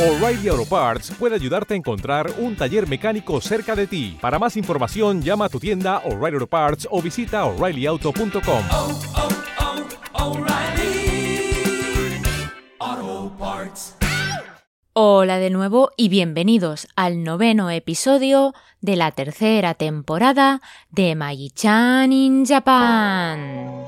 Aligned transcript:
O'Reilly 0.00 0.48
Auto 0.48 0.64
Parts 0.64 1.10
puede 1.18 1.34
ayudarte 1.34 1.74
a 1.74 1.76
encontrar 1.76 2.32
un 2.38 2.56
taller 2.56 2.88
mecánico 2.88 3.38
cerca 3.42 3.76
de 3.76 3.86
ti. 3.86 4.16
Para 4.18 4.38
más 4.38 4.56
información, 4.56 5.20
llama 5.20 5.44
a 5.44 5.48
tu 5.50 5.60
tienda 5.60 5.98
O'Reilly 6.06 6.36
Auto 6.36 6.46
Parts 6.46 6.88
o 6.90 7.02
visita 7.02 7.44
oreillyauto.com. 7.44 8.64
oh, 8.70 8.98
oh, 12.80 13.32
Parts. 13.38 13.96
Hola 14.94 15.36
de 15.36 15.50
nuevo 15.50 15.90
y 15.98 16.08
bienvenidos 16.08 16.88
al 16.96 17.22
noveno 17.22 17.68
episodio 17.68 18.54
de 18.80 18.96
la 18.96 19.12
tercera 19.12 19.74
temporada 19.74 20.62
de 20.88 21.14
Magi-chan 21.14 22.10
in 22.10 22.46
Japan. 22.46 23.84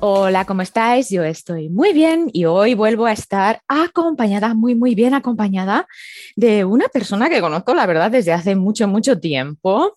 Hola, 0.00 0.44
¿cómo 0.44 0.62
estáis? 0.62 1.10
Yo 1.10 1.24
estoy 1.24 1.70
muy 1.70 1.92
bien 1.92 2.30
y 2.32 2.44
hoy 2.44 2.74
vuelvo 2.74 3.06
a 3.06 3.12
estar 3.12 3.62
acompañada, 3.66 4.54
muy, 4.54 4.76
muy 4.76 4.94
bien 4.94 5.12
acompañada 5.12 5.88
de 6.36 6.64
una 6.64 6.86
persona 6.86 7.28
que 7.28 7.40
conozco, 7.40 7.74
la 7.74 7.84
verdad, 7.84 8.10
desde 8.10 8.32
hace 8.32 8.54
mucho, 8.54 8.86
mucho 8.86 9.18
tiempo. 9.18 9.94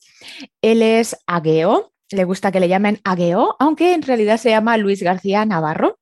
Él 0.61 0.81
es 0.81 1.15
Ageo, 1.27 1.90
le 2.11 2.23
gusta 2.23 2.51
que 2.51 2.59
le 2.59 2.67
llamen 2.67 2.99
Ageo, 3.03 3.55
aunque 3.59 3.93
en 3.93 4.01
realidad 4.01 4.37
se 4.37 4.49
llama 4.49 4.77
Luis 4.77 5.01
García 5.01 5.45
Navarro. 5.45 5.97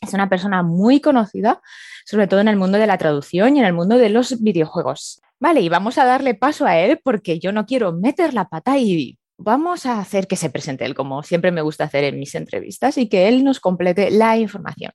Es 0.00 0.14
una 0.14 0.28
persona 0.28 0.62
muy 0.62 1.00
conocida, 1.00 1.60
sobre 2.04 2.26
todo 2.26 2.40
en 2.40 2.48
el 2.48 2.56
mundo 2.56 2.78
de 2.78 2.86
la 2.86 2.98
traducción 2.98 3.56
y 3.56 3.60
en 3.60 3.66
el 3.66 3.72
mundo 3.72 3.98
de 3.98 4.10
los 4.10 4.42
videojuegos. 4.42 5.20
Vale, 5.38 5.60
y 5.60 5.68
vamos 5.68 5.98
a 5.98 6.04
darle 6.04 6.34
paso 6.34 6.66
a 6.66 6.78
él 6.78 7.00
porque 7.02 7.38
yo 7.38 7.52
no 7.52 7.66
quiero 7.66 7.92
meter 7.92 8.34
la 8.34 8.48
pata 8.48 8.78
y 8.78 9.18
vamos 9.38 9.86
a 9.86 9.98
hacer 9.98 10.26
que 10.26 10.36
se 10.36 10.50
presente 10.50 10.84
él, 10.84 10.94
como 10.94 11.22
siempre 11.22 11.50
me 11.50 11.62
gusta 11.62 11.84
hacer 11.84 12.04
en 12.04 12.18
mis 12.18 12.34
entrevistas, 12.34 12.98
y 12.98 13.08
que 13.08 13.26
él 13.26 13.42
nos 13.42 13.58
complete 13.58 14.10
la 14.10 14.36
información. 14.36 14.92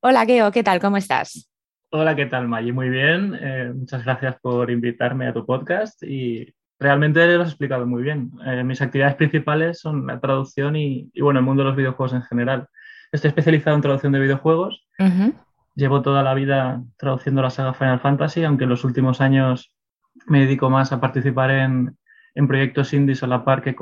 Hola, 0.00 0.24
Geo, 0.24 0.52
¿qué 0.52 0.62
tal? 0.62 0.80
¿Cómo 0.80 0.96
estás? 0.96 1.50
Hola, 1.90 2.16
¿qué 2.16 2.26
tal, 2.26 2.48
Maggie? 2.48 2.72
Muy 2.72 2.88
bien. 2.88 3.36
Eh, 3.40 3.72
muchas 3.74 4.04
gracias 4.04 4.36
por 4.40 4.70
invitarme 4.70 5.26
a 5.26 5.34
tu 5.34 5.44
podcast 5.44 6.02
y 6.04 6.46
realmente 6.82 7.26
lo 7.36 7.42
has 7.42 7.48
explicado 7.48 7.86
muy 7.86 8.02
bien. 8.02 8.32
Eh, 8.46 8.62
mis 8.64 8.82
actividades 8.82 9.16
principales 9.16 9.80
son 9.80 10.06
la 10.06 10.20
traducción 10.20 10.76
y, 10.76 11.10
y, 11.12 11.20
bueno, 11.22 11.40
el 11.40 11.46
mundo 11.46 11.62
de 11.62 11.68
los 11.68 11.76
videojuegos 11.76 12.12
en 12.12 12.22
general. 12.22 12.66
Estoy 13.12 13.28
especializado 13.28 13.76
en 13.76 13.82
traducción 13.82 14.12
de 14.12 14.20
videojuegos. 14.20 14.86
Uh 14.98 15.04
-huh. 15.04 15.34
Llevo 15.74 16.02
toda 16.02 16.22
la 16.22 16.34
vida 16.34 16.82
traduciendo 16.98 17.40
la 17.40 17.50
saga 17.50 17.72
Final 17.72 18.00
Fantasy, 18.00 18.44
aunque 18.44 18.64
en 18.64 18.70
los 18.70 18.84
últimos 18.84 19.20
años 19.20 19.74
me 20.26 20.40
dedico 20.40 20.68
más 20.68 20.92
a 20.92 21.00
participar 21.00 21.50
en, 21.50 21.96
en 22.34 22.48
proyectos 22.48 22.92
indies 22.92 23.22
a 23.22 23.26
la 23.26 23.44
par 23.44 23.62
que 23.62 23.74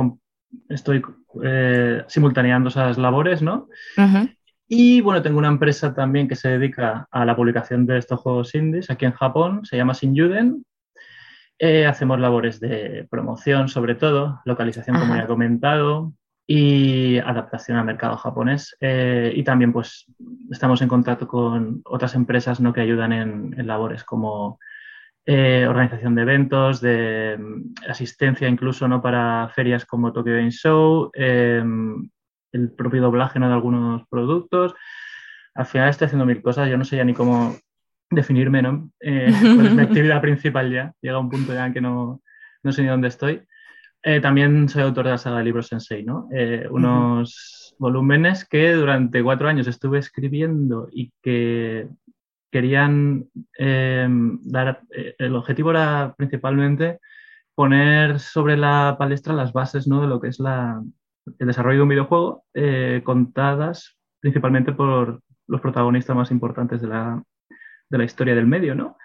estoy 0.69 1.03
eh, 1.43 2.05
simultaneando 2.07 2.69
esas 2.69 2.99
labores, 2.99 3.43
¿no? 3.43 3.69
Uh 3.97 4.03
-huh. 4.03 4.37
Y 4.69 5.01
bueno, 5.01 5.21
tengo 5.21 5.39
una 5.39 5.49
empresa 5.49 5.93
también 5.93 6.29
que 6.29 6.37
se 6.37 6.49
dedica 6.49 7.09
a 7.11 7.25
la 7.25 7.35
publicación 7.35 7.87
de 7.87 7.99
estos 7.99 8.21
juegos 8.21 8.55
indies 8.55 8.89
aquí 8.89 9.05
en 9.05 9.13
Japón, 9.13 9.65
se 9.65 9.77
llama 9.77 9.95
Shinjuden. 9.95 10.65
Eh, 11.63 11.87
hacemos 11.87 12.19
labores 12.19 12.59
de 12.59 13.07
promoción, 13.11 13.69
sobre 13.69 13.95
todo, 13.95 14.41
localización, 14.47 14.97
Ajá. 14.97 15.05
como 15.05 15.17
ya 15.17 15.25
he 15.25 15.27
comentado, 15.27 16.15
y 16.47 17.19
adaptación 17.19 17.77
al 17.77 17.85
mercado 17.85 18.17
japonés. 18.17 18.75
Eh, 18.81 19.31
y 19.37 19.45
también, 19.45 19.73
pues, 19.73 20.07
estamos 20.51 20.81
en 20.81 20.89
contacto 20.89 21.29
con 21.29 21.83
otras 21.85 22.15
empresas 22.15 22.61
¿no? 22.61 22.73
que 22.73 22.81
ayudan 22.81 23.13
en, 23.13 23.55
en 23.57 23.67
labores 23.67 24.05
como 24.05 24.59
eh, 25.27 25.67
organización 25.69 26.15
de 26.15 26.23
eventos, 26.23 26.81
de 26.81 27.37
um, 27.39 27.75
asistencia 27.89 28.49
incluso 28.49 28.89
¿no? 28.89 29.03
para 29.03 29.49
ferias 29.55 29.85
como 29.85 30.13
Tokyo 30.13 30.33
Game 30.33 30.51
Show, 30.51 31.11
eh, 31.15 31.63
el 32.53 32.73
propio 32.73 33.03
doblaje 33.03 33.39
¿no? 33.39 33.49
de 33.49 33.55
algunos 33.55 34.09
productos. 34.09 34.75
Al 35.55 35.67
final 35.67 35.91
estoy 35.91 36.07
haciendo 36.07 36.25
mil 36.25 36.41
cosas, 36.41 36.71
yo 36.71 36.79
no 36.79 36.85
sé 36.85 36.97
ya 36.97 37.05
ni 37.05 37.13
cómo 37.13 37.55
definirme, 38.11 38.63
¿no? 38.63 38.91
Eh, 39.01 39.33
cuál 39.41 39.67
es 39.67 39.75
mi 39.75 39.83
actividad 39.83 40.21
principal 40.21 40.73
ya. 40.73 40.93
Llega 41.01 41.19
un 41.19 41.31
punto 41.31 41.55
ya 41.55 41.67
en 41.67 41.73
que 41.73 41.81
no, 41.81 42.21
no 42.63 42.73
sé 42.73 42.83
ni 42.83 42.89
dónde 42.89 43.09
estoy. 43.09 43.43
Eh, 44.03 44.21
también 44.21 44.69
soy 44.69 44.83
autor 44.83 45.05
de 45.05 45.11
la 45.11 45.19
saga 45.19 45.39
de 45.39 45.45
libros 45.45 45.67
Sensei, 45.69 46.05
¿no? 46.05 46.29
Eh, 46.33 46.67
unos 46.71 47.73
uh 47.73 47.75
-huh. 47.75 47.79
volúmenes 47.79 48.47
que 48.49 48.73
durante 48.73 49.23
cuatro 49.23 49.49
años 49.49 49.67
estuve 49.67 49.99
escribiendo 49.99 50.89
y 50.91 51.13
que 51.23 51.89
querían 52.51 53.27
eh, 53.59 54.09
dar, 54.43 54.81
eh, 54.91 55.15
el 55.19 55.37
objetivo 55.37 55.71
era 55.71 56.15
principalmente 56.17 56.99
poner 57.55 58.19
sobre 58.19 58.57
la 58.57 58.97
palestra 58.99 59.35
las 59.35 59.53
bases 59.53 59.87
¿no? 59.87 60.01
de 60.01 60.09
lo 60.09 60.19
que 60.21 60.29
es 60.29 60.41
la, 60.41 60.83
el 61.39 61.47
desarrollo 61.47 61.77
de 61.79 61.83
un 61.83 61.89
videojuego, 61.91 62.45
contadas 63.05 63.99
principalmente 64.21 64.73
por 64.73 65.21
los 65.47 65.61
protagonistas 65.61 66.17
más 66.17 66.31
importantes 66.31 66.81
de 66.81 66.89
la, 66.89 67.23
de 67.91 67.99
la 67.99 68.05
historia 68.05 68.35
del 68.35 68.47
medio, 68.47 68.75
¿no? 68.75 68.97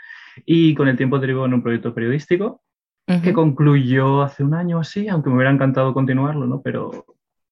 Y 0.45 0.75
con 0.75 0.87
el 0.87 0.97
tiempo 0.97 1.19
derivó 1.19 1.45
en 1.45 1.53
un 1.53 1.63
proyecto 1.63 1.93
periodístico 1.93 2.61
uh 3.07 3.13
-huh. 3.13 3.21
que 3.21 3.33
concluyó 3.33 4.21
hace 4.21 4.43
un 4.43 4.53
año 4.53 4.79
así, 4.79 5.07
aunque 5.07 5.29
me 5.29 5.35
hubiera 5.35 5.51
encantado 5.51 5.93
continuarlo, 5.93 6.45
¿no? 6.45 6.61
Pero 6.61 7.05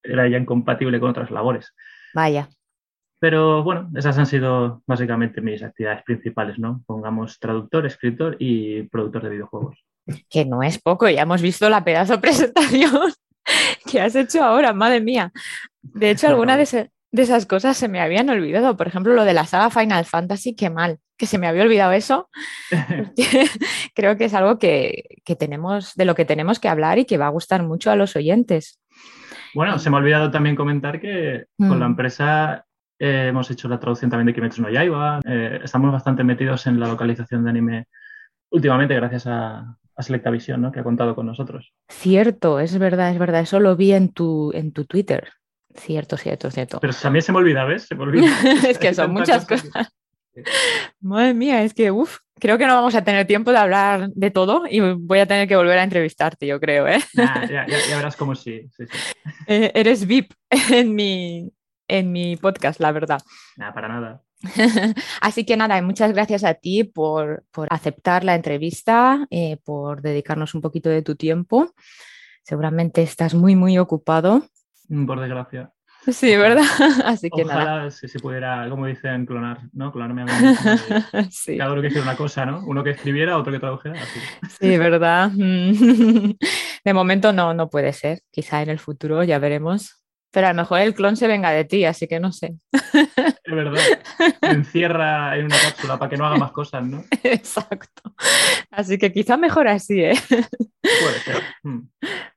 era 0.04 0.28
ya 0.28 0.38
incompatible 0.38 1.00
con 1.00 1.10
otras 1.10 1.32
labores. 1.32 1.74
Vaya. 2.14 2.50
Pero 3.20 3.64
bueno, 3.64 3.90
esas 3.96 4.18
han 4.18 4.26
sido 4.26 4.84
básicamente 4.86 5.40
mis 5.40 5.64
actividades 5.64 6.04
principales, 6.04 6.60
¿no? 6.60 6.84
Pongamos 6.86 7.40
traductor, 7.40 7.86
escritor 7.86 8.36
y 8.38 8.84
productor 8.84 9.24
de 9.24 9.30
videojuegos. 9.30 9.78
Que 10.30 10.44
no 10.46 10.62
es 10.62 10.78
poco, 10.82 11.08
ya 11.08 11.22
hemos 11.22 11.42
visto 11.42 11.70
la 11.70 11.86
pedazo 11.86 12.20
presentación 12.22 13.14
que 13.90 14.02
has 14.02 14.16
hecho 14.16 14.44
ahora, 14.44 14.74
madre 14.74 15.00
mía. 15.00 15.32
De 15.82 16.12
hecho, 16.12 16.28
alguna 16.30 16.58
de, 16.58 16.92
de, 17.14 17.22
esas 17.22 17.46
cosas 17.46 17.78
se 17.78 17.88
me 17.88 18.02
habían 18.02 18.30
olvidado. 18.30 18.76
Por 18.76 18.88
ejemplo, 18.88 19.14
lo 19.14 19.24
de 19.24 19.34
la 19.34 19.46
saga 19.46 19.70
Final 19.70 20.06
Fantasy, 20.06 20.56
qué 20.56 20.70
mal, 20.70 21.00
que 21.18 21.26
se 21.26 21.38
me 21.38 21.48
había 21.48 21.64
olvidado 21.64 21.92
eso. 21.92 22.30
Creo 23.96 24.18
que 24.18 24.26
es 24.26 24.34
algo 24.34 24.60
que, 24.60 25.06
que 25.24 25.36
tenemos, 25.36 25.94
de 25.96 26.06
lo 26.06 26.16
que 26.16 26.26
tenemos 26.26 26.60
que 26.60 26.70
hablar 26.70 27.00
y 27.00 27.06
que 27.06 27.18
va 27.18 27.28
a 27.28 27.30
gustar 27.30 27.64
mucho 27.64 27.92
a 27.92 27.96
los 27.96 28.16
oyentes. 28.16 28.80
Bueno, 29.54 29.78
se 29.80 29.90
me 29.90 29.98
ha 29.98 30.00
olvidado 30.00 30.32
también 30.32 30.56
comentar 30.56 31.00
que 31.00 31.46
mm. 31.58 31.68
con 31.68 31.80
la 31.80 31.86
empresa 31.86 32.66
eh, 33.00 33.28
hemos 33.30 33.50
hecho 33.52 33.68
la 33.68 33.80
traducción 33.80 34.10
también 34.10 34.28
de 34.28 34.34
Kimetsu 34.34 34.62
no 34.62 34.70
Yaiba. 34.70 35.20
Eh, 35.26 35.60
estamos 35.64 35.92
bastante 35.92 36.24
metidos 36.24 36.66
en 36.68 36.80
la 36.80 36.88
localización 36.88 37.44
de 37.44 37.50
anime 37.50 37.88
últimamente 38.50 38.96
gracias 38.96 39.28
a, 39.28 39.78
a 39.96 40.04
Selectavision, 40.04 40.62
¿no? 40.62 40.72
que 40.72 40.80
ha 40.80 40.84
contado 40.84 41.16
con 41.16 41.26
nosotros. 41.26 41.74
Cierto, 41.90 42.60
es 42.60 42.78
verdad, 42.78 43.12
es 43.12 43.20
verdad. 43.20 43.42
Eso 43.42 43.60
lo 43.60 43.76
vi 43.76 43.94
en 43.94 44.10
tu, 44.10 44.52
en 44.54 44.72
tu 44.72 44.86
Twitter. 44.86 45.34
Cierto, 45.76 46.18
cierto, 46.18 46.52
cierto. 46.52 46.80
Pero 46.80 46.94
también 46.94 47.24
se 47.24 47.32
me 47.32 47.40
olvida, 47.40 47.66
¿ves? 47.66 47.84
Se 47.84 47.96
me 47.96 48.04
olvida. 48.04 48.28
es 48.68 48.78
que 48.78 48.94
son 48.94 49.12
muchas 49.12 49.46
cosas. 49.46 49.70
cosas. 49.70 49.94
Madre 51.00 51.34
mía, 51.34 51.64
es 51.64 51.74
que 51.74 51.92
uff, 51.92 52.20
creo 52.40 52.58
que 52.58 52.66
no 52.66 52.76
vamos 52.76 52.96
a 52.96 53.04
tener 53.04 53.28
tiempo 53.28 53.52
de 53.52 53.58
hablar 53.58 54.10
de 54.10 54.32
todo 54.32 54.64
y 54.70 54.80
voy 54.80 55.20
a 55.20 55.26
tener 55.26 55.48
que 55.48 55.56
volver 55.56 55.78
a 55.78 55.84
entrevistarte, 55.84 56.48
yo 56.48 56.60
creo, 56.60 56.88
¿eh? 56.88 57.00
Nah, 57.14 57.46
ya, 57.46 57.68
ya, 57.68 57.78
ya, 57.88 57.98
verás 57.98 58.16
cómo 58.16 58.36
sí. 58.36 58.70
sí, 58.76 58.86
sí. 58.86 58.98
Eh, 59.48 59.72
eres 59.76 60.08
VIP 60.08 60.34
en 60.72 60.96
mi, 60.96 61.52
en 61.88 62.12
mi 62.12 62.36
podcast, 62.38 62.80
la 62.80 62.92
verdad. 62.92 63.22
Nada, 63.58 63.74
para 63.74 63.88
nada. 63.88 64.22
Así 65.22 65.46
que 65.46 65.56
nada, 65.56 65.82
muchas 65.82 66.12
gracias 66.14 66.44
a 66.44 66.54
ti 66.56 66.84
por, 66.84 67.46
por 67.52 67.68
aceptar 67.72 68.24
la 68.24 68.36
entrevista, 68.36 69.26
eh, 69.30 69.58
por 69.64 70.02
dedicarnos 70.02 70.54
un 70.54 70.62
poquito 70.62 70.90
de 70.90 71.02
tu 71.02 71.16
tiempo. 71.16 71.74
Seguramente 72.44 73.02
estás 73.02 73.34
muy, 73.34 73.56
muy 73.56 73.78
ocupado. 73.78 74.44
Por 75.08 75.20
desgracia. 75.22 75.73
Sí, 76.12 76.36
¿verdad? 76.36 76.64
Así 77.06 77.30
que 77.30 77.44
Ojalá 77.44 77.66
nada. 77.66 77.92
si 77.92 78.08
se 78.08 78.20
pudiera, 78.20 78.68
como 78.70 78.86
dicen, 78.86 79.26
clonar, 79.26 79.62
¿no? 79.72 79.92
Clonarme 79.92 80.24
a 80.24 80.26
mí 80.26 80.32
sí. 81.32 81.58
Cada 81.58 81.72
uno 81.72 81.82
que 81.82 81.88
hiciera 81.88 82.04
una 82.06 82.18
cosa, 82.18 82.46
¿no? 82.46 82.64
Uno 82.66 82.84
que 82.84 82.92
escribiera, 82.92 83.38
otro 83.38 83.52
que 83.54 83.60
tradujera. 83.60 83.96
Así. 84.02 84.20
Sí, 84.60 84.78
¿verdad? 84.78 85.32
De 86.86 86.94
momento 86.94 87.32
no, 87.32 87.54
no 87.54 87.70
puede 87.70 87.94
ser. 87.94 88.20
Quizá 88.32 88.62
en 88.62 88.70
el 88.70 88.80
futuro 88.80 89.24
ya 89.24 89.40
veremos. 89.40 90.03
Pero 90.34 90.48
a 90.48 90.54
lo 90.54 90.56
mejor 90.64 90.80
el 90.80 90.96
clon 90.96 91.16
se 91.16 91.28
venga 91.28 91.52
de 91.52 91.64
ti, 91.64 91.86
así 91.86 92.08
que 92.08 92.20
no 92.20 92.32
sé. 92.32 92.56
Es 93.46 93.54
verdad. 93.54 93.82
Me 94.42 94.50
encierra 94.50 95.38
en 95.38 95.46
una 95.46 95.58
cápsula 95.60 96.00
para 96.00 96.10
que 96.10 96.18
no 96.18 96.26
haga 96.26 96.38
más 96.38 96.52
cosas, 96.52 96.84
¿no? 96.84 97.04
Exacto. 97.24 98.02
Así 98.72 98.98
que 98.98 99.12
quizá 99.12 99.38
mejor 99.38 99.68
así, 99.68 100.00
¿eh? 100.00 100.16
Puede 100.30 101.20
ser. 101.24 101.44
Mm. 101.62 101.82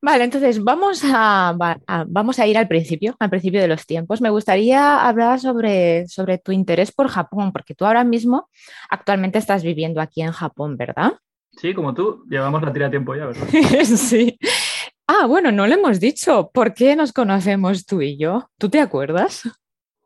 Vale, 0.03 0.25
entonces 0.25 0.63
vamos 0.63 1.03
a, 1.05 1.57
a, 1.87 2.05
vamos 2.07 2.39
a 2.39 2.47
ir 2.47 2.59
al 2.59 2.69
principio, 2.69 3.17
al 3.19 3.31
principio 3.31 3.61
de 3.61 3.69
los 3.69 3.87
tiempos. 3.87 4.21
Me 4.21 4.31
gustaría 4.31 5.07
hablar 5.07 5.41
sobre, 5.41 6.07
sobre 6.09 6.37
tu 6.39 6.53
interés 6.53 6.93
por 6.93 7.09
Japón, 7.09 7.53
porque 7.53 7.75
tú 7.75 7.87
ahora 7.87 8.05
mismo 8.05 8.51
actualmente 8.91 9.39
estás 9.39 9.63
viviendo 9.63 10.03
aquí 10.03 10.21
en 10.21 10.33
Japón, 10.33 10.77
¿verdad? 10.77 11.15
Sí, 11.57 11.73
como 11.73 11.95
tú, 11.95 12.25
llevamos 12.29 12.63
la 12.63 12.73
tira 12.73 12.91
tiempo 12.91 13.15
ya, 13.15 13.27
¿verdad? 13.27 13.47
sí. 13.85 14.39
Ah, 15.09 15.27
bueno, 15.27 15.53
no 15.53 15.67
le 15.67 15.75
hemos 15.75 16.01
dicho. 16.01 16.51
¿Por 16.53 16.75
qué 16.75 16.97
nos 16.97 17.13
conocemos 17.13 17.87
tú 17.87 18.03
y 18.03 18.17
yo? 18.19 18.51
¿Tú 18.59 18.69
te 18.69 18.81
acuerdas? 18.81 19.43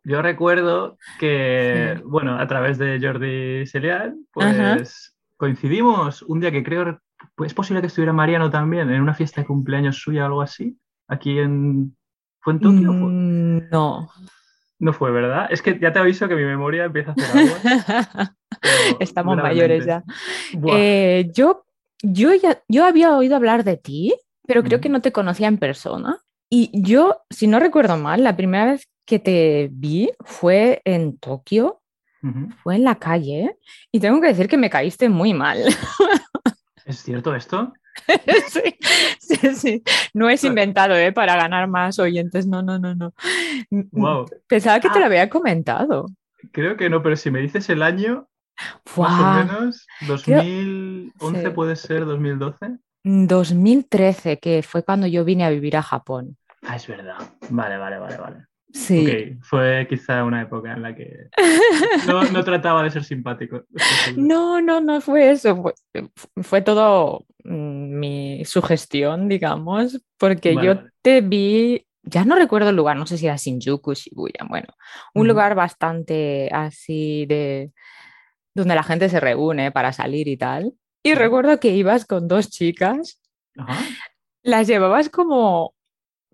Yo 0.05 0.23
recuerdo 0.23 0.99
que, 1.19 1.95
Sí. 1.97 2.03
bueno, 2.05 2.39
a 2.39 2.47
través 2.47 2.79
de 2.79 2.99
Jordi 3.01 3.67
Celial, 3.67 4.17
Ajá. 4.37 4.77
pues 4.77 5.15
coincidimos 5.37 6.23
un 6.23 6.41
día 6.41 6.51
que 6.51 6.63
creo, 6.65 7.01
pues 7.35 7.49
es 7.49 7.55
posible 7.55 7.81
que 7.81 7.87
estuviera 7.89 8.13
Mariano 8.13 8.51
también, 8.51 8.91
en 8.91 9.01
una 9.03 9.15
fiesta 9.15 9.41
de 9.41 9.47
cumpleaños 9.47 9.97
suya 9.97 10.23
o 10.25 10.27
algo 10.27 10.43
así, 10.43 10.79
aquí 11.09 11.39
en... 11.39 11.97
¿Fue 12.43 12.55
en 12.55 12.61
Tokio? 12.61 12.87
fue- 12.89 13.11
Mm, 13.11 13.71
No. 13.71 14.09
No 14.79 14.95
fue, 14.95 15.11
¿verdad? 15.11 15.49
Es 15.51 15.61
que 15.61 15.79
ya 15.79 15.93
te 15.93 15.99
aviso 15.99 16.27
que 16.27 16.35
mi 16.35 16.45
memoria 16.45 16.85
empieza 16.85 17.11
a 17.11 17.15
hacer 17.15 17.49
agua. 17.49 18.35
Estamos 19.01 19.37
mayores 19.37 19.85
ya. 19.85 20.03
Eh, 20.73 21.31
yo, 21.35 21.67
yo, 22.03 22.35
ya, 22.35 22.63
yo 22.69 22.87
había 22.87 23.15
oído 23.15 23.37
hablar 23.37 23.63
de 23.65 23.77
ti, 23.77 24.15
pero 24.51 24.65
creo 24.65 24.81
que 24.81 24.89
no 24.89 25.01
te 25.01 25.13
conocía 25.13 25.47
en 25.47 25.59
persona. 25.59 26.19
Y 26.51 26.71
yo, 26.73 27.23
si 27.31 27.47
no 27.47 27.61
recuerdo 27.61 27.97
mal, 27.97 28.25
la 28.25 28.37
primera 28.37 28.65
vez 28.73 28.89
que 29.07 29.21
te 29.21 29.69
vi 29.71 30.11
fue 30.25 30.83
en 30.85 31.17
Tokio, 31.19 31.81
fue 32.65 32.75
en 32.75 32.83
la 32.85 32.97
calle, 32.99 33.57
y 33.93 34.01
tengo 34.01 34.21
que 34.21 34.27
decir 34.27 34.49
que 34.49 34.57
me 34.57 34.69
caíste 34.69 35.09
muy 35.09 35.33
mal. 35.33 35.59
¿Es 36.85 36.99
cierto 37.03 37.35
esto? 37.37 37.73
Sí, 38.49 38.63
sí, 39.21 39.55
sí. 39.55 39.83
No 40.15 40.29
es 40.31 40.43
inventado, 40.45 40.95
¿eh? 40.97 41.13
Para 41.13 41.37
ganar 41.37 41.69
más 41.69 41.99
oyentes. 41.99 42.47
No, 42.47 42.63
no, 42.63 42.79
no, 42.79 42.95
no. 42.95 43.13
Wow. 43.93 44.27
Pensaba 44.49 44.81
que 44.81 44.89
te 44.89 44.97
Ah. 44.97 45.01
lo 45.01 45.07
había 45.07 45.29
comentado. 45.31 46.07
Creo 46.53 46.77
que 46.77 46.89
no, 46.91 47.03
pero 47.03 47.17
si 47.17 47.31
me 47.31 47.41
dices 47.41 47.69
el 47.69 47.83
año, 47.83 48.29
más 48.97 49.21
o 49.21 49.45
menos, 49.45 49.87
2011 50.07 51.43
Sí. 51.43 51.51
puede 51.51 51.77
ser, 51.77 52.05
2012. 52.07 52.79
2013, 53.05 54.39
que 54.39 54.63
fue 54.63 54.85
cuando 54.85 55.07
yo 55.07 55.25
vine 55.25 55.45
a 55.45 55.51
vivir 55.51 55.77
a 55.77 55.83
Japón. 55.83 56.37
Ah, 56.63 56.77
es 56.77 56.87
verdad. 56.87 57.17
Vale, 57.49 57.79
vale, 57.79 57.99
vale, 57.99 58.17
vale. 58.17 58.37
Sí. 58.73 59.37
Fue 59.43 59.87
quizá 59.89 60.25
una 60.25 60.43
época 60.43 60.73
en 60.73 60.83
la 60.83 60.95
que 60.95 61.29
no, 62.07 62.23
no 62.25 62.45
trataba 62.45 62.83
de 62.85 62.91
ser 62.91 63.05
simpático. 63.05 63.65
No, 64.17 64.61
no, 64.61 64.81
no 64.81 65.01
fue 65.01 65.31
eso. 65.31 65.61
Fue, 65.63 65.75
fue 66.43 66.63
todo 66.63 67.25
mm, 67.45 67.99
mi 67.99 68.45
sugestión, 68.45 69.29
digamos, 69.29 70.01
porque 70.19 70.55
Vale, 70.55 70.67
yo 70.67 70.75
vale. 70.77 70.91
te 71.03 71.21
vi, 71.21 71.87
ya 72.03 72.25
no 72.25 72.37
recuerdo 72.37 72.71
el 72.71 72.77
lugar, 72.77 72.97
no 72.97 73.07
sé 73.07 73.19
si 73.19 73.27
era 73.27 73.37
Shinjuku, 73.37 73.95
Shibuya, 73.95 74.47
bueno, 74.49 74.69
un 75.15 75.27
lugar 75.27 75.55
bastante 75.55 76.49
así 76.53 77.27
de 77.27 77.73
donde 78.55 78.75
la 78.75 78.83
gente 78.83 79.09
se 79.09 79.21
reúne 79.21 79.73
para 79.73 79.93
salir 79.93 80.29
y 80.29 80.37
tal. 80.37 80.75
Y 81.03 81.15
recuerdo 81.15 81.59
que 81.61 81.69
ibas 81.71 82.05
con 82.05 82.29
dos 82.29 82.51
chicas, 82.51 83.21
Ajá. 83.57 83.79
las 84.43 84.67
llevabas 84.67 85.09
como, 85.09 85.75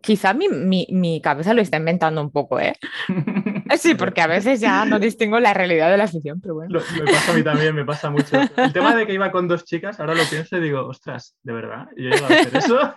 quizá 0.02 0.34
mi, 0.34 0.48
mi, 0.48 0.86
mi 0.90 1.20
cabeza 1.20 1.54
lo 1.54 1.62
está 1.62 1.76
inventando 1.76 2.20
un 2.20 2.30
poco, 2.30 2.58
¿eh? 2.60 2.74
Sí, 3.78 3.94
porque 3.94 4.20
a 4.22 4.26
veces 4.28 4.60
ya 4.60 4.84
no 4.84 4.98
distingo 4.98 5.38
la 5.40 5.52
realidad 5.52 5.90
de 5.90 5.96
la 5.98 6.06
ficción, 6.08 6.40
pero 6.40 6.54
bueno. 6.54 6.70
Lo- 6.80 7.04
me 7.04 7.10
pasa 7.12 7.32
a 7.32 7.34
mí 7.34 7.42
también, 7.42 7.74
me 7.74 7.84
pasa 7.84 8.10
mucho. 8.10 8.40
El 8.56 8.72
tema 8.72 8.94
de 8.94 9.06
que 9.06 9.12
iba 9.12 9.30
con 9.32 9.48
dos 9.48 9.64
chicas, 9.64 9.98
ahora 10.00 10.14
lo 10.14 10.24
pienso 10.24 10.56
y 10.56 10.60
digo, 10.60 10.86
ostras, 10.86 11.36
¿de 11.42 11.52
verdad? 11.52 11.86
¿Yo 11.96 12.08
llegado 12.10 12.26
a 12.26 12.38
hacer 12.40 12.56
eso? 12.56 12.94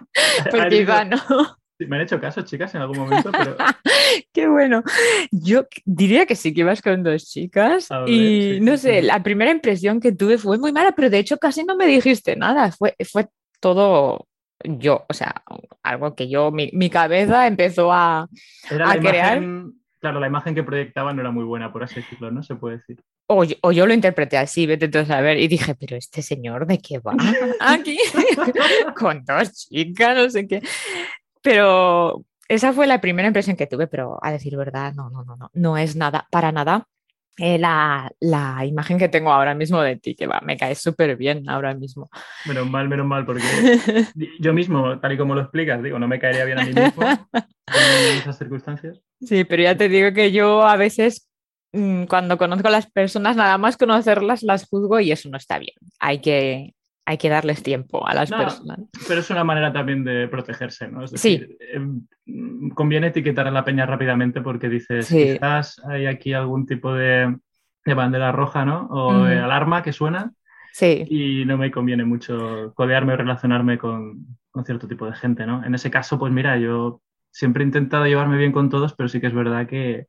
Pues 0.49 0.63
¿Han 0.63 0.69
quizá 0.69 1.05
ido- 1.05 1.17
no. 1.17 1.58
Me 1.79 1.95
han 1.95 2.01
hecho 2.01 2.19
caso, 2.19 2.41
chicas, 2.41 2.75
en 2.75 2.81
algún 2.81 2.99
momento, 2.99 3.31
pero 3.31 3.55
Qué 4.33 4.47
bueno. 4.47 4.83
Yo 5.31 5.65
diría 5.85 6.25
que 6.25 6.35
sí 6.35 6.53
que 6.53 6.61
ibas 6.61 6.81
con 6.81 7.03
dos 7.03 7.25
chicas 7.25 7.87
ver, 7.89 8.09
y 8.09 8.53
sí, 8.55 8.59
no 8.59 8.77
sí, 8.77 8.83
sé, 8.83 8.99
sí. 9.01 9.07
la 9.07 9.23
primera 9.23 9.51
impresión 9.51 9.99
que 9.99 10.11
tuve 10.11 10.37
fue 10.37 10.57
muy 10.57 10.71
mala, 10.71 10.93
pero 10.93 11.09
de 11.09 11.19
hecho 11.19 11.37
casi 11.37 11.63
no 11.63 11.75
me 11.75 11.87
dijiste 11.87 12.35
nada. 12.35 12.71
Fue, 12.71 12.95
fue 13.09 13.27
todo 13.61 14.27
yo, 14.63 15.05
o 15.07 15.13
sea, 15.13 15.43
algo 15.83 16.15
que 16.15 16.29
yo, 16.29 16.51
mi, 16.51 16.69
mi 16.73 16.89
cabeza 16.89 17.47
empezó 17.47 17.91
a... 17.93 18.27
a 18.69 18.97
crear. 18.97 19.37
imagen, 19.37 19.73
claro, 19.99 20.19
la 20.19 20.27
imagen 20.27 20.53
que 20.53 20.63
proyectaba 20.63 21.13
no 21.13 21.21
era 21.21 21.31
muy 21.31 21.45
buena, 21.45 21.71
por 21.71 21.83
así 21.83 21.95
decirlo, 21.95 22.31
¿no? 22.31 22.43
Se 22.43 22.55
puede 22.55 22.77
decir. 22.77 23.01
O 23.27 23.43
yo, 23.43 23.55
o 23.61 23.71
yo 23.71 23.85
lo 23.85 23.93
interpreté 23.93 24.37
así, 24.37 24.65
vete 24.65 24.87
tú 24.87 24.97
a 24.97 25.05
saber, 25.05 25.37
y 25.37 25.47
dije, 25.47 25.75
pero 25.75 25.95
este 25.95 26.21
señor, 26.21 26.65
¿de 26.65 26.79
qué 26.79 26.99
va 26.99 27.13
aquí? 27.59 27.97
con 28.97 29.23
dos 29.23 29.53
chicas, 29.53 30.17
no 30.17 30.29
sé 30.29 30.47
qué. 30.47 30.61
Pero 31.41 32.23
esa 32.47 32.73
fue 32.73 32.87
la 32.87 33.01
primera 33.01 33.27
impresión 33.27 33.55
que 33.55 33.67
tuve, 33.67 33.87
pero 33.87 34.19
a 34.21 34.31
decir 34.31 34.55
verdad, 34.57 34.93
no, 34.93 35.09
no, 35.09 35.23
no, 35.23 35.35
no, 35.35 35.49
no 35.53 35.77
es 35.77 35.95
nada, 35.95 36.27
para 36.31 36.51
nada. 36.51 36.85
eh, 37.37 37.57
la, 37.57 38.11
la 38.19 38.65
imagen 38.65 38.97
que 38.97 39.07
tengo 39.07 39.31
ahora 39.31 39.55
mismo 39.55 39.81
de 39.81 39.95
ti, 39.95 40.13
que 40.15 40.27
va, 40.27 40.41
me 40.41 40.57
cae 40.57 40.75
súper 40.75 41.15
bien 41.15 41.49
ahora 41.49 41.73
mismo. 41.73 42.09
Menos 42.45 42.69
mal, 42.69 42.89
menos 42.89 43.07
mal, 43.07 43.25
porque 43.25 43.43
yo 44.41 44.53
mismo, 44.53 44.99
tal 44.99 45.13
y 45.13 45.17
como 45.17 45.35
lo 45.35 45.41
explicas, 45.41 45.81
digo, 45.81 45.99
no 45.99 46.07
me 46.07 46.19
caería 46.19 46.43
bien 46.45 46.59
a 46.59 46.63
mí 46.65 46.73
mismo 46.73 47.03
en 47.67 48.17
esas 48.17 48.37
circunstancias. 48.37 48.99
Sí, 49.21 49.43
pero 49.45 49.63
ya 49.63 49.77
te 49.77 49.87
digo 49.89 50.11
que 50.13 50.31
yo 50.33 50.63
a 50.63 50.75
veces 50.75 51.29
mm, 51.71 52.05
cuando 52.05 52.37
conozco 52.37 52.67
a 52.67 52.71
las 52.71 52.91
personas, 52.91 53.35
nada 53.37 53.57
más 53.57 53.77
conocerlas, 53.77 54.43
las 54.43 54.67
juzgo 54.67 54.99
y 54.99 55.11
eso 55.13 55.29
no 55.29 55.37
está 55.37 55.59
bien. 55.59 55.75
Hay 55.99 56.19
que, 56.21 56.73
hay 57.09 57.17
que 57.17 57.27
darles 57.27 57.63
tiempo 57.63 58.07
a 58.07 58.13
las 58.13 58.29
No, 58.29 58.37
personas. 58.37 58.81
Pero 59.07 59.21
es 59.21 59.29
una 59.31 59.43
manera 59.43 59.73
también 59.73 60.03
de 60.03 60.27
protegerse, 60.27 60.87
¿no? 60.89 61.03
Es 61.03 61.11
Sí. 61.19 61.43
em, 61.73 62.05
conviene 62.75 63.07
etiquetar 63.07 63.47
a 63.47 63.51
la 63.51 63.65
peña 63.65 63.87
rápidamente 63.87 64.41
porque 64.41 64.69
dices, 64.69 65.07
Sí. 65.07 65.33
quizás 65.33 65.81
hay 65.89 66.05
aquí 66.05 66.33
algún 66.33 66.67
tipo 66.67 66.93
de, 66.93 67.35
de 67.83 67.93
bandera 67.95 68.31
roja, 68.31 68.63
¿no? 68.63 68.87
O 68.91 69.23
de 69.23 69.39
alarma 69.39 69.81
que 69.81 69.91
suena 69.91 70.33
Sí, 70.71 71.03
y 71.09 71.45
no 71.45 71.57
me 71.57 71.71
conviene 71.71 72.05
mucho 72.05 72.73
codearme 72.75 73.13
o 73.13 73.17
relacionarme 73.17 73.79
con, 73.79 74.27
con 74.51 74.63
cierto 74.63 74.87
tipo 74.87 75.07
de 75.07 75.13
gente, 75.13 75.47
¿no? 75.47 75.65
En 75.65 75.73
ese 75.73 75.89
caso, 75.89 76.19
pues 76.19 76.31
mira, 76.31 76.57
yo 76.59 77.01
siempre 77.31 77.63
he 77.63 77.65
intentado 77.65 78.05
llevarme 78.05 78.37
bien 78.37 78.51
con 78.51 78.69
todos, 78.69 78.93
pero 78.93 79.09
sí 79.09 79.19
que 79.19 79.27
es 79.27 79.33
verdad 79.33 79.65
que 79.65 80.05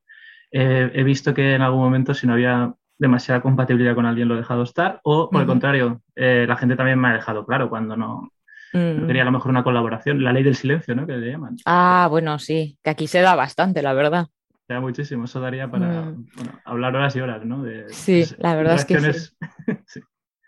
eh, 0.51 0.91
he 0.93 1.03
visto 1.03 1.33
que 1.33 1.55
en 1.55 1.63
algún 1.63 1.81
momento 1.81 2.13
si 2.13 2.27
no 2.27 2.33
había 2.33 2.75
demasiada 3.01 3.41
compatibilidad 3.41 3.95
con 3.95 4.05
alguien 4.05 4.27
lo 4.27 4.35
he 4.35 4.37
dejado 4.37 4.61
estar 4.63 4.99
o 5.03 5.29
por 5.29 5.41
el 5.41 5.47
contrario, 5.47 6.01
eh, 6.15 6.45
la 6.47 6.55
gente 6.55 6.75
también 6.75 6.99
me 6.99 7.07
ha 7.09 7.13
dejado 7.13 7.45
claro 7.45 7.67
cuando 7.69 7.97
no, 7.97 8.29
no 8.73 8.79
Mm. 9.03 9.07
quería 9.07 9.23
a 9.23 9.25
lo 9.25 9.31
mejor 9.33 9.49
una 9.51 9.63
colaboración, 9.63 10.23
la 10.23 10.31
ley 10.31 10.43
del 10.43 10.55
silencio, 10.55 10.95
¿no? 10.95 11.05
Que 11.05 11.17
le 11.17 11.31
llaman. 11.31 11.57
Ah, 11.65 12.07
bueno, 12.09 12.37
sí, 12.39 12.77
que 12.83 12.89
aquí 12.91 13.07
se 13.07 13.19
da 13.21 13.35
bastante, 13.35 13.81
la 13.81 13.93
verdad. 13.93 14.27
Da 14.69 14.79
muchísimo, 14.79 15.25
eso 15.25 15.41
daría 15.41 15.69
para 15.69 15.87
Mm. 16.03 16.27
bueno, 16.35 16.51
hablar 16.63 16.95
horas 16.95 17.13
y 17.15 17.19
horas, 17.19 17.43
¿no? 17.43 17.63
De, 17.63 17.89
Sí, 17.91 18.23
la 18.37 18.55
verdad 18.55 18.75
es 18.75 18.85
que 18.85 18.99
sí. 18.99 19.05
interacciones- 19.07 19.35
sí. 19.87 19.99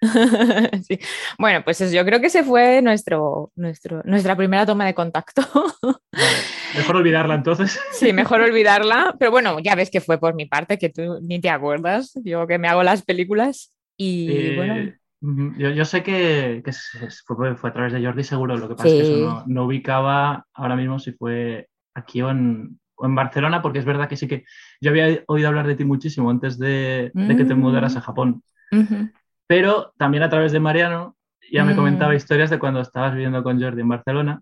Sí. 0.88 1.00
Bueno, 1.40 1.64
pues 1.66 1.82
eso, 1.82 1.96
yo 1.96 2.06
creo 2.06 2.20
que 2.22 2.28
ese 2.28 2.44
fue 2.44 2.82
nuestro, 2.82 3.52
nuestro, 3.56 4.02
nuestra 4.06 4.36
primera 4.36 4.66
toma 4.66 4.86
de 4.86 4.94
contacto. 4.94 5.42
Vale, 5.82 6.38
Mejor 6.76 6.96
olvidarla 6.98 7.36
entonces. 7.36 7.80
Sí, 7.94 8.14
mejor 8.14 8.42
olvidarla, 8.42 9.16
pero 9.20 9.32
bueno, 9.32 9.60
ya 9.60 9.76
ves 9.76 9.90
que 9.92 10.02
fue 10.02 10.20
por 10.20 10.34
mi 10.36 10.46
parte, 10.46 10.78
que 10.78 10.90
tú 10.90 11.20
ni 11.22 11.40
te 11.40 11.50
acuerdas, 11.50 12.12
yo 12.24 12.48
que 12.48 12.58
me 12.58 12.68
hago 12.68 12.84
las 12.84 13.04
películas 13.04 13.72
y 13.98 14.28
Eh, 14.30 14.54
bueno, 14.56 14.92
yo, 15.58 15.70
yo 15.70 15.86
sé 15.86 16.04
que, 16.04 16.64
fue, 17.26 17.56
fue 17.56 17.70
a 17.70 17.74
través 17.74 17.94
de 17.94 18.04
Jordi 18.04 18.24
seguro, 18.24 18.58
lo 18.58 18.68
que 18.68 18.76
pasa 18.76 18.88
es 18.90 18.96
que 18.96 19.04
eso 19.04 19.18
no, 19.18 19.44
no 19.46 19.66
ubicaba 19.66 20.46
ahora 20.54 20.76
mismo 20.76 21.00
si 21.00 21.12
fue 21.14 21.68
aquí 21.94 22.22
o 22.22 22.30
en, 22.30 22.80
o 22.96 23.06
en 23.06 23.16
Barcelona, 23.16 23.62
porque 23.62 23.80
es 23.80 23.86
verdad 23.86 24.10
que 24.10 24.18
sí 24.18 24.28
que 24.28 24.44
yo 24.82 24.90
había 24.92 25.24
oído 25.28 25.48
hablar 25.48 25.68
de 25.68 25.76
ti 25.76 25.86
muchísimo 25.86 26.30
antes 26.30 26.58
de, 26.58 27.12
de 27.14 27.36
que 27.36 27.46
te 27.46 27.54
Mm. 27.54 27.60
mudaras 27.60 27.96
a 27.98 28.02
Japón, 28.02 28.44
ujú, 28.72 29.10
pero 29.48 29.94
también 29.98 30.24
a 30.24 30.30
través 30.30 30.52
de 30.52 30.60
Mariano 30.60 31.16
ya 31.52 31.64
me 31.66 31.74
Mm. 31.74 31.76
comentaba 31.76 32.16
historias 32.16 32.50
de 32.50 32.60
cuando 32.60 32.82
estabas 32.82 33.14
viviendo 33.14 33.44
con 33.44 33.62
Jordi 33.62 33.82
en 33.82 33.90
Barcelona, 33.90 34.42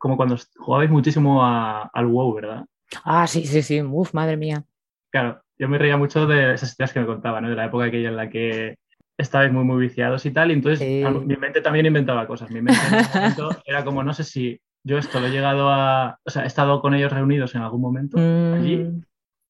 como 0.00 0.16
cuando 0.18 0.36
jugabais 0.58 0.90
muchísimo 0.90 1.44
a- 1.46 1.84
al 1.94 2.06
WoW, 2.08 2.34
¿verdad? 2.34 2.66
Ah, 3.04 3.26
sí, 3.26 3.46
sí, 3.46 3.62
sí, 3.62 3.82
uf, 3.82 4.14
madre 4.14 4.36
mía. 4.38 4.64
Claro, 5.10 5.42
yo 5.58 5.68
me 5.68 5.78
reía 5.78 5.96
mucho 5.96 6.26
de 6.26 6.54
esas 6.54 6.70
historias 6.70 6.92
que 6.92 7.00
me 7.00 7.06
contaba, 7.06 7.40
¿no? 7.40 7.48
De 7.50 7.56
la 7.56 7.64
época 7.66 7.84
aquella 7.86 8.08
en 8.10 8.16
la 8.16 8.30
que 8.30 8.76
estabais 9.18 9.52
muy, 9.52 9.64
muy 9.64 9.80
viciados 9.88 10.24
y 10.26 10.32
tal, 10.32 10.50
y 10.50 10.54
entonces 10.54 10.80
Sí. 10.86 11.02
mi 11.26 11.36
mente 11.36 11.60
también 11.60 11.86
inventaba 11.86 12.26
cosas. 12.26 12.50
Mi 12.50 12.62
mente 12.62 12.86
en 12.86 12.94
ese 12.94 13.08
momento 13.08 13.60
era 13.66 13.84
como, 13.84 14.02
no 14.04 14.14
sé 14.14 14.24
si 14.24 14.60
yo 14.84 14.98
esto 14.98 15.20
lo 15.20 15.26
he 15.26 15.30
llegado 15.30 15.68
a... 15.70 16.18
O 16.24 16.30
sea, 16.30 16.44
he 16.44 16.46
estado 16.46 16.80
con 16.80 16.94
ellos 16.94 17.12
reunidos 17.12 17.54
en 17.54 17.62
algún 17.62 17.80
momento, 17.80 18.28
allí, 18.50 18.92
Mm, 18.92 19.02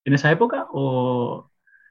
en 0.05 0.15
esa 0.15 0.31
época, 0.33 0.67
o 0.73 1.51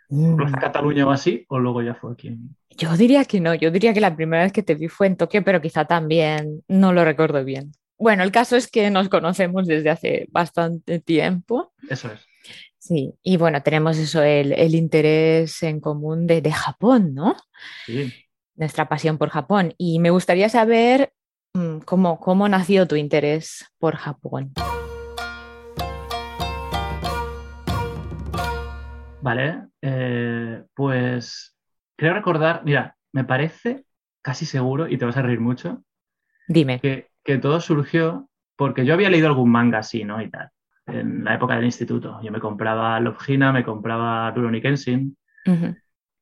mm. 0.10 0.36
Plaza 0.36 0.60
Cataluña 0.60 1.08
o 1.08 1.12
así, 1.12 1.46
o 1.50 1.60
luego 1.60 1.82
ya 1.84 1.96
fue 1.96 2.13
aquí. 2.13 2.30
en- 2.30 2.56
Yo 2.78 2.96
diría 2.98 3.25
que 3.25 3.39
no, 3.42 3.54
yo 3.56 3.70
diría 3.72 3.94
que 3.94 4.00
la 4.01 4.16
primera 4.16 4.44
vez 4.44 4.54
que 4.54 4.63
te 4.63 4.74
vi 4.75 4.88
fue 4.88 5.08
en 5.08 5.18
Tokio, 5.18 5.44
pero 5.44 5.62
quizá 5.62 5.86
también 5.86 6.63
no 6.68 6.94
lo 6.94 7.04
recuerdo 7.06 7.44
bien. 7.44 7.72
Bueno, 8.00 8.24
el 8.24 8.32
caso 8.32 8.56
es 8.56 8.72
que 8.72 8.89
nos 8.89 9.10
conocemos 9.10 9.68
desde 9.68 9.89
hace 9.89 10.27
bastante 10.32 11.00
tiempo. 11.00 11.74
Eso 11.89 12.10
es. 12.10 12.25
Sí, 12.77 13.13
y 13.22 13.36
bueno, 13.36 13.62
tenemos 13.62 13.98
eso, 13.98 14.24
el, 14.24 14.53
el 14.53 14.74
interés 14.74 15.62
en 15.63 15.82
común 15.82 16.25
de, 16.25 16.41
de 16.41 16.53
Japón, 16.53 17.13
¿no? 17.13 17.36
Sí. 17.86 18.13
Nuestra 18.56 18.88
pasión 18.88 19.18
por 19.18 19.27
Japón. 19.27 19.74
Y 19.77 20.00
me 20.00 20.12
gustaría 20.12 20.48
saber 20.48 21.12
mm, 21.53 21.79
cómo, 21.79 22.22
cómo 22.22 22.48
nació 22.48 22.88
tu 22.88 22.96
interés 22.96 23.65
por 23.79 23.98
Japón. 23.98 24.53
Vale, 29.22 29.63
eh, 29.82 30.63
pues 30.74 31.58
creo 31.98 32.13
recordar, 32.13 32.62
mira, 32.63 32.96
me 33.12 33.25
parece 33.25 33.84
casi 34.22 34.46
seguro, 34.46 34.88
y 34.88 34.98
te 34.98 35.03
vas 35.03 35.18
a 35.18 35.22
reír 35.22 35.41
mucho, 35.41 35.84
Dime. 36.48 36.79
que, 36.79 37.09
que 37.23 37.38
todo 37.38 37.59
surgió 37.61 38.29
porque 38.55 38.85
yo 38.85 38.93
había 38.93 39.09
leído 39.09 39.27
algún 39.27 39.51
manga 39.51 39.79
así, 39.79 40.03
¿no? 40.03 40.21
Y 40.21 40.29
tal, 40.29 40.49
en 40.85 41.23
la 41.23 41.35
época 41.35 41.55
del 41.55 41.65
instituto. 41.65 42.19
Yo 42.21 42.31
me 42.31 42.39
compraba 42.39 42.99
Love 42.99 43.29
Hina, 43.29 43.53
me 43.53 43.63
compraba 43.63 44.31
Rurouni 44.31 44.61
Kenshin. 44.61 45.15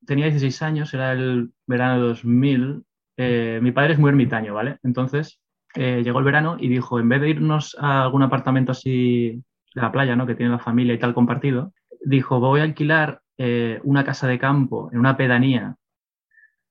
Tenía 0.06 0.26
16 0.26 0.62
años, 0.62 0.94
era 0.94 1.14
el 1.14 1.52
verano 1.66 1.96
de 1.96 2.08
2000. 2.10 2.84
Eh, 3.18 3.60
mi 3.62 3.72
padre 3.72 3.94
es 3.94 4.00
muy 4.00 4.10
ermitaño, 4.10 4.54
¿vale? 4.54 4.78
Entonces 4.84 5.40
eh, 5.76 6.02
llegó 6.04 6.20
el 6.20 6.26
verano 6.26 6.58
y 6.60 6.70
dijo, 6.70 7.00
en 7.00 7.10
vez 7.10 7.22
de 7.22 7.30
irnos 7.30 7.76
a 7.80 8.04
algún 8.04 8.24
apartamento 8.24 8.72
así 8.72 9.44
de 9.76 9.82
la 9.82 9.92
playa, 9.92 10.16
¿no? 10.16 10.26
Que 10.26 10.36
tiene 10.36 10.52
la 10.52 10.60
familia 10.60 10.94
y 10.94 11.00
tal 11.00 11.14
compartido, 11.14 11.74
dijo, 12.04 12.40
voy 12.40 12.62
a 12.62 12.64
alquilar 12.64 13.22
eh, 13.38 13.80
una 13.84 14.04
casa 14.04 14.28
de 14.28 14.40
campo 14.40 14.90
en 14.92 15.00
una 15.00 15.16
pedanía, 15.16 15.76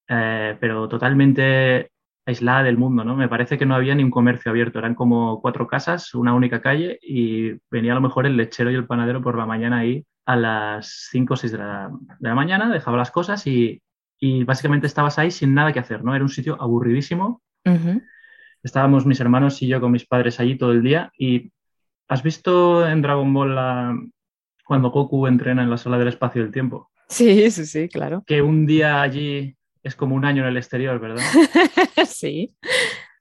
eh, 0.09 0.56
pero 0.61 0.88
totalmente 0.88 1.92
aislada 2.26 2.64
del 2.64 2.76
mundo, 2.78 3.04
¿no? 3.04 3.16
Me 3.16 3.28
parece 3.28 3.56
que 3.59 3.66
no 3.66 3.75
había 3.75 3.95
ni 3.95 4.02
un 4.04 4.11
comercio 4.11 4.50
abierto, 4.50 4.78
eran 4.80 4.95
como 4.95 5.40
cuatro 5.40 5.66
casas, 5.66 6.14
una 6.14 6.35
única 6.35 6.61
calle 6.61 6.99
y 7.02 7.52
venía 7.71 7.92
a 7.92 7.95
lo 7.97 8.00
mejor 8.00 8.26
el 8.26 8.37
lechero 8.37 8.71
y 8.71 8.75
el 8.75 8.87
panadero 8.87 9.23
por 9.23 9.38
la 9.38 9.47
mañana 9.47 9.78
ahí 9.78 10.04
a 10.26 10.37
las 10.37 11.09
5 11.11 11.35
o 11.35 11.37
6 11.37 11.52
de 11.52 11.59
la, 11.59 11.88
de 12.18 12.28
la 12.28 12.35
mañana, 12.35 12.68
dejaba 12.73 12.97
las 12.99 13.12
cosas 13.12 13.47
y, 13.47 13.80
y 14.18 14.45
básicamente 14.45 14.87
estabas 14.88 15.18
ahí 15.18 15.30
sin 15.30 15.54
nada 15.54 15.73
que 15.73 15.78
hacer, 15.78 16.02
¿no? 16.04 16.14
Era 16.14 16.25
un 16.25 16.28
sitio 16.30 16.61
aburridísimo. 16.61 17.42
Estábamos 18.62 19.06
mis 19.06 19.21
hermanos 19.21 19.62
y 19.62 19.68
yo 19.68 19.80
con 19.80 19.92
mis 19.92 20.06
padres 20.06 20.40
allí 20.40 20.56
todo 20.59 20.73
el 20.73 20.83
día 20.83 21.12
y 21.16 21.52
¿has 22.09 22.23
visto 22.23 22.87
en 22.88 23.02
Dragon 23.02 23.33
Ball 23.33 23.54
la- 23.54 23.97
cuando 24.64 24.90
Goku 24.90 25.26
entrena 25.28 25.62
en 25.62 25.71
la 25.71 25.78
sala 25.78 25.99
del 25.99 26.09
espacio 26.09 26.40
y 26.40 26.45
del 26.45 26.52
tiempo? 26.52 26.90
Sí, 27.09 27.50
sí, 27.52 27.66
sí, 27.66 27.88
claro. 27.88 28.25
Que 28.26 28.42
un 28.42 28.66
día 28.66 29.00
allí 29.00 29.56
es 29.87 29.95
como 29.97 30.14
un 30.16 30.25
año 30.25 30.43
en 30.43 30.49
el 30.49 30.57
exterior, 30.57 30.99
¿verdad? 30.99 31.23
sí. 32.07 32.55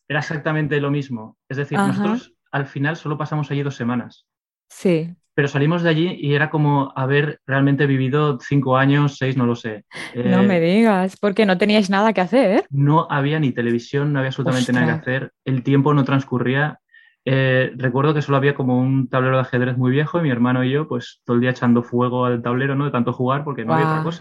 Era 0.08 0.20
exactamente 0.20 0.80
lo 0.82 0.92
mismo. 0.92 1.38
Es 1.50 1.58
decir, 1.58 1.78
Ajá. 1.78 1.88
nosotros 1.90 2.34
al 2.52 2.66
final 2.66 2.96
solo 2.96 3.18
pasamos 3.18 3.52
allí 3.52 3.64
dos 3.64 3.76
semanas, 3.76 4.26
Sí. 4.70 5.14
pero 5.34 5.48
salimos 5.48 5.84
de 5.84 5.90
allí 5.90 6.18
y 6.20 6.34
era 6.36 6.50
como 6.50 6.92
haber 6.96 7.40
realmente 7.46 7.86
vivido 7.86 8.40
cinco 8.40 8.78
años, 8.78 9.18
seis, 9.18 9.36
no 9.38 9.46
lo 9.46 9.56
sé. 9.56 9.84
No 10.16 10.42
Eh, 10.42 10.48
me 10.48 10.60
digas, 10.60 11.18
porque 11.18 11.46
no 11.46 11.58
teníais 11.58 11.90
nada 11.90 12.14
que 12.14 12.22
hacer. 12.22 12.66
no 12.70 13.08
había 13.10 13.40
ni 13.40 13.52
televisión, 13.52 14.14
no 14.14 14.20
había 14.20 14.30
absolutamente 14.30 14.72
nada 14.74 14.86
que 14.86 15.00
hacer, 15.00 15.32
el 15.44 15.64
tiempo 15.64 15.94
no 15.94 16.04
transcurría. 16.04 16.80
Eh, 17.28 17.72
recuerdo 17.76 18.14
que 18.14 18.22
solo 18.22 18.38
había 18.38 18.54
como 18.56 18.80
un 18.80 19.10
tablero 19.10 19.36
de 19.38 19.42
ajedrez 19.42 19.78
muy 19.78 19.92
viejo 19.92 20.20
y 20.20 20.24
mi 20.24 20.30
hermano 20.30 20.64
y 20.64 20.72
yo, 20.72 20.88
pues 20.88 21.22
todo 21.26 21.36
el 21.36 21.42
día 21.42 21.50
echando 21.50 21.82
fuego 21.84 22.26
al 22.26 22.42
tablero, 22.42 22.76
¿no? 22.76 22.86
De 22.86 22.92
tanto 22.92 23.12
jugar 23.14 23.44
porque 23.44 23.66
no 23.66 23.74
había 23.74 23.88
otra 23.88 24.02
Guau. 24.04 24.14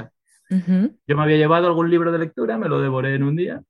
Ujú. 0.55 0.97
Yo 1.07 1.17
me 1.17 1.23
había 1.23 1.37
llevado 1.37 1.67
algún 1.69 1.91
libro 1.91 2.13
de 2.13 2.19
lectura, 2.19 2.59
me 2.59 2.69
lo 2.69 2.81
devoré 2.81 3.15
en 3.15 3.23
un 3.25 3.37
día. 3.37 3.63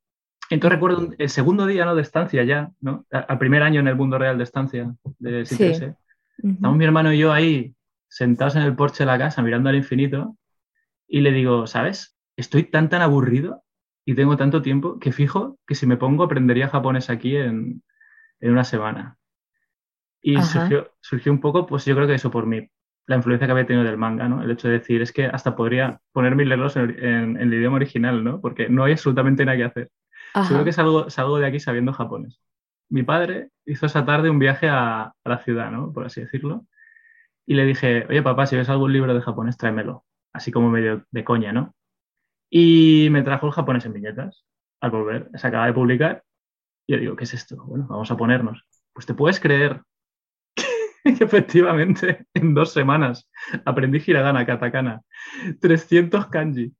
Entonces 0.51 0.77
recuerdo 0.77 1.11
el 1.19 1.31
segundo 1.31 1.67
día, 1.67 1.85
¿no? 1.87 1.95
De 1.95 2.03
estancia 2.03 2.45
ya, 2.45 2.71
¿no? 2.81 3.07
A- 3.13 3.21
Al 3.21 3.39
primer 3.39 3.63
año 3.63 3.81
en 3.81 3.89
el 3.89 3.97
mundo 3.97 4.19
real 4.19 4.39
de 4.39 4.45
estancia 4.45 4.95
de 5.19 5.45
Sí. 5.45 5.57
7S. 5.57 5.97
Estamos 6.57 6.77
Ujú. 6.77 6.79
mi 6.79 6.85
hermano 6.87 7.13
y 7.13 7.19
yo 7.19 7.33
ahí 7.33 7.75
sentados 8.09 8.57
en 8.57 8.63
el 8.63 8.77
porche 8.77 9.05
de 9.05 9.07
la 9.07 9.19
casa 9.19 9.43
mirando 9.43 9.71
al 9.71 9.77
infinito 9.77 10.37
y 11.09 11.21
le 11.21 11.33
digo, 11.33 11.67
¿sabes? 11.67 12.17
Estoy 12.37 12.65
tan 12.65 12.89
tan 12.91 13.03
aburrido 13.03 13.63
y 14.07 14.15
tengo 14.15 14.37
tanto 14.37 14.63
tiempo 14.63 14.99
que 15.01 15.13
fijo 15.13 15.59
que 15.67 15.75
si 15.75 15.87
me 15.87 15.97
pongo 15.97 16.25
aprendería 16.25 16.69
japonés 16.69 17.11
aquí 17.11 17.37
en, 17.37 17.83
en 18.41 18.53
una 18.53 18.65
semana. 18.65 19.19
Y 20.23 20.43
surgió, 20.43 20.91
surgió 21.01 21.31
un 21.33 21.41
poco, 21.41 21.67
pues 21.67 21.85
yo 21.85 21.95
creo 21.95 22.07
que 22.07 22.15
eso 22.15 22.31
por 22.31 22.47
mí, 22.47 22.69
la 23.07 23.17
influencia 23.17 23.47
que 23.47 23.53
había 23.53 23.67
tenido 23.67 23.85
del 23.85 23.99
manga, 23.99 24.29
¿no? 24.29 24.43
El 24.43 24.51
hecho 24.51 24.69
de 24.69 24.75
decir, 24.79 25.03
es 25.03 25.13
que 25.13 25.27
hasta 25.27 25.57
podría 25.57 26.01
ponerme 26.13 26.45
y 26.45 26.47
leerlos 26.47 26.77
en, 26.77 26.91
en- 27.05 27.37
en 27.37 27.39
el 27.41 27.55
idioma 27.55 27.77
original, 27.77 28.25
¿no? 28.25 28.41
Porque 28.41 28.69
no 28.69 28.85
hay 28.85 28.93
absolutamente 28.93 29.45
nada 29.45 29.57
que 29.59 29.65
hacer. 29.65 29.91
Ajá. 30.35 30.45
Seguro 30.49 30.65
que 30.65 30.73
salgo, 30.73 31.11
salgo 31.11 31.39
de 31.39 31.47
aquí 31.47 31.61
sabiendo 31.61 31.93
japonés. 31.93 32.41
Mi 32.91 33.03
padre 33.03 33.51
hizo 33.67 33.87
esa 33.87 34.05
tarde 34.05 34.31
un 34.31 34.39
viaje 34.39 34.69
a, 34.69 35.03
a 35.05 35.15
la 35.29 35.39
ciudad, 35.39 35.71
¿no? 35.71 35.93
Por 35.93 36.07
así 36.07 36.21
decirlo. 36.23 36.67
Y 37.47 37.55
le 37.55 37.65
dije, 37.67 38.07
oye 38.09 38.23
papá, 38.23 38.47
si 38.47 38.57
ves 38.57 38.69
algún 38.71 38.93
libro 38.93 39.15
de 39.15 39.21
japonés, 39.23 39.57
tráemelo. 39.57 40.05
Así 40.33 40.51
como 40.53 40.71
medio 40.71 41.05
de 41.11 41.25
coña, 41.25 41.53
¿no? 41.53 41.75
Y 42.51 43.09
me 43.11 43.23
trajo 43.23 43.47
el 43.47 43.53
japonés 43.53 43.85
en 43.87 43.93
viñetas. 43.95 44.45
Al 44.81 44.91
volver, 44.91 45.31
se 45.35 45.47
acaba 45.47 45.67
de 45.67 45.73
publicar. 45.73 46.23
Y 46.87 46.95
yo 46.95 46.99
digo, 47.01 47.17
¿qué 47.17 47.25
es 47.25 47.35
esto? 47.35 47.57
Bueno, 47.67 47.87
vamos 47.89 48.11
a 48.11 48.17
ponernos. 48.17 48.65
Pues 48.93 49.07
te 49.07 49.15
puedes 49.15 49.41
creer 49.41 49.83
efectivamente 51.21 52.27
en 52.35 52.55
dos 52.55 52.73
semanas 52.73 53.29
aprendí 53.65 54.03
hiragana, 54.07 54.47
katakana, 54.47 55.03
300 55.61 56.27
kanji. 56.29 56.73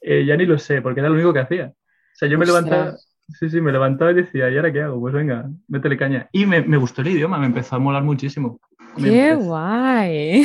Eh, 0.00 0.24
ya 0.26 0.36
ni 0.36 0.46
lo 0.46 0.58
sé, 0.58 0.82
porque 0.82 1.00
era 1.00 1.08
lo 1.08 1.14
único 1.14 1.32
que 1.32 1.40
hacía. 1.40 1.66
O 1.68 2.14
sea, 2.14 2.28
yo 2.28 2.38
me 2.38 2.44
Ostras. 2.44 2.64
levantaba, 2.64 2.96
sí, 3.38 3.48
sí, 3.50 3.60
me 3.60 3.72
levantaba 3.72 4.10
y 4.10 4.14
decía, 4.14 4.50
¿y 4.50 4.56
ahora 4.56 4.72
qué 4.72 4.82
hago? 4.82 5.00
Pues 5.00 5.14
venga, 5.14 5.48
métele 5.68 5.96
caña. 5.96 6.28
Y 6.32 6.46
me, 6.46 6.62
me 6.62 6.76
gustó 6.76 7.02
el 7.02 7.08
idioma, 7.08 7.38
me 7.38 7.46
empezó 7.46 7.76
a 7.76 7.78
molar 7.78 8.02
muchísimo. 8.02 8.60
Me 8.98 9.10
Qué 9.10 9.30
empezó- 9.30 9.48
guay. 9.48 10.44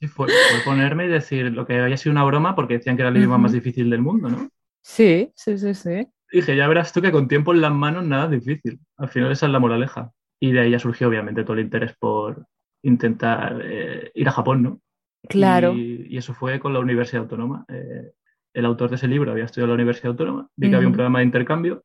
sí, 0.00 0.06
fue, 0.08 0.26
fue 0.28 0.60
ponerme 0.64 1.04
y 1.04 1.08
decir 1.08 1.52
lo 1.52 1.66
que 1.66 1.78
había 1.78 1.96
sido 1.96 2.12
una 2.12 2.24
broma 2.24 2.54
porque 2.54 2.74
decían 2.78 2.96
que 2.96 3.02
era 3.02 3.10
el 3.10 3.16
idioma 3.18 3.38
más 3.38 3.52
difícil 3.52 3.90
del 3.90 4.00
mundo, 4.02 4.28
¿no? 4.30 4.48
Sí, 4.82 5.30
sí, 5.34 5.58
sí, 5.58 5.74
sí. 5.74 6.08
Dije, 6.32 6.56
ya 6.56 6.66
verás 6.68 6.92
tú 6.92 7.00
que 7.02 7.12
con 7.12 7.28
tiempo 7.28 7.52
en 7.52 7.60
las 7.60 7.72
manos 7.72 8.04
nada 8.06 8.24
es 8.34 8.44
difícil. 8.44 8.80
Al 8.96 9.08
final 9.08 9.32
esa 9.32 9.46
es 9.46 9.52
la 9.52 9.58
moraleja. 9.58 10.10
Y 10.40 10.52
de 10.52 10.60
ahí 10.60 10.70
ya 10.70 10.78
surgió 10.78 11.08
obviamente 11.08 11.42
todo 11.42 11.54
el 11.54 11.60
interés 11.64 11.94
por 11.98 12.46
intentar 12.82 13.60
eh, 13.64 14.10
ir 14.14 14.28
a 14.28 14.32
Japón, 14.32 14.62
¿no? 14.62 14.80
Claro. 15.28 15.72
Y, 15.74 16.06
y 16.08 16.16
eso 16.16 16.32
fue 16.34 16.58
con 16.60 16.72
la 16.72 16.78
Universidad 16.80 17.22
Autónoma. 17.22 17.64
Eh, 17.68 18.12
el 18.54 18.64
autor 18.64 18.90
de 18.90 18.96
ese 18.96 19.08
libro 19.08 19.30
había 19.32 19.44
estudiado 19.44 19.66
en 19.66 19.70
la 19.70 19.74
Universidad 19.82 20.10
Autónoma, 20.12 20.48
vi 20.56 20.70
que 20.70 20.76
había 20.76 20.88
un 20.88 20.94
programa 20.94 21.18
de 21.20 21.26
intercambio. 21.26 21.84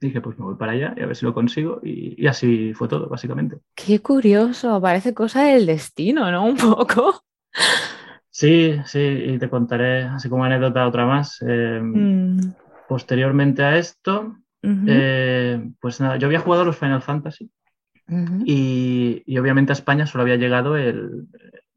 Dije, 0.00 0.20
pues 0.20 0.38
me 0.38 0.44
voy 0.44 0.56
para 0.56 0.72
allá 0.72 0.94
y 0.96 1.02
a 1.02 1.06
ver 1.06 1.14
si 1.16 1.24
lo 1.24 1.32
consigo. 1.34 1.80
Y, 1.82 2.20
y 2.22 2.26
así 2.26 2.72
fue 2.74 2.88
todo, 2.88 3.08
básicamente. 3.08 3.58
Qué 3.74 4.00
curioso, 4.00 4.80
parece 4.80 5.14
cosa 5.14 5.44
del 5.44 5.66
destino, 5.66 6.30
¿no? 6.30 6.44
Un 6.46 6.56
poco. 6.56 7.22
Sí, 8.30 8.76
sí, 8.86 8.98
y 9.00 9.38
te 9.38 9.48
contaré, 9.50 10.04
así 10.04 10.28
como 10.28 10.44
anécdota, 10.44 10.86
otra 10.86 11.06
más. 11.06 11.42
Eh, 11.46 11.80
Mm, 11.82 12.38
Posteriormente 12.88 13.62
a 13.62 13.78
esto, 13.78 14.36
eh, 14.62 15.70
pues 15.80 16.00
nada, 16.00 16.16
yo 16.18 16.26
había 16.26 16.40
jugado 16.40 16.62
a 16.62 16.66
los 16.66 16.76
Final 16.76 17.00
Fantasy. 17.00 17.50
Ujú. 18.08 18.44
Y, 18.44 19.22
y 19.26 19.38
obviamente 19.38 19.72
a 19.72 19.74
España 19.74 20.06
solo 20.06 20.22
había 20.22 20.36
llegado 20.36 20.76
el, 20.76 21.26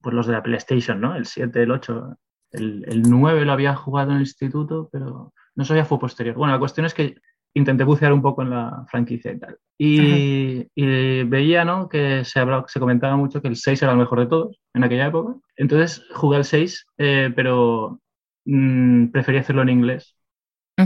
pues 0.02 0.16
los 0.16 0.28
de 0.28 0.34
la 0.34 0.44
PlayStation, 0.44 1.00
¿no? 1.02 1.16
El 1.16 1.26
7, 1.26 1.64
el 1.64 1.72
8, 1.72 2.18
el, 2.52 2.86
el 2.88 3.10
9 3.10 3.46
lo 3.46 3.52
había 3.54 3.76
jugado 3.76 4.12
en 4.12 4.18
el 4.18 4.22
instituto, 4.24 4.90
pero 4.92 5.34
no 5.56 5.66
sabía 5.66 5.86
fue 5.86 6.00
posterior. 6.00 6.36
Bueno, 6.36 6.54
la 6.54 6.60
cuestión 6.60 6.86
es 6.86 6.94
que 6.94 7.16
intenté 7.54 7.84
bucear 7.84 8.12
un 8.14 8.22
poco 8.22 8.42
en 8.42 8.50
la 8.50 8.86
franquicia 8.90 9.32
y 9.32 9.40
tal. 9.40 9.58
Y, 9.78 10.68
y 10.76 11.24
veía, 11.24 11.64
¿no? 11.66 11.88
Que 11.90 12.26
se, 12.26 12.40
hablaba- 12.40 12.66
se 12.68 12.80
comentaba 12.80 13.16
mucho 13.16 13.42
que 13.42 13.48
el 13.48 13.56
6 13.56 13.82
era 13.82 13.92
el 13.94 13.98
mejor 13.98 14.20
de 14.20 14.28
todos 14.28 14.60
en 14.74 14.84
aquella 14.84 15.08
época. 15.08 15.36
Entonces 15.56 16.04
jugué 16.16 16.38
al 16.38 16.46
6, 16.46 16.86
eh, 16.98 17.32
pero 17.36 18.02
mm, 18.46 19.08
prefería 19.08 19.42
hacerlo 19.42 19.62
en 19.62 19.70
inglés 19.70 20.16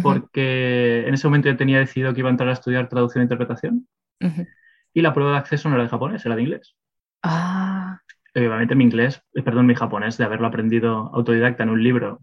porque 0.01 1.07
en 1.07 1.13
ese 1.13 1.27
momento 1.27 1.49
ya 1.49 1.57
tenía 1.57 1.79
decidido 1.79 2.13
que 2.13 2.21
iba 2.21 2.29
a 2.29 2.31
entrar 2.31 2.49
a 2.49 2.53
estudiar 2.53 2.89
traducción 2.89 3.21
e 3.21 3.25
interpretación 3.25 3.87
ujú. 4.21 4.45
Y 4.93 5.01
la 5.01 5.13
prueba 5.13 5.33
de 5.33 5.37
acceso 5.39 5.69
no 5.69 5.75
era 5.75 5.83
de 5.85 5.89
japonés, 5.89 6.25
era 6.25 6.35
de 6.35 6.43
inglés. 6.43 6.75
Ah, 7.23 7.99
Y 8.33 8.39
obviamente 8.39 8.75
mi 8.75 8.83
inglés, 8.83 9.21
eh, 9.33 9.41
perdón, 9.43 9.65
mi 9.65 9.75
japonés, 9.75 10.17
de 10.17 10.23
haberlo 10.25 10.47
aprendido 10.47 11.11
autodidacta 11.13 11.63
en 11.63 11.69
un 11.69 11.83
libro 11.83 12.19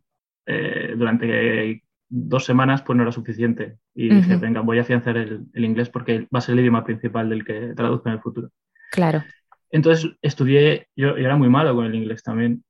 eh, 0.46 0.94
durante 0.96 1.82
dos 2.08 2.44
semanas, 2.44 2.82
pues 2.82 2.96
no 2.96 3.02
era 3.02 3.12
suficiente. 3.12 3.78
Y 3.94 4.10
dije, 4.10 4.36
venga, 4.36 4.60
voy 4.60 4.78
a 4.78 4.82
afianzar 4.82 5.16
el, 5.16 5.46
el 5.52 5.64
inglés 5.64 5.90
porque 5.90 6.20
va 6.34 6.38
a 6.38 6.40
ser 6.40 6.54
el 6.54 6.60
idioma 6.60 6.84
principal 6.84 7.28
del 7.28 7.44
que 7.44 7.74
traduzco 7.74 8.08
en 8.08 8.14
el 8.14 8.20
futuro. 8.20 8.50
claro. 8.90 9.26
Entonces 9.70 10.12
estudié, 10.22 10.88
yo, 10.96 11.10
yo 11.18 11.24
era 11.26 11.36
muy 11.36 11.48
malo 11.48 11.74
con 11.74 11.86
el 11.86 11.94
inglés 11.94 12.22
también, 12.22 12.64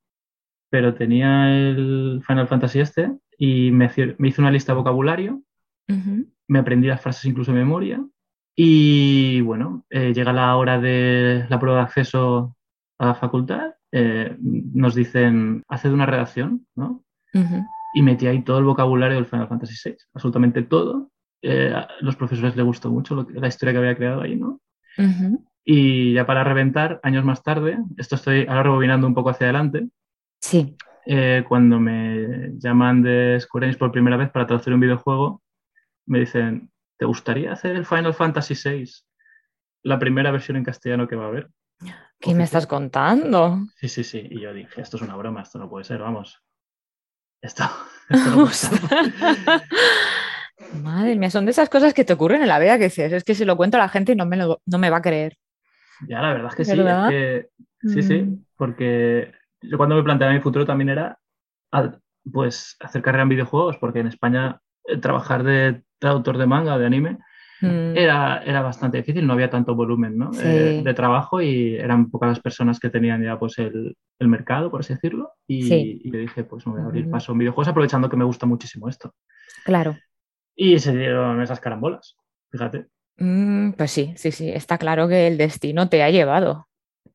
pero 0.69 0.95
tenía 0.95 1.49
el 1.69 2.21
Final 2.27 2.47
Fantasy 2.47 2.81
este 2.81 3.11
y 3.37 3.71
me, 3.71 3.87
hice- 3.87 4.15
me 4.19 4.29
hice 4.29 4.41
una 4.41 4.51
lista 4.51 4.73
de 4.73 4.77
vocabulario 4.79 5.43
me 6.47 6.59
aprendí 6.59 6.87
las 6.87 7.01
frases 7.01 7.25
incluso 7.25 7.51
de 7.51 7.59
memoria. 7.59 8.05
Y 8.59 9.39
bueno, 9.41 9.85
eh, 9.91 10.13
llega 10.13 10.33
la 10.33 10.55
hora 10.57 10.79
de 10.81 11.45
la 11.47 11.59
prueba 11.59 11.77
de 11.77 11.83
acceso 11.85 12.55
a 12.99 13.05
la 13.07 13.13
facultad. 13.15 13.75
eh, 13.93 14.35
nos 14.39 14.95
dicen, 14.95 15.63
haced 15.69 15.91
una 15.93 16.05
redacción, 16.05 16.67
¿no? 16.75 17.05
Y 17.93 18.01
metí 18.01 18.27
ahí 18.27 18.43
todo 18.43 18.57
el 18.59 18.65
vocabulario 18.65 19.15
del 19.15 19.25
Final 19.27 19.47
Fantasy 19.47 19.75
VI, 19.91 19.95
absolutamente 20.13 20.61
todo. 20.63 21.09
Eh, 21.41 21.71
a 21.73 21.87
los 22.01 22.17
profesores 22.17 22.55
les 22.57 22.65
gustó 22.65 22.91
mucho 22.91 23.15
lo 23.15 23.25
que- 23.25 23.39
la 23.39 23.47
historia 23.47 23.71
que 23.71 23.77
había 23.79 23.95
creado 23.95 24.21
ahí, 24.21 24.35
¿no? 24.35 24.59
Y 25.63 26.13
ya 26.13 26.25
para 26.25 26.43
reventar, 26.43 26.99
años 27.01 27.23
más 27.23 27.43
tarde, 27.43 27.77
esto 27.97 28.15
estoy 28.15 28.41
ahora 28.47 28.63
rebobinando 28.63 29.07
un 29.07 29.13
poco 29.15 29.29
hacia 29.29 29.45
adelante, 29.45 29.87
Sí. 30.41 30.75
eh, 31.05 31.45
cuando 31.47 31.79
me 31.79 32.51
llaman 32.57 33.01
de 33.03 33.37
Square 33.39 33.67
Enix 33.67 33.77
por 33.79 33.91
primera 33.93 34.17
vez 34.17 34.29
para 34.31 34.45
traducir 34.47 34.73
un 34.73 34.81
videojuego, 34.81 35.41
me 36.07 36.19
dicen, 36.19 36.69
¿te 36.97 37.05
gustaría 37.05 37.53
hacer 37.53 37.75
el 37.75 37.85
Final 37.85 38.13
Fantasy 38.13 38.55
VI? 38.55 39.05
La 39.83 39.99
primera 39.99 40.31
versión 40.31 40.57
en 40.57 40.63
castellano 40.63 41.07
que 41.07 41.15
va 41.15 41.25
a 41.25 41.27
haber. 41.27 41.49
¿Qué 42.19 42.33
me 42.33 42.43
estás 42.43 42.65
contando? 42.67 43.59
Sí, 43.75 43.87
sí, 43.89 44.03
sí. 44.03 44.27
Y 44.31 44.41
yo 44.41 44.53
dije, 44.53 44.81
esto 44.81 44.97
es 44.97 45.03
una 45.03 45.15
broma, 45.15 45.41
esto 45.43 45.59
no 45.59 45.69
puede 45.69 45.85
ser, 45.85 45.99
vamos. 45.99 46.41
Esto, 47.41 47.63
esto 48.09 48.29
no 48.31 48.35
puede 48.43 48.53
ser. 48.53 48.79
Madre 50.81 51.15
mía, 51.15 51.29
son 51.29 51.45
de 51.45 51.51
esas 51.51 51.69
cosas 51.69 51.93
que 51.93 52.03
te 52.03 52.13
ocurren 52.13 52.41
en 52.41 52.47
la 52.47 52.59
vida 52.59 52.77
que 52.77 52.85
dices, 52.85 53.13
es 53.13 53.23
que 53.23 53.35
si 53.35 53.45
lo 53.45 53.55
cuento 53.57 53.77
a 53.77 53.81
la 53.81 53.89
gente 53.89 54.15
no 54.15 54.25
me, 54.25 54.37
lo- 54.37 54.61
no 54.65 54.77
me 54.79 54.89
va 54.89 54.97
a 54.97 55.01
creer. 55.01 55.37
Ya, 56.07 56.21
la 56.21 56.33
verdad 56.33 56.49
es 56.49 56.55
que 56.55 56.65
sí, 56.65 56.77
¿Verdad? 56.77 57.07
es 57.09 57.11
que 57.11 57.49
sí, 57.87 58.01
sí, 58.03 58.21
Mm. 58.23 58.45
porque 58.55 59.31
yo 59.61 59.77
cuando 59.77 59.95
me 59.95 60.03
planteaba 60.03 60.33
mi 60.33 60.39
futuro 60.41 60.65
también 60.65 60.89
era 60.89 61.19
pues 62.31 62.75
hacer 62.79 63.01
carrera 63.01 63.23
en 63.23 63.29
videojuegos, 63.29 63.77
porque 63.77 63.99
en 63.99 64.07
España 64.07 64.59
eh, 64.85 64.97
trabajar 64.97 65.43
de 65.43 65.83
traductor 65.99 66.37
de 66.37 66.45
manga, 66.47 66.77
de 66.77 66.85
anime, 66.85 67.17
Mm, 67.59 67.97
era, 67.97 68.43
era 68.43 68.61
bastante 68.61 68.97
difícil, 68.97 69.25
no 69.25 69.33
había 69.33 69.49
tanto 69.49 69.73
volumen 69.73 70.15
¿no? 70.15 70.31
Sí. 70.31 70.41
Eh, 70.45 70.81
de 70.83 70.93
trabajo 70.93 71.41
y 71.41 71.75
eran 71.75 72.11
pocas 72.11 72.29
las 72.29 72.39
personas 72.39 72.79
que 72.79 72.91
tenían 72.91 73.23
ya 73.23 73.39
pues 73.39 73.57
el, 73.57 73.95
el 74.19 74.27
mercado, 74.27 74.69
por 74.69 74.81
así 74.81 74.93
decirlo, 74.93 75.31
y, 75.47 75.63
Sí. 75.63 76.01
y 76.03 76.11
yo 76.11 76.19
dije, 76.19 76.43
pues 76.43 76.67
me 76.67 76.73
voy 76.73 76.81
a 76.81 76.85
abrir 76.85 77.03
Ujú. 77.05 77.11
paso 77.11 77.31
en 77.31 77.39
videojuegos 77.39 77.69
aprovechando 77.69 78.09
que 78.09 78.17
me 78.17 78.25
gusta 78.25 78.45
muchísimo 78.45 78.87
esto. 78.89 79.15
Claro. 79.65 79.97
Y 80.55 80.77
se 80.79 80.95
dieron 80.95 81.41
esas 81.41 81.59
carambolas, 81.59 82.15
fíjate. 82.51 82.87
Mm, 83.17 83.71
pues 83.71 83.89
sí, 83.89 84.13
sí, 84.17 84.31
sí, 84.31 84.49
está 84.49 84.77
claro 84.77 85.07
que 85.07 85.25
el 85.25 85.37
destino 85.37 85.89
te 85.89 86.03
ha 86.03 86.11
llevado. 86.11 86.67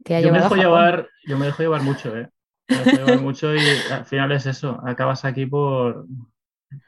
Te 0.03 0.17
ha 0.17 0.21
Yo 0.21 0.33
me, 0.33 0.41
dejo 0.41 0.57
llevar, 0.57 1.09
yo 1.25 1.39
me 1.39 1.47
dejo 1.47 1.63
llevar 1.63 1.83
mucho, 1.83 2.17
¿eh? 2.17 2.29
Me 2.69 2.79
dejo 2.79 2.97
llevar 2.97 3.21
mucho 3.21 3.55
y 3.55 3.61
al 3.93 4.07
final 4.07 4.33
es 4.33 4.47
eso, 4.47 4.81
acabas 4.85 5.25
aquí 5.25 5.47
por, 5.47 6.05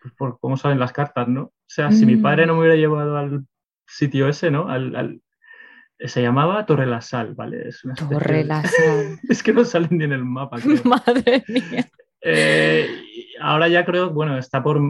pues, 0.01 0.15
por 0.15 0.39
cómo 0.41 0.57
salen 0.57 0.79
las 0.79 0.93
cartas, 0.93 1.29
¿no? 1.29 1.43
O 1.43 1.53
sea, 1.67 1.91
si 1.91 2.07
mi 2.07 2.17
padre 2.17 2.45
Mm. 2.45 2.49
no 2.49 2.55
me 2.55 2.61
hubiera 2.61 2.77
llevado 2.77 3.17
al 3.17 3.45
sitio 3.87 4.29
ese, 4.29 4.51
¿no? 4.51 4.69
Al, 4.69 4.95
al- 4.97 5.21
se 5.99 6.21
llamaba 6.23 6.67
Torre 6.67 6.87
la 6.87 7.01
Sal, 7.01 7.35
¿vale? 7.35 7.69
Es 7.69 7.85
una 7.85 7.95
Torre 7.95 8.39
de- 8.39 8.45
la 8.45 8.63
Sal. 8.65 9.19
Es 9.29 9.43
que 9.43 9.53
no 9.53 9.65
salen 9.65 9.91
ni 9.99 10.05
en 10.05 10.13
el 10.13 10.25
mapa, 10.25 10.59
creo. 10.61 10.83
Madre 10.85 11.45
mía. 11.49 11.87
Eh, 12.27 12.87
ahora 13.41 13.69
ya 13.69 13.85
creo, 13.85 14.11
bueno, 14.11 14.39
está 14.39 14.63
por 14.63 14.81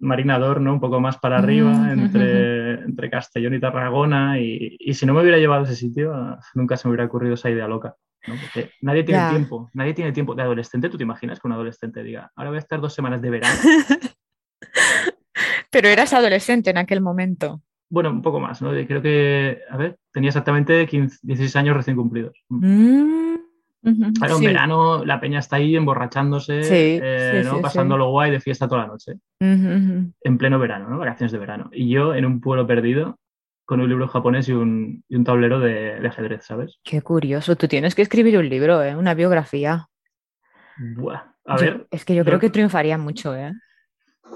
Marinador, 0.00 0.60
¿no? 0.60 0.72
Un 0.74 0.80
poco 0.80 1.00
más 1.00 1.16
para 1.18 1.38
arriba, 1.38 1.70
Mm, 1.72 1.90
entre, 2.00 2.72
entre 2.84 3.10
Castellón 3.10 3.54
y 3.54 3.60
Tarragona. 3.60 4.38
Y, 4.40 4.76
y 4.78 4.94
si 4.94 5.06
no 5.06 5.14
me 5.14 5.20
hubiera 5.22 5.38
llevado 5.38 5.62
a 5.62 5.64
ese 5.64 5.76
sitio, 5.76 6.12
nunca 6.54 6.76
se 6.76 6.86
me 6.88 6.90
hubiera 6.92 7.06
ocurrido 7.06 7.34
esa 7.34 7.50
idea 7.50 7.68
loca. 7.68 7.94
¿no? 8.26 8.34
Porque 8.40 8.70
nadie 8.82 9.02
tiene 9.04 9.28
tiempo, 9.30 9.70
nadie 9.74 9.94
tiene 9.94 10.12
tiempo. 10.12 10.34
De 10.34 10.42
adolescente, 10.42 10.88
¿tú 10.88 10.96
te 10.96 11.02
imaginas 11.04 11.40
que 11.40 11.46
un 11.48 11.52
adolescente 11.54 12.02
diga, 12.04 12.30
ahora 12.36 12.50
voy 12.50 12.56
a 12.56 12.60
estar 12.60 12.80
dos 12.80 12.94
semanas 12.94 13.20
de 13.22 13.30
verano? 13.30 13.54
Pero 15.72 15.88
eras 15.88 16.12
adolescente 16.12 16.70
en 16.70 16.76
aquel 16.78 17.00
momento. 17.00 17.62
Bueno, 17.88 18.10
un 18.10 18.22
poco 18.22 18.38
más, 18.40 18.62
¿no? 18.62 18.70
Creo 18.70 19.02
que, 19.02 19.58
a 19.68 19.76
ver, 19.76 19.98
tenía 20.12 20.28
exactamente 20.28 20.86
15, 20.86 21.18
16 21.22 21.56
años 21.56 21.76
recién 21.76 21.96
cumplidos. 21.96 22.34
Mm, 22.48 23.32
Claro, 24.16 24.34
en 24.34 24.38
sí. 24.38 24.46
verano 24.46 25.04
la 25.04 25.18
peña 25.18 25.40
está 25.40 25.56
ahí 25.56 25.74
emborrachándose, 25.74 26.62
Sí, 26.62 27.00
eh, 27.02 27.40
sí, 27.42 27.48
¿no? 27.48 27.56
sí, 27.56 27.62
pasándolo 27.62 28.10
guay 28.10 28.30
de 28.30 28.38
fiesta 28.38 28.68
toda 28.68 28.82
la 28.82 28.86
noche. 28.86 29.14
En 29.40 30.38
pleno 30.38 30.58
verano, 30.60 30.88
¿no? 30.88 30.98
Vacaciones 30.98 31.32
de 31.32 31.38
verano. 31.38 31.68
Y 31.72 31.90
yo 31.90 32.14
en 32.14 32.24
un 32.24 32.40
pueblo 32.40 32.64
perdido 32.64 33.18
con 33.64 33.80
un 33.80 33.88
libro 33.88 34.06
japonés 34.06 34.48
y 34.48 34.52
un, 34.52 35.02
y 35.08 35.16
un 35.16 35.24
tablero 35.24 35.58
de, 35.58 35.98
de 35.98 36.06
ajedrez, 36.08 36.44
¿sabes? 36.46 36.78
Qué 36.84 37.00
curioso. 37.02 37.56
Tú 37.56 37.66
tienes 37.66 37.94
que 37.96 38.02
escribir 38.02 38.38
un 38.38 38.48
libro, 38.48 38.82
¿eh? 38.84 38.94
Una 38.94 39.14
biografía. 39.14 39.88
Buah. 40.96 41.22
A 41.46 41.56
Yo- 41.56 41.62
ver, 41.64 41.86
es 41.90 42.04
que 42.04 42.14
yo 42.14 42.20
yo- 42.20 42.24
creo 42.26 42.38
que 42.38 42.50
triunfaría 42.50 42.98
mucho, 42.98 43.34
¿eh? 43.34 43.52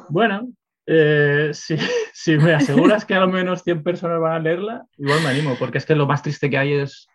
bueno, 0.09 0.49
eh, 0.87 1.51
si, 1.53 1.77
si 2.13 2.39
me 2.39 2.55
aseguras 2.55 3.05
que 3.05 3.15
a 3.15 3.21
lo 3.21 3.29
menos 3.29 3.63
100 3.63 3.83
personas 3.83 4.21
van 4.21 4.33
a 4.33 4.39
leerla, 4.39 4.87
igual 4.99 5.23
me 5.23 5.31
animo, 5.31 5.59
porque 5.59 5.79
es 5.79 5.87
que 5.87 5.95
lo 5.95 6.07
más 6.07 6.23
triste 6.23 6.49
que 6.51 6.59
hay 6.59 6.73
es 6.75 7.09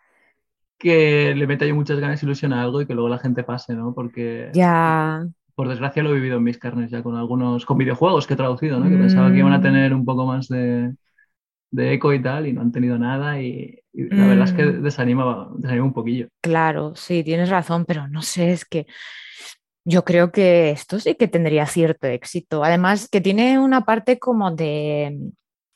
que 0.79 1.33
le 1.35 1.47
meta 1.47 1.65
yo 1.65 1.75
muchas 1.75 1.99
ganas 1.99 2.21
y 2.21 2.25
ilusión 2.25 2.53
a 2.53 2.61
algo 2.61 2.81
y 2.81 2.87
que 2.87 2.93
luego 2.93 3.09
la 3.09 3.19
gente 3.19 3.43
pase, 3.43 3.73
¿no? 3.75 3.93
Porque 3.93 4.49
Ya. 4.53 5.25
por 5.55 5.67
desgracia 5.69 6.01
lo 6.01 6.09
he 6.11 6.15
vivido 6.15 6.37
en 6.37 6.43
mis 6.43 6.57
carnes 6.57 6.89
ya 6.89 7.03
con 7.03 7.15
algunos, 7.15 7.65
con 7.65 7.77
videojuegos 7.77 8.25
que 8.25 8.33
he 8.33 8.37
traducido, 8.37 8.79
¿no? 8.79 8.89
Que 8.89 8.97
pensaba 8.97 9.31
que 9.31 9.37
iban 9.39 9.53
a 9.53 9.59
Mm. 9.59 9.61
tener 9.61 9.93
un 9.93 10.05
poco 10.05 10.25
más 10.25 10.47
de, 10.47 10.93
de 11.71 11.93
eco 11.93 12.13
y 12.13 12.21
tal 12.21 12.47
y 12.47 12.53
no 12.53 12.61
han 12.61 12.71
tenido 12.71 12.97
nada 12.97 13.39
y, 13.41 13.79
y 13.93 14.03
la 14.05 14.25
verdad 14.27 14.45
es 14.45 14.53
que 14.53 14.65
Mm. 14.65 14.81
desanima, 14.83 15.49
desanima 15.55 15.85
un 15.85 15.93
poquillo. 15.93 16.27
Claro, 16.41 16.95
sí, 16.95 17.23
tienes 17.23 17.49
razón, 17.49 17.85
pero 17.85 18.07
no 18.07 18.23
sé, 18.23 18.51
es 18.53 18.65
que 18.65 18.87
yo 19.83 20.03
creo 20.05 20.31
que 20.31 20.69
esto 20.71 20.99
sí 20.99 21.15
que 21.15 21.27
tendría 21.27 21.65
cierto 21.65 22.07
éxito. 22.07 22.63
Además, 22.63 23.07
que 23.09 23.21
tiene 23.21 23.57
una 23.59 23.83
parte 23.85 24.19
como 24.19 24.51
de, 24.51 25.17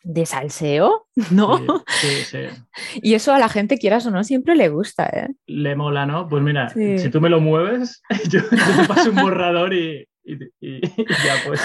de 0.03 0.25
salseo, 0.25 1.07
¿no? 1.31 1.57
Sí, 1.87 2.07
sí, 2.07 2.23
sí. 2.25 2.39
Y 3.01 3.13
eso 3.15 3.33
a 3.33 3.39
la 3.39 3.49
gente, 3.49 3.77
quieras 3.77 4.05
o 4.05 4.11
no, 4.11 4.23
siempre 4.23 4.55
le 4.55 4.69
gusta, 4.69 5.05
¿eh? 5.07 5.27
Le 5.47 5.75
mola, 5.75 6.05
¿no? 6.05 6.27
Pues 6.29 6.43
mira, 6.43 6.69
Sí. 6.69 6.99
si 6.99 7.09
tú 7.09 7.19
me 7.21 7.29
lo 7.29 7.39
mueves, 7.41 8.01
yo, 8.29 8.41
yo 8.41 8.81
te 8.81 8.87
paso 8.87 9.09
un 9.09 9.15
borrador 9.17 9.73
y, 9.73 10.07
y- 10.23 10.33
y- 10.59 10.79
y 10.85 11.07
ya 11.23 11.35
pues 11.45 11.61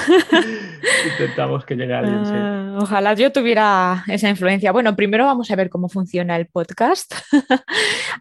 intentamos 1.12 1.64
que 1.64 1.74
llegue 1.76 1.94
alguien, 1.94 2.24
sí. 2.26 2.32
Ah, 2.34 2.78
ojalá 2.80 3.14
yo 3.14 3.32
tuviera 3.32 4.04
esa 4.08 4.28
influencia. 4.28 4.72
Bueno, 4.72 4.94
primero 4.96 5.24
vamos 5.26 5.50
a 5.50 5.56
ver 5.56 5.70
cómo 5.70 5.88
funciona 5.88 6.36
el 6.36 6.46
podcast, 6.46 7.14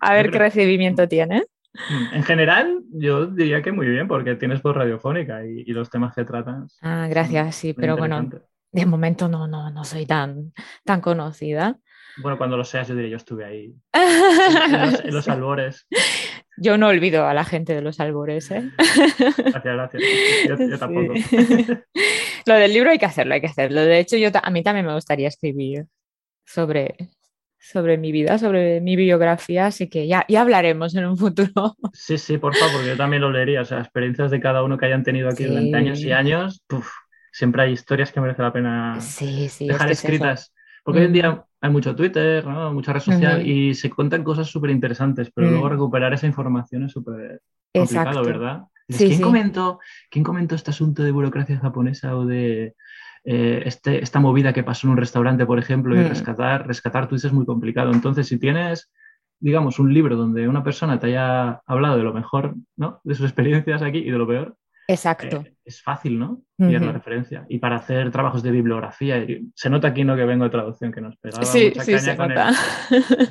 a 0.01 0.13
ver 0.13 0.31
qué 0.31 0.37
recibimiento 0.39 1.07
tiene. 1.07 1.43
Mm, 1.73 2.13
En 2.15 2.23
general, 2.23 2.79
yo 2.91 3.25
diría 3.27 3.61
que 3.61 3.71
muy 3.71 3.87
bien, 3.87 4.07
porque 4.07 4.35
tienes 4.35 4.61
voz 4.61 4.75
radiofónica 4.75 5.45
y, 5.45 5.61
y 5.65 5.71
los 5.73 5.89
temas 5.89 6.13
que 6.15 6.25
tratas. 6.25 6.77
Ah, 6.81 7.07
gracias, 7.09 7.55
sí, 7.55 7.73
pero 7.73 7.95
bueno, 7.95 8.27
de 8.71 8.85
momento 8.85 9.27
no, 9.27 9.47
no, 9.47 9.69
no 9.71 9.83
soy 9.83 10.05
tan, 10.05 10.51
tan 10.83 11.01
conocida. 11.01 11.77
Bueno, 12.21 12.37
cuando 12.37 12.57
lo 12.57 12.63
seas, 12.65 12.87
yo 12.87 12.95
diré, 12.95 13.09
yo 13.09 13.17
estuve 13.17 13.45
ahí, 13.45 13.73
en 13.93 14.81
los, 14.81 14.99
en 15.05 15.13
los 15.13 15.27
albores. 15.29 15.87
Yo 16.57 16.77
no 16.77 16.87
olvido 16.87 17.25
a 17.27 17.33
la 17.33 17.45
gente 17.45 17.73
de 17.73 17.81
los 17.81 17.99
albores, 18.01 18.51
¿eh? 18.51 18.69
Gracias, 19.37 19.63
gracias. 19.63 20.03
Yo, 20.47 20.57
yo 20.57 20.67
Sí. 20.73 20.79
tampoco. 20.79 21.13
Lo 22.45 22.53
del 22.55 22.73
libro 22.73 22.89
hay 22.89 22.97
que 22.97 23.05
hacerlo, 23.05 23.33
hay 23.35 23.41
que 23.41 23.47
hacerlo. 23.47 23.81
De 23.81 23.99
hecho, 23.99 24.17
yo 24.17 24.29
a 24.41 24.49
mí 24.49 24.63
también 24.63 24.85
me 24.85 24.93
gustaría 24.93 25.27
escribir 25.29 25.85
sobre, 26.45 26.95
sobre 27.71 27.97
mi 27.97 28.11
vida, 28.11 28.37
sobre 28.39 28.81
mi 28.81 28.95
biografía, 28.95 29.67
así 29.67 29.87
que 29.89 30.07
ya, 30.07 30.25
ya 30.27 30.41
hablaremos 30.41 30.95
en 30.95 31.05
un 31.05 31.17
futuro. 31.17 31.75
Sí, 31.93 32.17
sí, 32.17 32.37
por 32.37 32.55
favor, 32.55 32.73
porque 32.73 32.89
yo 32.89 32.97
también 32.97 33.21
lo 33.21 33.31
leería. 33.31 33.61
O 33.61 33.65
sea, 33.65 33.79
experiencias 33.79 34.31
de 34.31 34.39
cada 34.39 34.63
uno 34.63 34.77
que 34.77 34.85
hayan 34.87 35.03
tenido 35.03 35.29
aquí 35.29 35.43
Sí. 35.43 35.49
durante 35.49 35.77
años 35.77 35.99
y 36.01 36.11
años, 36.11 36.63
puf, 36.67 36.89
siempre 37.31 37.61
hay 37.63 37.71
historias 37.73 38.11
que 38.11 38.21
merece 38.21 38.41
la 38.41 38.51
pena 38.53 38.99
Sí, 38.99 39.49
sí, 39.49 39.65
es 39.65 39.67
dejar 39.69 39.91
es 39.91 40.03
escritas. 40.03 40.53
Porque 40.83 40.99
hoy 41.01 41.05
en 41.05 41.11
Mm. 41.11 41.13
día 41.13 41.45
hay 41.61 41.69
mucho 41.69 41.95
Twitter, 41.95 42.45
¿no? 42.47 42.73
mucha 42.73 42.93
red 42.93 43.01
social 43.01 43.45
y 43.45 43.73
se 43.75 43.89
cuentan 43.89 44.23
cosas 44.23 44.47
súper 44.47 44.69
interesantes, 44.71 45.29
pero 45.33 45.47
Mm. 45.47 45.51
luego 45.51 45.69
recuperar 45.69 46.13
esa 46.13 46.25
información 46.25 46.85
es 46.85 46.91
súper 46.93 47.41
complicado, 47.73 48.09
Exacto. 48.21 48.23
¿verdad? 48.23 48.61
Dices, 48.87 49.07
¿quién. 49.09 49.21
Comentó, 49.21 49.79
¿Quién 50.09 50.23
comentó 50.23 50.55
este 50.55 50.71
asunto 50.71 51.03
de 51.03 51.11
burocracia 51.11 51.59
japonesa 51.59 52.15
o 52.15 52.25
de 52.25 52.75
eh, 53.31 53.61
este, 53.65 54.01
esta 54.03 54.19
movida 54.19 54.53
que 54.53 54.63
pasó 54.63 54.87
en 54.87 54.91
un 54.93 54.97
restaurante, 54.97 55.45
por 55.45 55.59
ejemplo, 55.59 55.95
y 55.95 55.99
Mm. 55.99 56.07
rescatar, 56.07 56.65
rescatar 56.65 57.07
tweets 57.07 57.25
es 57.25 57.31
muy 57.33 57.45
complicado? 57.45 57.91
Entonces, 57.93 58.27
si 58.27 58.39
tienes, 58.39 58.91
digamos, 59.39 59.77
un 59.77 59.93
libro 59.93 60.15
donde 60.15 60.47
una 60.47 60.63
persona 60.63 60.97
te 60.99 61.07
haya 61.07 61.61
hablado 61.67 61.97
de 61.97 62.03
lo 62.03 62.11
mejor, 62.11 62.55
¿no? 62.75 63.01
De 63.03 63.13
sus 63.13 63.25
experiencias 63.31 63.83
aquí 63.83 63.99
y 63.99 64.09
de 64.09 64.17
lo 64.17 64.27
peor, 64.27 64.55
Exacto. 64.91 65.41
eh, 65.45 65.53
es 65.63 65.83
fácil, 65.83 66.17
¿no? 66.17 66.41
Pillar 66.57 66.81
la 66.81 66.87
Ujú. 66.87 66.93
referencia. 66.97 67.45
Y 67.47 67.59
para 67.59 67.75
hacer 67.75 68.09
trabajos 68.11 68.41
de 68.41 68.49
bibliografía, 68.49 69.23
se 69.53 69.69
nota 69.69 69.89
aquí, 69.89 70.03
¿no? 70.03 70.15
Que 70.15 70.25
vengo 70.25 70.45
de 70.45 70.49
traducción, 70.49 70.91
que 70.91 70.99
nos 70.99 71.15
pegaba 71.17 71.45
Sí, 71.45 71.65
mucha 71.65 71.83
sí, 71.83 71.91
caña 71.91 72.03
se 72.03 72.17
con 72.17 72.31
el- 72.31 72.37
nota. 72.37 72.51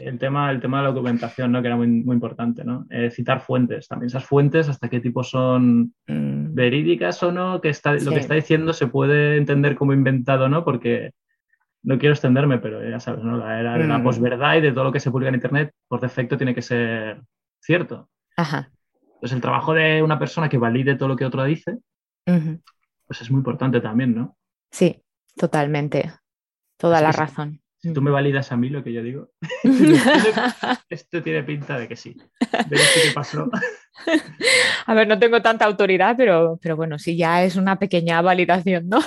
el 0.00 0.18
tema, 0.18 0.50
el 0.52 0.60
tema 0.60 0.78
de 0.78 0.84
la 0.84 0.90
documentación, 0.92 1.50
¿no? 1.50 1.60
que 1.60 1.66
era 1.66 1.76
muy, 1.76 1.88
muy 1.88 2.14
importante, 2.14 2.64
¿no? 2.64 2.86
Eh, 2.90 3.10
citar 3.10 3.40
fuentes, 3.40 3.88
también 3.88 4.06
esas 4.06 4.24
fuentes, 4.24 4.68
hasta 4.68 4.88
qué 4.88 5.00
tipo 5.00 5.24
son 5.24 5.92
Mm, 6.06 6.54
verídicas 6.54 7.22
o 7.24 7.32
no, 7.32 7.60
que 7.60 7.68
está, 7.70 7.92
lo 7.94 8.12
que 8.12 8.20
está 8.20 8.34
diciendo 8.34 8.72
se 8.72 8.86
puede 8.86 9.36
entender 9.36 9.74
como 9.74 9.92
inventado, 9.92 10.48
¿no? 10.48 10.64
Porque 10.64 11.10
no 11.82 11.98
quiero 11.98 12.12
extenderme, 12.14 12.58
pero 12.58 12.88
ya 12.88 13.00
sabes, 13.00 13.22
¿no? 13.24 13.36
La 13.36 13.58
era 13.60 13.76
de 13.78 13.86
la 13.86 13.98
Mm. 13.98 14.04
posverdad 14.04 14.56
y 14.56 14.60
de 14.60 14.72
todo 14.72 14.84
lo 14.84 14.92
que 14.92 15.00
se 15.00 15.10
publica 15.10 15.28
en 15.28 15.34
Internet, 15.34 15.72
por 15.88 16.00
defecto 16.00 16.36
tiene 16.36 16.54
que 16.54 16.62
ser 16.62 17.20
cierto. 17.60 18.08
Ajá. 18.36 18.70
Entonces 19.18 19.34
el 19.34 19.42
trabajo 19.42 19.74
de 19.74 20.00
una 20.00 20.18
persona 20.18 20.48
que 20.48 20.58
valide 20.58 20.94
todo 20.94 21.08
lo 21.08 21.16
que 21.16 21.24
otra 21.24 21.44
dice, 21.44 21.78
pues 22.24 23.20
es 23.20 23.30
muy 23.30 23.38
importante 23.38 23.80
también, 23.80 24.14
¿no? 24.14 24.36
Sí, 24.70 25.02
totalmente. 25.36 26.12
Toda 26.76 27.00
la 27.00 27.10
razón. 27.10 27.60
Si 27.80 27.92
tú 27.92 28.00
me 28.00 28.10
validas 28.10 28.50
a 28.52 28.56
mí 28.56 28.68
lo 28.68 28.82
que 28.84 28.92
yo 28.92 29.02
digo, 29.02 29.30
esto 30.88 31.22
tiene 31.22 31.42
pinta 31.42 31.78
de 31.78 31.88
que 31.88 31.96
sí. 31.96 32.16
De 32.68 32.76
esto 32.76 33.00
que 33.02 33.12
pasó. 33.12 33.50
A 34.86 34.94
ver, 34.94 35.08
no 35.08 35.18
tengo 35.18 35.42
tanta 35.42 35.64
autoridad, 35.64 36.14
pero, 36.16 36.58
pero 36.62 36.76
bueno, 36.76 36.98
sí, 36.98 37.16
ya 37.16 37.42
es 37.42 37.56
una 37.56 37.78
pequeña 37.78 38.22
validación, 38.22 38.88
¿no? 38.88 39.00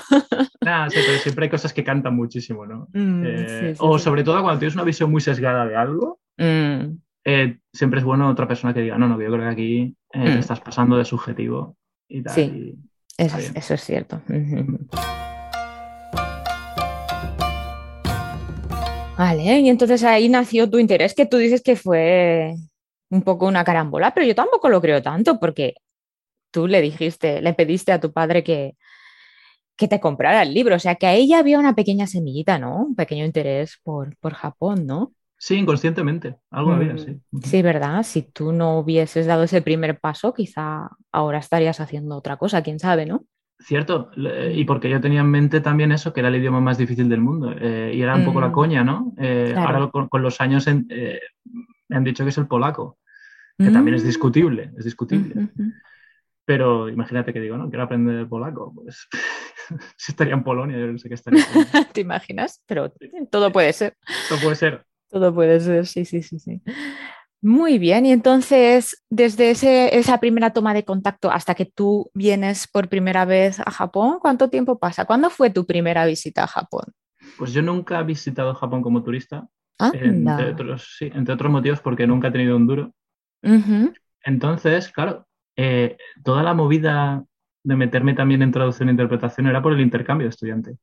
Nada, 0.62 0.90
sí, 0.90 1.00
pero 1.06 1.18
siempre 1.20 1.46
hay 1.46 1.50
cosas 1.50 1.74
que 1.74 1.84
cantan 1.84 2.16
muchísimo, 2.16 2.66
¿no? 2.66 2.88
Mm, 2.94 3.24
Eh, 3.26 3.46
sí, 3.48 3.76
sí, 3.76 3.78
o 3.80 3.98
sobre 3.98 4.24
todo 4.24 4.42
cuando 4.42 4.60
tienes 4.60 4.76
una 4.76 4.84
visión 4.84 5.10
muy 5.10 5.22
sesgada 5.22 5.66
de 5.66 5.76
algo, 5.76 6.20
Mm, 6.38 6.98
eh, 7.26 7.58
siempre 7.74 8.00
es 8.00 8.06
bueno 8.06 8.30
otra 8.30 8.48
persona 8.48 8.74
que 8.74 8.82
diga, 8.82 8.98
no, 8.98 9.08
no, 9.08 9.18
que 9.18 9.26
yo 9.26 9.32
creo 9.32 9.44
que 9.44 9.50
aquí 9.54 9.96
eh, 10.14 10.20
Mm. 10.20 10.24
te 10.34 10.40
estás 10.40 10.60
pasando 10.60 10.98
de 10.98 11.06
subjetivo 11.06 11.78
y 12.08 12.24
tal. 12.24 12.34
Sí. 12.34 12.42
y- 12.42 12.76
eso, 13.18 13.38
es, 13.38 13.56
eso 13.56 13.74
es 13.76 13.84
cierto. 13.84 14.22
Vale, 19.18 19.60
y 19.60 19.70
entonces 19.70 20.04
ahí 20.04 20.30
nació 20.30 20.70
tu 20.70 20.80
interés, 20.80 21.14
que 21.14 21.26
tú 21.28 21.38
dices 21.38 21.62
que 21.62 21.76
fue 21.76 22.56
un 23.12 23.22
poco 23.22 23.46
una 23.48 23.64
carambola, 23.64 24.14
pero 24.14 24.26
yo 24.26 24.34
tampoco 24.34 24.68
lo 24.70 24.82
creo 24.82 25.02
tanto, 25.02 25.40
porque 25.40 25.76
tú 26.50 26.68
le 26.68 26.82
dijiste, 26.82 27.42
le 27.42 27.54
pediste 27.54 27.92
a 27.92 28.00
tu 28.00 28.12
padre 28.12 28.44
que, 28.44 28.76
que 29.76 29.88
te 29.88 30.00
comprara 30.00 30.42
el 30.42 30.54
libro. 30.54 30.76
O 30.76 30.80
sea, 30.80 30.96
que 30.96 31.06
a 31.08 31.14
ella 31.14 31.40
había 31.40 31.60
una 31.60 31.76
pequeña 31.76 32.08
semillita, 32.08 32.58
¿no? 32.58 32.78
Un 32.86 32.96
pequeño 32.96 33.24
interés 33.26 33.80
por, 33.84 34.18
por 34.18 34.34
Japón, 34.34 34.88
¿no? 34.88 35.14
Sí, 35.44 35.56
inconscientemente, 35.56 36.36
algo 36.52 36.72
había, 36.72 36.94
Mm, 36.94 36.98
sí. 37.00 37.20
Sí, 37.44 37.62
¿verdad? 37.64 38.04
Si 38.04 38.22
tú 38.22 38.52
no 38.52 38.78
hubieses 38.78 39.26
dado 39.26 39.42
ese 39.42 39.64
primer 39.64 40.00
paso, 40.00 40.36
quizá 40.36 40.88
ahora 41.12 41.40
estarías 41.40 41.80
haciendo 41.80 42.16
otra 42.16 42.38
cosa, 42.38 42.62
quién 42.62 42.78
sabe, 42.78 43.08
¿no? 43.08 43.26
Cierto, 43.60 44.12
y 44.54 44.64
porque 44.66 44.88
yo 44.90 45.02
tenía 45.02 45.22
en 45.22 45.32
mente 45.32 45.60
también 45.60 45.92
eso, 45.92 46.14
que 46.14 46.20
era 46.20 46.30
el 46.30 46.36
idioma 46.36 46.62
más 46.62 46.78
difícil 46.78 47.10
del 47.10 47.22
mundo, 47.22 47.56
eh, 47.60 47.92
y 47.94 48.02
era 48.04 48.16
un 48.16 48.24
poco 48.24 48.40
la 48.40 48.50
Mm. 48.50 48.52
coña, 48.54 48.84
¿no? 48.84 49.14
Eh, 49.18 49.50
Claro. 49.54 49.68
Ahora 49.78 49.92
con, 49.92 50.10
con 50.10 50.22
los 50.22 50.40
años 50.42 50.68
en- 50.68 50.86
eh, 50.92 51.20
me 51.90 51.96
han 51.98 52.04
dicho 52.04 52.24
que 52.24 52.30
es 52.30 52.38
el 52.38 52.48
polaco, 52.48 53.00
que 53.58 53.72
también 53.72 53.96
es 53.96 54.04
Mm. 54.04 54.08
discutible, 54.08 54.72
es 54.78 54.86
discutible. 54.86 55.48
Pero 56.46 56.88
imagínate 56.88 57.34
que 57.34 57.40
digo, 57.40 57.58
no, 57.58 57.68
quiero 57.70 57.84
aprender 57.84 58.28
polaco, 58.28 58.74
pues 58.76 59.08
si 59.98 60.12
estaría 60.12 60.34
en 60.36 60.44
Polonia, 60.44 60.78
yo 60.78 60.88
no 60.88 60.98
sé 61.00 61.08
qué 61.10 61.16
estaría. 61.16 61.40
en 61.40 61.46
Polonia. 61.46 61.72
¿Te 61.94 62.02
imaginas? 62.02 62.62
Pero 62.68 62.94
todo 63.32 63.52
puede 63.52 63.74
ser. 63.74 63.96
Esto 64.08 64.40
puede 64.40 64.56
ser. 64.56 64.86
Todo 65.12 65.34
puede 65.34 65.60
ser, 65.60 65.86
sí, 65.88 66.06
sí, 66.06 66.22
sí, 66.24 66.40
sí. 66.40 66.62
Muy 67.42 67.80
bien, 67.80 68.06
y 68.06 68.12
entonces, 68.12 69.04
desde 69.10 69.52
ese- 69.52 69.98
esa 69.98 70.20
primera 70.20 70.54
toma 70.54 70.74
de 70.74 70.86
contacto 70.86 71.32
hasta 71.32 71.56
que 71.56 71.66
tú 71.66 72.10
vienes 72.14 72.68
por 72.68 72.88
primera 72.88 73.26
vez 73.26 73.60
a 73.60 73.72
Japón, 73.72 74.20
¿cuánto 74.22 74.50
tiempo 74.50 74.78
pasa? 74.80 75.06
¿Cuándo 75.06 75.30
fue 75.30 75.50
tu 75.50 75.66
primera 75.66 76.06
visita 76.06 76.44
a 76.44 76.48
Japón? 76.48 76.86
Pues 77.38 77.52
yo 77.54 77.62
nunca 77.62 78.00
he 78.00 78.04
visitado 78.04 78.54
Japón 78.54 78.82
como 78.82 79.04
turista, 79.04 79.48
entre 79.94 80.52
otros, 80.52 80.96
sí, 80.98 81.10
entre 81.14 81.34
otros 81.34 81.52
motivos 81.52 81.80
porque 81.82 82.06
nunca 82.08 82.28
he 82.28 82.32
tenido 82.32 82.56
un 82.56 82.68
duro. 82.68 82.94
Entonces, 84.24 84.92
claro, 84.92 85.28
eh, 85.56 85.98
toda 86.24 86.44
la 86.44 86.54
movida 86.54 87.24
de 87.64 87.76
meterme 87.76 88.14
también 88.14 88.42
en 88.44 88.52
traducción 88.52 88.90
e 88.90 88.92
interpretación 88.92 89.48
era 89.48 89.62
por 89.62 89.74
el 89.74 89.82
intercambio 89.82 90.26
de 90.26 90.30
estudiante. 90.30 90.78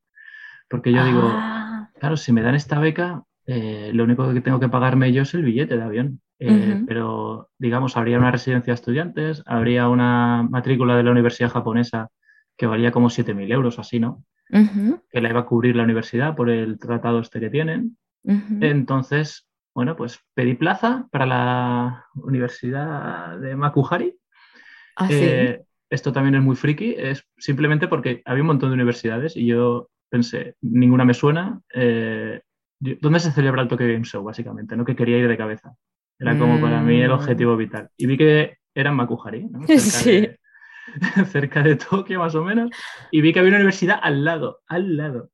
Porque 0.69 0.93
yo 0.93 1.05
digo, 1.05 1.21
Ah, 1.21 1.91
claro, 1.99 2.17
si 2.17 2.33
me 2.33 2.43
dan 2.43 2.55
esta 2.55 2.79
beca, 2.79 3.25
eh, 3.51 3.91
lo 3.95 4.05
único 4.05 4.31
que 4.35 4.43
tengo 4.43 4.61
que 4.61 4.69
pagarme 4.69 5.11
yo 5.11 5.23
es 5.23 5.33
el 5.33 5.43
billete 5.43 5.79
de 5.79 5.83
avión. 5.83 6.21
Eh. 6.39 6.85
Pero, 6.87 7.49
digamos, 7.59 7.97
habría 7.97 8.19
una 8.19 8.31
residencia 8.31 8.73
de 8.73 8.75
estudiantes, 8.75 9.43
habría 9.47 9.89
una 9.89 10.47
matrícula 10.49 10.97
de 10.97 11.03
la 11.03 11.13
universidad 11.13 11.49
japonesa 11.49 12.11
que 12.59 12.67
valía 12.67 12.93
como 12.93 13.09
7.000 13.09 13.51
euros, 13.51 13.79
así, 13.79 14.01
¿no? 14.01 14.23
Que 14.51 15.21
la 15.23 15.31
iba 15.31 15.41
a 15.41 15.47
cubrir 15.47 15.77
la 15.77 15.85
universidad 15.85 16.37
por 16.37 16.51
el 16.51 16.79
tratado 16.79 17.21
este 17.21 17.41
que 17.41 17.49
tienen. 17.49 17.97
Entonces, 18.23 19.49
bueno, 19.75 19.97
pues 19.97 20.21
pedí 20.35 20.55
plaza 20.55 21.09
para 21.11 21.25
la 21.25 22.05
Universidad 22.17 23.39
de 23.39 23.57
Makuhari. 23.57 24.15
Ah, 24.97 25.09
sí. 25.09 25.15
Eh, 25.15 25.63
esto 25.89 26.13
también 26.13 26.35
es 26.35 26.43
muy 26.43 26.55
friki, 26.55 26.97
es 26.99 27.25
simplemente 27.39 27.89
porque 27.89 28.21
había 28.27 28.43
un 28.43 28.49
montón 28.49 28.69
de 28.69 28.75
universidades 28.75 29.37
y 29.37 29.47
yo 29.47 29.89
pensé, 30.11 30.55
ninguna 30.61 31.07
me 31.07 31.15
suena. 31.15 31.63
eh, 31.75 32.43
¿Dónde 32.81 33.21
se 33.21 33.33
celebra 33.33 33.63
el 33.63 33.69
Tokyo 33.69 33.87
Game 33.87 34.05
Show, 34.05 34.23
básicamente? 34.23 34.77
¿no? 34.77 34.85
Que 34.85 34.95
quería 34.97 35.19
ir 35.19 35.29
de 35.29 35.37
cabeza. 35.37 35.75
Era 36.19 36.37
como 36.39 36.61
para 36.61 36.81
mí 36.81 37.01
el 37.01 37.11
Mm. 37.11 37.15
objetivo 37.15 37.57
vital. 37.57 37.91
Y 37.97 38.07
vi 38.07 38.17
que 38.19 38.59
era 38.75 38.91
en 38.91 38.97
Makuhari, 38.97 39.45
¿no? 39.47 39.61
cerca, 39.67 39.81
Sí. 39.81 40.21
de, 40.21 40.39
cerca 41.27 41.63
de 41.63 41.77
Tokio 41.77 42.19
más 42.21 42.35
o 42.35 42.45
menos, 42.45 42.71
y 43.11 43.21
vi 43.21 43.33
que 43.33 43.39
había 43.41 43.51
una 43.51 43.59
universidad 43.59 43.99
al 44.03 44.25
lado, 44.25 44.61
al 44.67 44.97
lado. 44.97 45.31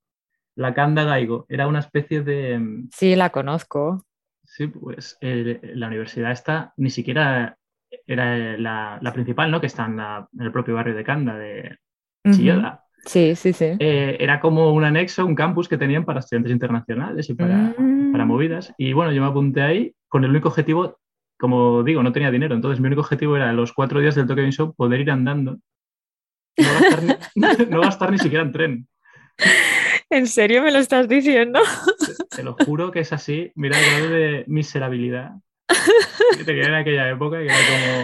La 0.57 0.73
Kanda 0.75 1.05
Gaigo. 1.05 1.47
Era 1.49 1.67
una 1.67 1.81
especie 1.81 2.23
de... 2.23 2.59
mm, 2.59 2.89
Sí, 2.93 3.17
la 3.17 3.31
conozco. 3.31 4.05
Sí, 4.45 4.67
pues 4.69 5.17
eh, 5.21 5.61
la 5.75 5.87
universidad 5.89 6.31
esta 6.31 6.73
ni 6.77 6.91
siquiera 6.91 7.57
era 8.07 8.57
la, 8.59 8.99
la 9.01 9.13
principal, 9.13 9.51
¿no? 9.51 9.61
Que 9.61 9.67
está 9.69 9.87
en, 9.87 9.97
la- 9.97 10.29
en 10.33 10.41
el 10.43 10.53
propio 10.53 10.75
barrio 10.75 10.95
de 10.95 11.03
Kanda, 11.05 11.37
de. 11.37 11.79
Chiyoda. 12.31 12.84
Sí, 13.05 13.35
sí, 13.37 13.53
sí. 13.53 13.67
Eh, 13.79 14.17
era 14.21 14.41
como 14.41 14.73
un 14.73 14.85
anexo, 14.85 15.25
un 15.27 15.35
campus 15.35 15.69
que 15.69 15.77
tenían 15.79 16.05
para 16.05 16.21
estudiantes 16.21 16.53
internacionales 16.53 17.29
y 17.29 17.35
para, 17.35 17.75
Mm. 17.79 18.13
para 18.13 18.25
movidas. 18.25 18.73
Y 18.79 18.93
bueno, 18.93 19.13
yo 19.13 19.21
me 19.23 19.29
apunté 19.29 19.63
ahí 19.63 19.95
con 20.09 20.25
el 20.25 20.31
único 20.31 20.49
objetivo, 20.49 20.99
como 21.39 21.83
digo, 21.83 22.03
no 22.03 22.13
tenía 22.13 22.31
dinero. 22.31 22.55
Entonces 22.55 22.81
mi 22.81 22.87
único 22.87 23.03
objetivo 23.03 23.37
era 23.37 23.53
los 23.53 23.73
cuatro 23.73 24.01
días 24.01 24.15
del 24.15 24.27
Tokyo 24.27 24.51
Show 24.51 24.75
poder 24.75 25.01
ir 25.01 25.11
andando. 25.11 25.59
No 26.57 26.65
gastar 26.81 27.03
ni, 27.03 27.15
no 27.71 27.81
gastar 27.81 28.11
ni 28.13 28.19
siquiera 28.19 28.45
en 28.45 28.53
tren. 28.53 28.89
¿En 30.11 30.27
serio 30.27 30.63
me 30.63 30.71
lo 30.71 30.79
estás 30.79 31.09
diciendo? 31.09 31.61
Te 32.35 32.43
lo 32.45 32.55
juro 32.55 32.91
que 32.93 33.01
es 33.01 33.13
así. 33.13 33.51
Mira 33.57 33.79
el 33.79 33.85
grado 33.91 34.15
de 34.15 34.45
miserabilidad 34.47 35.33
que 36.39 36.45
tenía 36.45 36.67
en 36.67 36.75
aquella 36.75 37.11
época, 37.11 37.39
que 37.39 37.47
era 37.47 37.55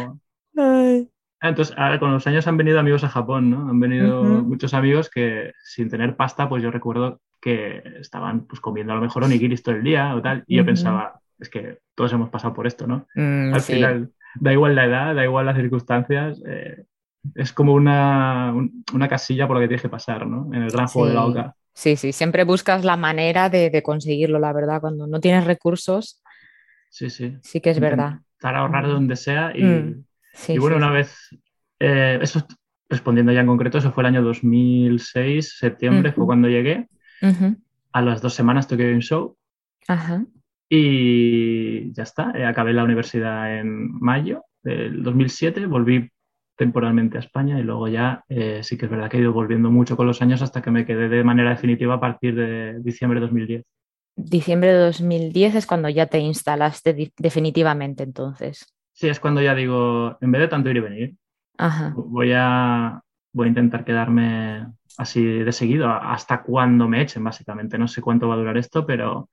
como... 0.02 0.20
Ay. 0.56 1.08
Ah, 1.40 1.48
entonces, 1.48 1.74
ahora 1.78 1.98
con 1.98 2.12
los 2.12 2.26
años 2.26 2.46
han 2.46 2.56
venido 2.58 2.78
amigos 2.78 3.02
a 3.04 3.08
Japón, 3.08 3.48
¿no? 3.50 3.68
Han 3.70 3.80
venido 3.80 4.42
muchos 4.44 4.74
amigos 4.74 5.08
que 5.08 5.52
sin 5.64 5.88
tener 5.88 6.16
pasta, 6.16 6.48
pues 6.48 6.62
yo 6.62 6.70
recuerdo 6.70 7.20
que 7.40 7.82
estaban 7.98 8.46
pues 8.46 8.60
comiendo 8.60 8.92
a 8.92 8.96
lo 8.96 9.02
mejor 9.02 9.24
onigiris 9.24 9.62
todo 9.62 9.74
el 9.76 9.82
día 9.82 10.14
o 10.14 10.20
tal, 10.20 10.44
y 10.46 10.56
yo 10.56 10.66
pensaba, 10.66 11.20
es 11.38 11.48
que 11.48 11.78
todos 11.94 12.12
hemos 12.12 12.28
pasado 12.28 12.52
por 12.52 12.66
esto, 12.66 12.86
¿no? 12.86 13.06
Mm, 13.14 13.54
Al 13.54 13.60
sí. 13.60 13.72
final, 13.72 14.12
da 14.34 14.52
igual 14.52 14.74
la 14.74 14.84
edad, 14.84 15.14
da 15.14 15.24
igual 15.24 15.46
las 15.46 15.56
circunstancias, 15.56 16.40
eh, 16.46 16.84
es 17.34 17.52
como 17.52 17.72
una, 17.74 18.52
un- 18.54 18.84
una 18.92 19.08
casilla 19.08 19.46
por 19.46 19.56
la 19.56 19.62
que 19.62 19.68
tienes 19.68 19.82
que 19.82 19.88
pasar, 19.88 20.26
¿no? 20.26 20.46
En 20.54 20.62
el 20.64 20.70
gran 20.70 20.88
juego 20.88 21.08
de 21.08 21.14
la 21.14 21.22
Sí. 21.22 21.30
oca. 21.30 21.54
Sí, 21.72 21.96
sí, 21.96 22.12
siempre 22.12 22.44
buscas 22.44 22.84
la 22.84 22.96
manera 22.96 23.48
de, 23.48 23.70
de 23.70 23.82
conseguirlo, 23.82 24.38
la 24.38 24.52
verdad. 24.52 24.80
Cuando 24.80 25.06
no 25.06 25.20
tienes 25.20 25.44
recursos, 25.46 26.20
Sí, 26.88 27.10
sí. 27.10 27.36
sí 27.42 27.60
que 27.60 27.70
es 27.70 27.80
verdad. 27.80 28.20
Intentar 28.38 28.56
ahorrar 28.56 28.84
Ujú. 28.84 28.92
donde 28.94 29.16
sea 29.16 29.52
y, 29.56 29.64
Mm, 29.64 30.04
Sí, 30.32 30.54
y 30.54 30.58
bueno, 30.58 30.76
sí, 30.76 30.82
una 30.82 30.92
vez, 30.92 31.16
eh, 31.78 32.18
eso 32.22 32.46
respondiendo 32.88 33.32
ya 33.32 33.40
en 33.40 33.46
concreto, 33.46 33.78
eso 33.78 33.92
fue 33.92 34.02
el 34.02 34.08
año 34.08 34.22
2006, 34.22 35.56
septiembre, 35.58 36.12
fue 36.12 36.22
Ujú. 36.22 36.26
cuando 36.26 36.48
llegué. 36.48 36.88
A 37.92 38.02
las 38.02 38.22
dos 38.22 38.34
semanas 38.34 38.66
Tokyo 38.68 38.86
Game 38.86 39.00
Show 39.00 39.36
Ajá. 39.88 40.24
y 40.68 41.92
ya 41.92 42.04
está. 42.04 42.32
Eh, 42.34 42.44
acabé 42.46 42.72
la 42.72 42.84
universidad 42.84 43.58
en 43.58 43.92
mayo 44.00 44.44
del 44.62 45.02
2007, 45.02 45.66
volví 45.66 46.08
temporalmente 46.56 47.16
a 47.16 47.20
España 47.20 47.58
y 47.58 47.62
luego 47.62 47.88
ya 47.88 48.22
eh, 48.28 48.60
sí 48.62 48.76
que 48.76 48.84
es 48.84 48.90
verdad 48.90 49.10
que 49.10 49.16
he 49.16 49.20
ido 49.20 49.32
volviendo 49.32 49.70
mucho 49.70 49.96
con 49.96 50.06
los 50.06 50.20
años 50.22 50.42
hasta 50.42 50.60
que 50.62 50.70
me 50.70 50.84
quedé 50.84 51.08
de 51.08 51.24
manera 51.24 51.50
definitiva 51.50 51.94
a 51.94 52.00
partir 52.00 52.34
de 52.34 52.78
diciembre 52.80 53.18
de 53.18 53.26
2010. 53.26 53.64
Diciembre 54.16 54.72
de 54.72 54.78
2010 54.78 55.54
es 55.54 55.66
cuando 55.66 55.88
ya 55.88 56.06
te 56.06 56.18
instalaste 56.18 57.12
definitivamente, 57.16 58.02
entonces. 58.02 58.66
Sí, 59.00 59.08
es 59.08 59.18
cuando 59.18 59.40
ya 59.40 59.54
digo, 59.54 60.18
en 60.20 60.30
vez 60.30 60.42
de 60.42 60.48
tanto 60.48 60.68
ir 60.68 60.76
y 60.76 60.80
venir, 60.80 61.16
Ajá. 61.56 61.94
voy 61.96 62.32
a, 62.36 63.00
voy 63.32 63.46
a 63.46 63.48
intentar 63.48 63.82
quedarme 63.82 64.66
así 64.98 65.24
de 65.24 65.52
seguido 65.52 65.88
hasta 65.90 66.42
cuando 66.42 66.86
me 66.86 67.00
echen, 67.00 67.24
básicamente. 67.24 67.78
No 67.78 67.88
sé 67.88 68.02
cuánto 68.02 68.28
va 68.28 68.34
a 68.34 68.36
durar 68.36 68.58
esto, 68.58 68.84
pero 68.84 69.30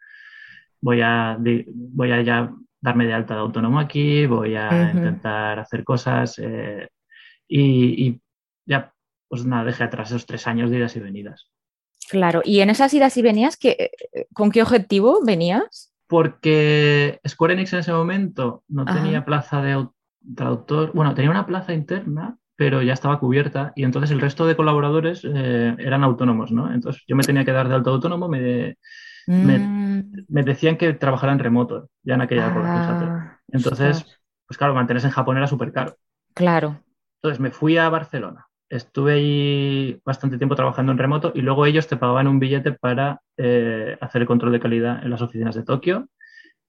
voy 0.79 1.01
a, 1.01 1.37
voy 1.37 2.11
a 2.13 2.21
ya 2.21 2.49
darme 2.79 3.07
de 3.07 3.13
alta 3.13 3.33
de 3.33 3.41
autónomo 3.41 3.77
aquí, 3.77 4.25
voy 4.25 4.55
a 4.55 4.89
intentar 4.89 5.59
hacer 5.59 5.83
cosas 5.83 6.39
eh, 6.39 6.87
y, 7.45 8.07
y 8.07 8.21
ya, 8.65 8.93
pues 9.27 9.43
nada, 9.45 9.65
dejé 9.65 9.83
atrás 9.83 10.11
esos 10.11 10.25
tres 10.25 10.47
años 10.47 10.71
de 10.71 10.77
idas 10.77 10.95
y 10.95 11.01
venidas. 11.01 11.51
Claro. 12.09 12.41
¿Y 12.45 12.61
en 12.61 12.69
esas 12.69 12.93
idas 12.93 13.17
y 13.17 13.21
venías, 13.21 13.57
¿qué- 13.57 13.91
¿con 14.33 14.49
qué 14.49 14.61
objetivo 14.61 15.19
venías? 15.25 15.86
Porque 16.07 17.19
Square 17.27 17.53
Enix 17.53 17.73
en 17.73 17.79
ese 17.79 17.93
momento 17.93 18.63
no 18.69 18.85
Ajá. 18.85 18.91
tenía 18.91 19.25
plaza 19.25 19.61
de 19.61 19.87
traductor, 20.35 20.91
bueno, 20.93 21.13
tenía 21.15 21.31
una 21.31 21.45
plaza 21.45 21.73
interna, 21.73 22.37
pero 22.55 22.81
ya 22.81 22.93
estaba 22.93 23.19
cubierta 23.19 23.73
y 23.75 23.83
entonces 23.83 24.11
el 24.11 24.21
resto 24.21 24.45
de 24.47 24.55
colaboradores 24.55 25.21
eh, 25.25 25.75
eran 25.79 26.03
autónomos, 26.03 26.51
¿no? 26.51 26.73
Entonces 26.73 27.03
yo 27.07 27.15
me 27.15 27.25
tenía 27.25 27.45
que 27.45 27.51
dar 27.51 27.67
de 27.69 27.75
alta 27.75 27.89
autónomo, 27.91 28.27
me, 28.29 28.77
Mm, 29.43 29.67
me 30.27 30.43
decían 30.43 30.77
que 30.77 30.93
trabajara 30.93 31.33
en 31.33 31.39
remoto, 31.39 31.89
ya 32.03 32.15
en 32.15 32.21
aquella 32.21 32.47
época, 32.47 32.69
ah, 32.73 33.39
Entonces, 33.51 34.05
ostras, 34.05 34.21
pues 34.47 34.57
claro, 34.57 34.73
mantenerse 34.75 35.07
en 35.07 35.13
Japón 35.13 35.37
era 35.37 35.47
súper 35.47 35.71
caro. 35.71 35.97
claro. 36.33 36.83
Entonces 37.21 37.39
me 37.39 37.51
fui 37.51 37.77
a 37.77 37.89
Barcelona, 37.89 38.46
estuve 38.69 39.13
ahí 39.13 40.01
bastante 40.05 40.37
tiempo 40.37 40.55
trabajando 40.55 40.91
en 40.91 40.97
remoto 40.97 41.31
y 41.33 41.41
luego 41.41 41.65
ellos 41.65 41.87
te 41.87 41.97
pagaban 41.97 42.27
un 42.27 42.39
billete 42.39 42.73
para 42.73 43.21
eh, 43.37 43.97
hacer 44.01 44.21
el 44.21 44.27
control 44.27 44.51
de 44.51 44.59
calidad 44.59 45.03
en 45.03 45.09
las 45.09 45.21
oficinas 45.21 45.55
de 45.55 45.63
Tokio. 45.63 46.09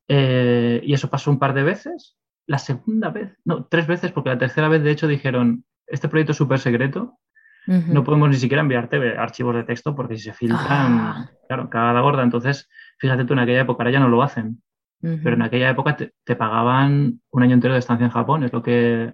Eh, 0.09 0.81
y 0.85 0.95
eso 0.95 1.11
pasó 1.11 1.31
un 1.31 1.39
par 1.39 1.55
de 1.55 1.63
veces. 1.65 2.17
La 2.47 2.59
segunda 2.59 3.11
vez, 3.11 3.37
no, 3.45 3.67
tres 3.67 3.87
veces, 3.87 4.11
porque 4.13 4.31
la 4.31 4.39
tercera 4.39 4.69
vez 4.69 4.83
de 4.83 4.91
hecho 4.91 5.07
dijeron, 5.07 5.65
este 5.87 6.09
proyecto 6.09 6.33
es 6.33 6.39
súper 6.39 6.59
secreto, 6.59 7.19
no 7.67 8.03
podemos 8.03 8.31
ni 8.31 8.37
siquiera 8.37 8.63
enviarte 8.63 8.97
archivos 9.19 9.55
de 9.55 9.65
texto 9.65 9.95
porque 9.95 10.17
si 10.17 10.23
se 10.23 10.33
filtran, 10.33 10.67
Ah. 10.99 11.31
claro, 11.49 11.69
cagada 11.69 12.01
gorda. 12.01 12.23
Entonces, 12.23 12.67
fíjate 12.99 13.27
tú, 13.27 13.35
en 13.35 13.41
aquella 13.41 13.61
época, 13.61 13.83
ahora 13.83 13.91
ya 13.91 14.01
no 14.01 14.09
lo 14.09 14.23
hacen, 14.23 14.63
pero 15.03 15.35
en 15.35 15.43
aquella 15.43 15.69
época 15.69 15.95
te, 15.95 16.13
te 16.25 16.35
pagaban 16.37 17.21
un 17.31 17.43
año 17.43 17.53
entero 17.53 17.75
de 17.75 17.81
estancia 17.81 18.07
en 18.07 18.11
Japón, 18.11 18.45
es 18.45 18.53
lo 18.55 18.63
que 18.63 19.13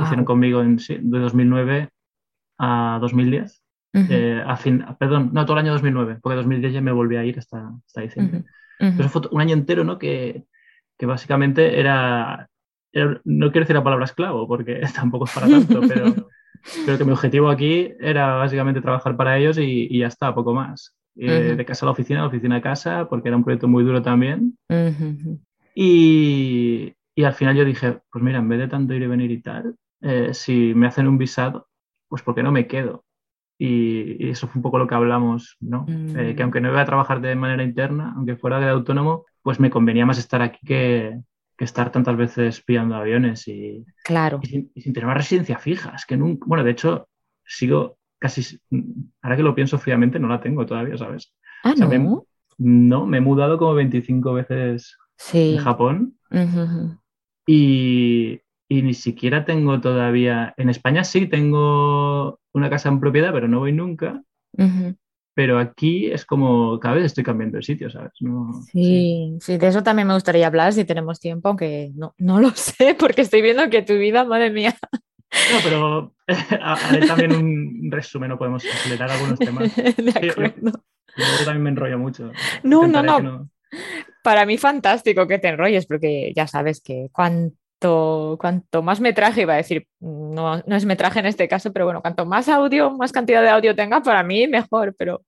hicieron 0.00 0.24
conmigo 0.24 0.62
en, 0.62 0.78
sí, 0.78 0.98
de 1.02 1.18
2009 1.18 1.90
a 2.60 2.98
2010. 3.00 3.62
Ujú, 3.94 4.06
Eh, 4.08 4.42
a 4.46 4.56
fin, 4.56 4.84
perdón, 4.98 5.30
no, 5.32 5.44
todo 5.46 5.56
el 5.58 5.64
año 5.64 5.72
2009, 5.72 6.18
porque 6.22 6.36
2010 6.36 6.72
ya 6.74 6.80
me 6.82 6.92
volví 6.92 7.16
a 7.16 7.24
ir 7.24 7.38
hasta, 7.38 7.72
hasta 7.86 8.02
diciembre. 8.02 8.38
ujú, 8.38 8.44
ujú. 8.80 8.96
Pero 8.96 9.08
fue 9.08 9.22
un 9.32 9.40
año 9.40 9.54
entero, 9.54 9.84
¿no? 9.84 9.98
Que, 9.98 10.46
que 10.98 11.06
básicamente 11.06 11.78
era, 11.80 12.48
era- 12.92 13.20
no 13.24 13.50
quiero 13.52 13.64
decir 13.64 13.76
la 13.76 13.84
palabra 13.84 14.04
esclavo, 14.06 14.46
porque 14.48 14.80
tampoco 14.94 15.26
es 15.26 15.32
para 15.32 15.50
tanto, 15.50 15.86
pero, 15.86 16.32
pero 16.84 16.98
que 16.98 17.04
mi 17.04 17.12
objetivo 17.12 17.50
aquí 17.50 17.92
era 18.00 18.36
básicamente 18.36 18.80
trabajar 18.82 19.16
para 19.16 19.38
ellos 19.38 19.58
y, 19.58 19.88
y 19.90 20.00
ya 20.00 20.08
está, 20.08 20.34
poco 20.34 20.54
más. 20.54 20.94
Eh, 21.16 21.54
Ujú. 21.54 21.56
De 21.56 21.64
casa 21.66 21.86
a 21.86 21.88
la 21.88 21.92
oficina, 21.92 22.20
de 22.22 22.28
oficina 22.28 22.56
a 22.56 22.62
casa, 22.62 23.08
porque 23.08 23.28
era 23.28 23.36
un 23.36 23.44
proyecto 23.44 23.68
muy 23.68 23.84
duro 23.84 24.02
también. 24.02 24.56
Y, 25.74 26.94
y 27.14 27.24
al 27.24 27.34
final 27.34 27.56
yo 27.56 27.64
dije, 27.64 28.00
pues 28.10 28.24
mira, 28.24 28.38
en 28.38 28.48
vez 28.48 28.58
de 28.60 28.68
tanto 28.68 28.94
ir 28.94 29.02
y 29.02 29.06
venir 29.06 29.30
y 29.30 29.40
tal, 29.42 29.76
eh, 30.02 30.34
si 30.34 30.74
me 30.74 30.86
hacen 30.86 31.08
un 31.08 31.18
visado, 31.18 31.68
pues 32.10 32.22
¿por 32.22 32.34
qué 32.34 32.42
no 32.42 32.52
me 32.52 32.66
quedo? 32.66 33.04
Y, 33.58 34.26
y 34.26 34.30
eso 34.30 34.48
fue 34.48 34.58
un 34.58 34.62
poco 34.62 34.78
lo 34.78 34.86
que 34.86 34.94
hablamos, 34.94 35.56
¿no? 35.60 35.86
Mm. 35.88 36.18
Eh, 36.18 36.34
que 36.36 36.42
aunque 36.42 36.60
no 36.60 36.68
iba 36.70 36.80
a 36.82 36.84
trabajar 36.86 37.20
de 37.22 37.34
manera 37.36 37.62
interna, 37.62 38.12
aunque 38.16 38.36
fuera 38.36 38.60
de 38.60 38.68
autónomo, 38.68 39.24
pues 39.42 39.60
me 39.60 39.70
convenía 39.70 40.04
más 40.06 40.18
estar 40.18 40.42
aquí 40.42 40.60
que, 40.66 41.18
que 41.56 41.64
estar 41.64 41.90
tantas 41.92 42.16
veces 42.16 42.62
pillando 42.62 42.96
aviones 42.96 43.48
y, 43.48 43.84
Claro. 44.04 44.40
y 44.42 44.46
sin, 44.46 44.72
y 44.74 44.80
sin 44.82 44.92
tener 44.92 45.06
una 45.06 45.14
residencia 45.14 45.58
fija. 45.58 45.92
Es 45.94 46.04
que 46.06 46.16
nunca, 46.18 46.44
bueno, 46.46 46.64
de 46.64 46.72
hecho, 46.72 47.08
sigo 47.44 47.98
casi, 48.18 48.58
ahora 49.22 49.36
que 49.36 49.42
lo 49.42 49.54
pienso 49.54 49.78
fríamente, 49.78 50.18
no 50.18 50.28
la 50.28 50.40
tengo 50.40 50.66
todavía, 50.66 50.96
¿sabes? 50.98 51.34
Ah, 51.64 51.72
O 51.72 51.76
sea, 51.76 51.86
me- 51.86 51.98
no. 51.98 52.26
no, 52.58 53.06
me 53.06 53.18
he 53.18 53.20
mudado 53.22 53.56
como 53.58 53.74
25 53.74 54.32
veces 54.34 54.96
Sí. 55.16 55.52
de 55.52 55.58
Japón 55.58 56.14
ujú. 56.30 56.98
y, 57.46 58.40
y 58.70 58.82
ni 58.82 58.94
siquiera 58.94 59.44
tengo 59.44 59.80
todavía, 59.80 60.54
en 60.56 60.70
España 60.70 61.02
sí 61.02 61.26
tengo 61.26 62.38
una 62.54 62.70
casa 62.70 62.88
en 62.88 63.00
propiedad, 63.00 63.32
pero 63.32 63.48
no 63.48 63.58
voy 63.58 63.72
nunca. 63.72 64.22
Ujú. 64.56 64.94
Pero 65.34 65.58
aquí 65.58 66.06
es 66.06 66.24
como 66.24 66.78
cada 66.78 66.94
vez 66.94 67.06
estoy 67.06 67.24
cambiando 67.24 67.56
de 67.56 67.64
sitio, 67.64 67.90
¿sabes? 67.90 68.12
No, 68.20 68.52
Sí, 68.70 69.36
sí, 69.40 69.58
de 69.58 69.66
eso 69.66 69.82
también 69.82 70.06
me 70.06 70.14
gustaría 70.14 70.46
hablar 70.46 70.72
si 70.72 70.84
tenemos 70.84 71.18
tiempo, 71.18 71.48
aunque 71.48 71.90
no, 71.96 72.14
no 72.18 72.40
lo 72.40 72.50
sé, 72.54 72.94
porque 72.94 73.22
estoy 73.22 73.42
viendo 73.42 73.68
que 73.70 73.82
tu 73.82 73.94
vida, 73.94 74.24
madre 74.24 74.50
mía. 74.50 74.76
No, 74.82 75.58
pero 75.64 76.14
haré 76.62 77.06
también 77.08 77.34
un 77.34 77.90
resumen, 77.90 78.28
no 78.28 78.38
podemos 78.38 78.64
acelerar 78.64 79.10
algunos 79.10 79.38
temas. 79.38 79.74
De 79.74 80.12
Sí, 80.12 80.28
acuerdo. 80.28 80.84
Yo 81.16 81.44
también 81.44 81.62
me 81.64 81.70
enrollo 81.70 81.98
mucho. 81.98 82.30
No, 82.62 82.86
no, 82.86 83.02
no. 83.02 83.48
que 83.72 83.76
Para 84.22 84.46
mí 84.46 84.58
fantástico 84.58 85.26
que 85.26 85.38
te 85.40 85.48
enrolles, 85.48 85.86
porque 85.86 86.32
ya 86.36 86.46
sabes 86.46 86.80
que 86.80 87.08
cuanto, 87.80 88.36
cuanto 88.38 88.82
más 88.82 89.00
metraje, 89.00 89.42
iba 89.42 89.54
a 89.54 89.56
decir, 89.56 89.86
no, 90.00 90.62
no 90.66 90.76
es 90.76 90.84
metraje 90.84 91.18
en 91.20 91.26
este 91.26 91.48
caso, 91.48 91.72
pero 91.72 91.86
bueno, 91.86 92.00
cuanto 92.02 92.26
más 92.26 92.48
audio, 92.48 92.90
más 92.96 93.12
cantidad 93.12 93.40
de 93.42 93.48
audio 93.48 93.74
tenga, 93.74 94.02
para 94.02 94.22
mí 94.22 94.46
mejor, 94.48 94.94
pero 94.98 95.22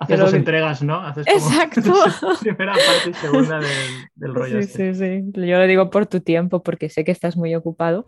Haces 0.00 0.18
dos 0.18 0.30
que- 0.32 0.36
entregas, 0.38 0.82
¿no? 0.82 0.96
Haces 1.00 1.24
como 1.24 1.38
Exacto. 1.62 1.82
primera 2.40 2.72
parte 2.72 3.10
y 3.10 3.14
segunda 3.14 3.58
del, 3.60 3.68
del 4.16 4.34
rollo. 4.34 4.60
Sí, 4.62 4.68
este. 4.68 4.94
sí, 4.94 5.22
sí. 5.34 5.46
Yo 5.46 5.58
lo 5.58 5.66
digo 5.66 5.88
por 5.90 6.06
tu 6.06 6.20
tiempo, 6.20 6.62
porque 6.64 6.88
sé 6.88 7.04
que 7.04 7.12
estás 7.12 7.36
muy 7.36 7.54
ocupado. 7.54 8.04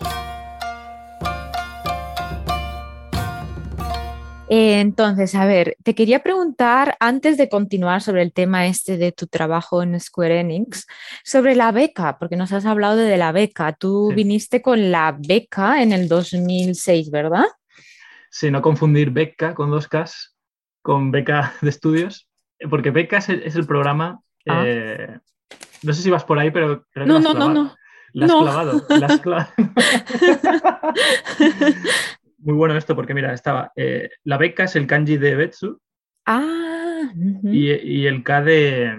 Eh, 4.48 4.80
Entonces, 4.80 5.34
a 5.34 5.44
ver, 5.44 5.76
te 5.82 5.94
quería 5.96 6.22
preguntar 6.22 6.96
antes 7.00 7.36
de 7.36 7.48
continuar 7.48 8.00
sobre 8.00 8.22
el 8.22 8.32
tema 8.32 8.66
este 8.66 8.96
de 8.96 9.10
tu 9.10 9.26
trabajo 9.26 9.82
en 9.82 9.98
Square 9.98 10.38
Enix, 10.40 10.86
sobre 11.24 11.56
la 11.56 11.72
beca, 11.72 12.16
porque 12.18 12.36
nos 12.36 12.52
has 12.52 12.64
hablado 12.64 12.96
de 12.96 13.16
la 13.16 13.32
beca. 13.32 13.72
Tú 13.72 14.06
Sí. 14.10 14.14
viniste 14.14 14.62
con 14.62 14.92
la 14.92 15.16
beca 15.18 15.82
en 15.82 15.92
el 15.92 16.06
2006, 16.08 17.10
¿verdad? 17.10 17.44
Sí, 18.30 18.50
no 18.50 18.62
confundir 18.62 19.10
beca 19.10 19.54
con 19.54 19.70
dos 19.70 19.88
Ks 19.88 20.34
con 20.82 21.10
beca 21.10 21.54
de 21.62 21.70
estudios, 21.70 22.28
porque 22.70 22.90
beca 22.92 23.18
es 23.18 23.28
el, 23.28 23.42
es 23.42 23.56
el 23.56 23.66
programa. 23.66 24.20
Ah. 24.48 24.62
eh, 24.64 25.18
no 25.82 25.92
sé 25.92 26.02
si 26.02 26.10
vas 26.10 26.22
por 26.22 26.38
ahí, 26.38 26.52
pero 26.52 26.84
creo 26.92 27.04
que 27.04 27.12
No, 27.12 27.18
no, 27.18 27.34
no, 27.34 27.34
clavado. 27.34 27.52
no. 27.64 27.74
La 28.12 28.26
has 28.26 28.30
No. 28.32 28.42
clavado. 28.44 28.86
la 28.90 29.06
has 29.06 29.20
clavado. 29.20 29.48
Muy 32.46 32.54
bueno 32.54 32.76
esto, 32.76 32.94
porque 32.94 33.12
mira, 33.14 33.32
estaba. 33.34 33.72
eh, 33.76 34.08
la 34.24 34.38
beca 34.38 34.64
es 34.64 34.76
el 34.76 34.86
kanji 34.86 35.16
de 35.18 35.34
Betsu 35.36 35.80
Ah, 36.24 37.12
y, 37.14 37.70
y 37.72 38.06
el 38.06 38.22
K 38.22 38.42
de, 38.42 38.96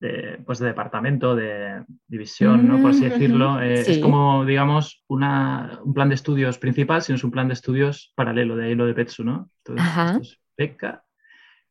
de, 0.00 0.38
pues 0.44 0.58
de 0.58 0.66
departamento, 0.68 1.34
de 1.34 1.84
división, 2.06 2.68
¿no? 2.68 2.80
por 2.80 2.90
así 2.90 3.04
Mm, 3.04 3.10
decirlo. 3.10 3.60
Eh, 3.62 3.84
sí. 3.84 3.92
Es 3.92 3.98
como, 3.98 4.44
digamos, 4.44 5.02
una, 5.08 5.80
un 5.84 5.94
plan 5.94 6.08
de 6.08 6.14
estudios 6.16 6.58
principal, 6.58 7.02
sino 7.02 7.16
es 7.16 7.24
un 7.24 7.30
plan 7.30 7.48
de 7.48 7.54
estudios 7.54 8.12
paralelo, 8.14 8.56
de 8.56 8.66
ahí 8.66 8.74
lo 8.74 8.86
de 8.86 8.92
Betsu, 8.92 9.24
¿no? 9.24 9.50
Entonces, 9.64 9.84
Ajá. 9.86 10.06
esto 10.10 10.22
es 10.22 10.40
beca. 10.56 11.04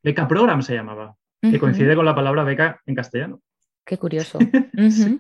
Beca 0.03 0.27
Program 0.27 0.61
se 0.61 0.75
llamaba, 0.75 1.15
que 1.41 1.59
coincide 1.59 1.95
con 1.95 2.05
la 2.05 2.15
palabra 2.15 2.43
beca 2.43 2.81
en 2.85 2.95
castellano. 2.95 3.41
Qué 3.85 3.97
curioso. 3.97 4.39
Sí. 4.89 5.19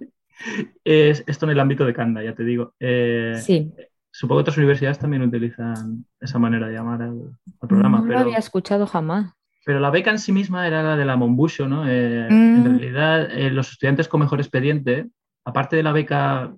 Es, 0.83 1.23
esto 1.27 1.45
en 1.45 1.51
el 1.51 1.59
ámbito 1.59 1.85
de 1.85 1.93
Kanda, 1.93 2.23
ya 2.23 2.33
te 2.35 2.43
digo. 2.43 2.73
Eh, 2.79 3.35
Sí, 3.41 3.71
Supongo 4.15 4.39
que 4.39 4.41
otras 4.43 4.57
universidades 4.57 4.99
también 4.99 5.23
utilizan 5.23 6.05
esa 6.21 6.37
manera 6.37 6.67
de 6.67 6.73
llamar 6.73 7.01
al, 7.01 7.35
al 7.61 7.67
programa, 7.67 7.97
no 7.97 8.03
lo 8.03 8.09
pero, 8.09 8.19
había 8.19 8.37
escuchado 8.37 8.85
jamás. 8.85 9.33
pero 9.65 9.79
la 9.79 9.89
beca 9.89 10.11
en 10.11 10.19
sí 10.19 10.31
misma 10.31 10.67
era 10.67 10.83
la 10.83 10.95
de 10.95 11.03
la 11.05 11.15
Monbusho, 11.17 11.67
¿no? 11.67 11.87
Eh, 11.87 12.27
Mm. 12.29 12.55
En 12.57 12.63
realidad, 12.65 13.31
eh, 13.31 13.49
los 13.49 13.71
estudiantes 13.71 14.07
con 14.07 14.19
mejor 14.21 14.39
expediente, 14.39 15.09
aparte 15.45 15.75
de 15.75 15.83
la 15.83 15.91
beca 15.93 16.53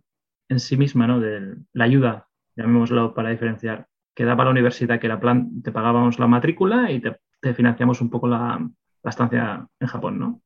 en 0.49 0.59
sí 0.59 0.75
misma, 0.75 1.07
¿no? 1.07 1.19
De 1.21 1.55
la 1.73 1.85
ayuda, 1.85 2.27
llamémoslo 2.57 3.13
para 3.13 3.29
diferenciar, 3.29 3.87
que 4.13 4.25
daba 4.25 4.43
la 4.43 4.51
universidad, 4.51 4.99
que 4.99 5.07
era 5.07 5.19
plan, 5.21 5.61
te 5.63 5.71
pagábamos 5.71 6.19
la 6.19 6.27
matrícula 6.27 6.91
y 6.91 6.99
te, 6.99 7.15
te 7.41 7.53
financiamos 7.53 8.01
un 8.01 8.09
poco 8.09 8.27
la, 8.27 8.59
la 9.03 9.09
estancia 9.09 9.65
en 9.79 9.87
Japón, 9.87 10.19
¿no? 10.19 10.41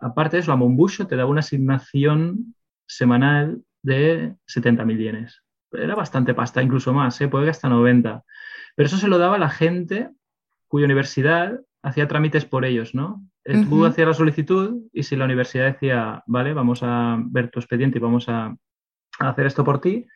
Aparte 0.00 0.36
de 0.36 0.40
eso, 0.42 0.50
la 0.50 0.56
Monbusho 0.56 1.06
te 1.06 1.16
daba 1.16 1.30
una 1.30 1.40
asignación 1.40 2.54
semanal 2.86 3.62
de 3.82 4.34
70.000 4.46 4.98
yenes. 4.98 5.42
Era 5.72 5.94
bastante 5.94 6.34
pasta, 6.34 6.62
incluso 6.62 6.92
más, 6.92 7.20
¿eh? 7.20 7.28
puede 7.28 7.44
que 7.44 7.50
hasta 7.50 7.68
90. 7.68 8.24
Pero 8.74 8.86
eso 8.86 8.96
se 8.96 9.08
lo 9.08 9.18
daba 9.18 9.36
a 9.36 9.40
la 9.40 9.50
gente 9.50 10.10
cuya 10.66 10.86
universidad 10.86 11.60
hacía 11.82 12.08
trámites 12.08 12.44
por 12.44 12.64
ellos, 12.64 12.94
¿no? 12.94 13.22
Eh, 13.44 13.64
Tú 13.68 13.84
hacías 13.86 14.08
la 14.08 14.14
solicitud 14.14 14.82
y 14.92 15.02
si 15.04 15.16
la 15.16 15.24
universidad 15.24 15.66
decía, 15.72 16.22
vale, 16.26 16.52
vamos 16.52 16.80
a 16.82 17.18
ver 17.18 17.50
tu 17.50 17.60
expediente 17.60 17.98
y 17.98 18.00
vamos 18.00 18.28
a, 18.28 18.54
a 19.18 19.28
hacer 19.28 19.46
esto 19.46 19.64
por 19.64 19.80
ti, 19.80 20.06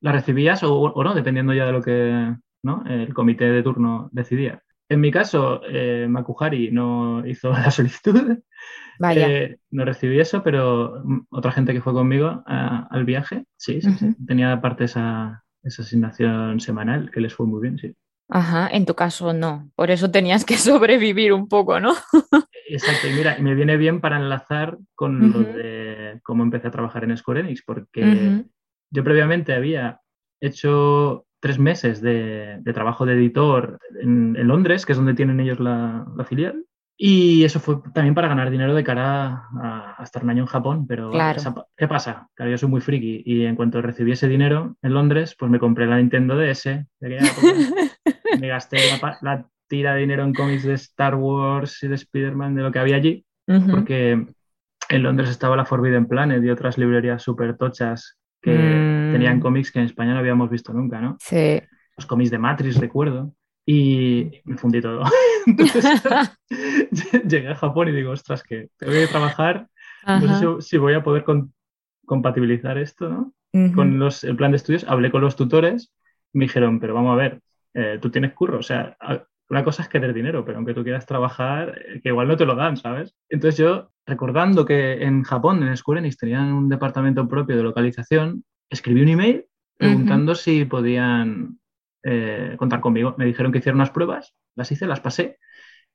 la 0.00 0.12
recibías 0.12 0.62
o, 0.64 0.74
o 0.74 1.04
no, 1.04 1.14
dependiendo 1.14 1.54
ya 1.54 1.66
de 1.66 1.72
lo 1.72 1.80
que 1.82 2.34
¿no? 2.62 2.82
el 2.86 3.14
comité 3.14 3.44
de 3.44 3.62
turno 3.62 4.08
decidía. 4.12 4.62
En 4.92 5.00
mi 5.00 5.10
caso, 5.10 5.62
eh, 5.68 6.06
Makuhari 6.08 6.70
no 6.70 7.26
hizo 7.26 7.50
la 7.52 7.70
solicitud, 7.70 8.38
Vaya. 8.98 9.26
eh, 9.26 9.56
no 9.70 9.84
recibí 9.84 10.20
eso, 10.20 10.42
pero 10.42 11.00
mm, 11.04 11.26
otra 11.30 11.52
gente 11.52 11.72
que 11.72 11.80
fue 11.80 11.94
conmigo 11.94 12.42
a- 12.46 12.86
al 12.90 13.04
viaje, 13.04 13.44
sí, 13.56 13.80
sí, 13.80 13.90
sí. 13.92 14.06
Ujú. 14.06 14.16
Tenía 14.26 14.52
aparte 14.52 14.84
esa, 14.84 15.44
esa 15.62 15.82
asignación 15.82 16.60
semanal 16.60 17.10
que 17.10 17.20
les 17.20 17.34
fue 17.34 17.46
muy 17.46 17.62
bien, 17.62 17.78
sí. 17.78 17.94
Ajá, 18.28 18.68
en 18.68 18.84
tu 18.86 18.94
caso 18.94 19.32
no. 19.32 19.70
Por 19.76 19.90
eso 19.90 20.10
tenías 20.10 20.44
que 20.44 20.56
sobrevivir 20.58 21.32
un 21.32 21.48
poco, 21.48 21.80
¿no? 21.80 21.94
Exacto, 22.68 23.06
y 23.06 23.12
mira, 23.12 23.38
me 23.38 23.54
viene 23.54 23.76
bien 23.76 24.00
para 24.00 24.16
enlazar 24.18 24.78
con 24.94 25.32
lo 25.32 25.44
de 25.44 26.20
cómo 26.22 26.42
empecé 26.42 26.68
a 26.68 26.70
trabajar 26.70 27.04
en 27.04 27.16
Square 27.16 27.40
Enix, 27.40 27.62
porque 27.64 28.44
yo 28.90 29.04
previamente 29.04 29.52
había 29.54 30.00
hecho 30.40 31.26
tres 31.42 31.58
meses 31.58 32.00
de, 32.00 32.58
de 32.60 32.72
trabajo 32.72 33.04
de 33.04 33.14
editor 33.14 33.78
en, 34.00 34.36
en 34.36 34.46
Londres, 34.46 34.86
que 34.86 34.92
es 34.92 34.98
donde 34.98 35.14
tienen 35.14 35.40
ellos 35.40 35.58
la, 35.58 36.06
la 36.16 36.24
filial. 36.24 36.64
Y 36.96 37.42
eso 37.42 37.58
fue 37.58 37.78
también 37.92 38.14
para 38.14 38.28
ganar 38.28 38.48
dinero 38.50 38.74
de 38.76 38.84
cara 38.84 39.48
a, 39.60 39.96
a 39.98 40.02
estar 40.04 40.22
un 40.22 40.30
año 40.30 40.42
en 40.44 40.46
Japón. 40.46 40.86
Pero 40.86 41.10
Claro. 41.10 41.38
esa- 41.40 41.66
¿qué 41.76 41.88
pasa? 41.88 42.28
Claro, 42.34 42.52
yo 42.52 42.58
soy 42.58 42.68
muy 42.68 42.80
friki 42.80 43.22
y 43.26 43.44
en 43.44 43.56
cuanto 43.56 43.82
recibí 43.82 44.12
ese 44.12 44.28
dinero 44.28 44.76
en 44.82 44.94
Londres, 44.94 45.34
pues 45.36 45.50
me 45.50 45.58
compré 45.58 45.86
la 45.86 45.96
Nintendo 45.96 46.36
DS. 46.36 46.86
me 48.38 48.48
gasté 48.48 48.86
la, 48.86 49.46
tira 49.68 49.94
de 49.94 50.00
dinero 50.00 50.22
en 50.22 50.34
cómics 50.34 50.62
de 50.64 50.74
Star 50.74 51.14
Wars 51.16 51.82
y 51.82 51.88
de 51.88 51.94
Spider-Man, 51.96 52.54
de 52.54 52.62
lo 52.62 52.70
que 52.70 52.78
había 52.78 52.96
allí, 52.96 53.24
porque 53.70 54.26
en 54.90 55.02
Londres 55.02 55.30
estaba 55.30 55.56
la 55.56 55.64
Forbidden 55.64 56.06
Planet 56.06 56.44
y 56.44 56.50
otras 56.50 56.76
librerías 56.76 57.22
súper 57.22 57.56
tochas 57.56 58.18
que 58.42 58.50
Mm. 58.52 59.12
tenían 59.12 59.40
cómics 59.40 59.70
que 59.70 59.78
en 59.78 59.86
España 59.86 60.12
no 60.12 60.18
habíamos 60.18 60.50
visto 60.50 60.72
nunca, 60.72 61.00
¿no? 61.00 61.16
Sí. 61.20 61.60
Los 61.96 62.06
cómics 62.06 62.30
de 62.30 62.38
Matrix, 62.38 62.76
recuerdo, 62.78 63.32
y 63.64 64.30
me 64.44 64.56
fundí 64.58 64.80
todo. 64.80 65.04
Entonces 65.46 65.84
llegué 67.28 67.48
a 67.48 67.54
Japón 67.54 67.88
y 67.88 67.92
digo, 67.92 68.10
ostras, 68.10 68.42
que 68.42 68.68
tengo 68.76 68.92
que 68.92 69.06
trabajar, 69.06 69.68
no 70.06 70.20
sé 70.38 70.46
si, 70.62 70.68
si 70.70 70.78
voy 70.78 70.94
a 70.94 71.02
poder 71.02 71.22
con- 71.24 71.52
compatibilizar 72.04 72.78
esto, 72.78 73.08
¿no? 73.08 73.32
Con 73.74 73.98
los, 73.98 74.24
el 74.24 74.34
plan 74.34 74.50
de 74.52 74.56
estudios, 74.56 74.84
hablé 74.88 75.10
con 75.10 75.20
los 75.20 75.36
tutores, 75.36 75.92
me 76.32 76.46
dijeron, 76.46 76.80
pero 76.80 76.94
vamos 76.94 77.12
a 77.12 77.16
ver, 77.16 77.40
eh, 77.74 77.98
tú 78.00 78.10
tienes 78.10 78.32
curro, 78.32 78.58
o 78.58 78.62
sea, 78.62 78.96
a- 78.98 79.24
una 79.52 79.64
cosa 79.64 79.82
es 79.82 79.88
querer 79.90 80.14
dinero, 80.14 80.46
pero 80.46 80.56
aunque 80.56 80.72
tú 80.72 80.82
quieras 80.82 81.04
trabajar, 81.04 81.78
eh, 81.78 82.00
que 82.02 82.08
igual 82.08 82.26
no 82.26 82.38
te 82.38 82.46
lo 82.46 82.54
dan, 82.54 82.78
¿sabes? 82.78 83.14
Entonces 83.28 83.58
yo, 83.58 83.90
recordando 84.06 84.64
que 84.64 85.02
en 85.02 85.24
Japón, 85.24 85.62
en 85.62 85.76
Square 85.76 86.00
Enix, 86.00 86.16
tenían 86.16 86.54
un 86.54 86.70
departamento 86.70 87.28
propio 87.28 87.58
de 87.58 87.62
localización, 87.62 88.44
escribí 88.70 89.02
un 89.02 89.08
email 89.08 89.44
preguntando 89.76 90.34
si 90.34 90.64
podían 90.64 91.58
eh, 92.02 92.54
contar 92.56 92.80
conmigo. 92.80 93.14
Me 93.18 93.26
dijeron 93.26 93.52
que 93.52 93.58
hiciera 93.58 93.76
unas 93.76 93.90
pruebas, 93.90 94.34
las 94.54 94.72
hice, 94.72 94.86
las 94.86 95.00
pasé. 95.00 95.38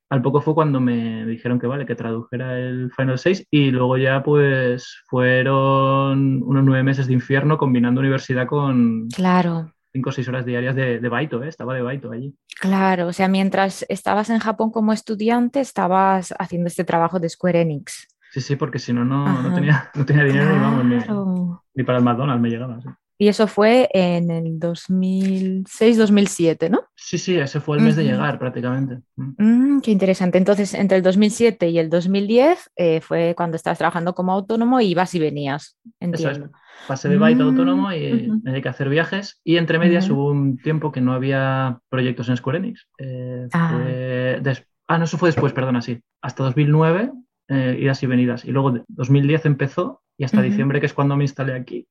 Al 0.10 0.22
poco 0.22 0.39
fue 0.39 0.54
cuando 0.54 0.80
me 0.80 1.26
dijeron 1.26 1.58
que 1.60 1.65
vale, 1.65 1.88
que 1.88 1.96
tradujera 1.96 2.60
el 2.60 2.91
Final 2.91 3.17
6 3.17 3.48
y 3.50 3.72
luego 3.72 3.98
ya 3.98 4.22
pues 4.22 5.02
fueron 5.08 6.43
unos 6.43 6.63
nueve 6.63 6.84
meses 6.84 7.08
de 7.08 7.13
infierno 7.13 7.58
combinando 7.58 8.02
universidad 8.02 8.46
con, 8.46 9.08
Claro. 9.08 9.74
Cinco 9.97 10.10
o 10.10 10.13
seis 10.13 10.27
horas 10.27 10.45
diarias 10.45 10.75
de, 10.75 10.99
de 10.99 11.10
baito, 11.10 11.41
¿eh? 11.43 11.49
estaba 11.49 11.73
de 11.73 11.81
baito 11.81 12.12
allí. 12.12 12.36
Claro, 12.60 13.07
o 13.07 13.13
sea, 13.13 13.27
mientras 13.27 13.83
estabas 13.89 14.29
en 14.29 14.38
Japón 14.38 14.71
como 14.71 14.93
estudiante, 14.93 15.60
estabas 15.60 16.33
haciendo 16.38 16.67
este 16.67 16.83
trabajo 16.83 17.19
de 17.19 17.29
Square 17.29 17.62
Enix. 17.62 18.07
Sí, 18.31 18.41
sí, 18.41 18.55
porque 18.55 18.77
si 18.77 18.93
no, 18.93 19.03
no, 19.03 19.53
tenía, 19.53 19.89
no 19.95 20.05
tenía 20.05 20.23
dinero 20.23 20.53
ni, 20.53 20.60
vamos, 20.60 21.62
ni 21.73 21.83
para 21.83 21.97
el 21.97 22.03
McDonald's 22.03 22.41
me 22.41 22.49
llegaba. 22.49 22.79
Sí, 22.81 22.89
Y 23.19 23.30
eso 23.30 23.47
fue 23.47 23.89
en 23.93 24.30
el 24.30 24.60
2006-2007, 24.60 26.69
¿no? 26.69 26.82
sí, 26.95 27.17
sí, 27.17 27.38
ese 27.38 27.60
fue 27.60 27.77
el 27.77 27.84
mes 27.84 27.95
de 27.95 28.03
llegar 28.03 28.38
prácticamente. 28.38 28.99
Mm. 29.15 29.75
Mm, 29.77 29.82
qué 29.82 29.91
interesante. 29.91 30.38
Entonces, 30.38 30.73
entre 30.73 30.97
el 30.97 31.03
2007 31.03 31.69
y 31.69 31.80
el 31.80 31.89
2010 31.89 32.69
eh, 32.75 33.01
fue 33.01 33.34
cuando 33.36 33.56
estabas 33.56 33.77
trabajando 33.77 34.13
como 34.13 34.34
autónomo 34.34 34.82
y 34.82 34.88
ibas 34.88 35.13
y 35.15 35.19
venías, 35.19 35.77
Eso 35.99 36.30
es. 36.32 36.41
Pasé 36.88 37.10
de 37.10 37.17
baito 37.17 37.43
Mm, 37.43 37.47
autónomo 37.47 37.91
y 37.91 38.27
ujú. 38.30 38.41
me 38.43 38.51
dediqué 38.51 38.67
a 38.67 38.71
hacer 38.71 38.89
viajes. 38.89 39.39
Y 39.43 39.58
entre 39.58 39.80
medias 39.80 40.10
hubo 40.10 40.30
un 40.30 40.58
tiempo 40.58 40.91
que 40.91 41.01
no 41.01 41.13
había 41.13 41.80
proyectos 41.89 42.30
en 42.30 42.38
Square 42.38 42.60
Enix. 42.60 42.88
Eh, 42.99 43.47
Ah. 43.51 43.69
fue 43.71 44.41
ah, 44.88 44.97
no, 44.97 45.06
eso 45.06 45.17
fue 45.17 45.30
después, 45.30 45.53
perdona, 45.53 45.82
sí. 45.82 45.99
Hasta 46.21 46.43
2009, 46.43 47.12
eh, 47.49 47.77
idas 47.82 48.01
y 48.03 48.08
venidas. 48.08 48.45
Y 48.45 48.51
luego 48.51 48.71
de- 48.71 48.84
2010 48.89 49.45
empezó 49.45 50.01
y 50.17 50.23
hasta 50.23 50.41
diciembre, 50.41 50.80
que 50.80 50.86
es 50.86 50.93
cuando 50.93 51.17
me 51.17 51.23
instalé 51.23 51.53
aquí, 51.53 51.88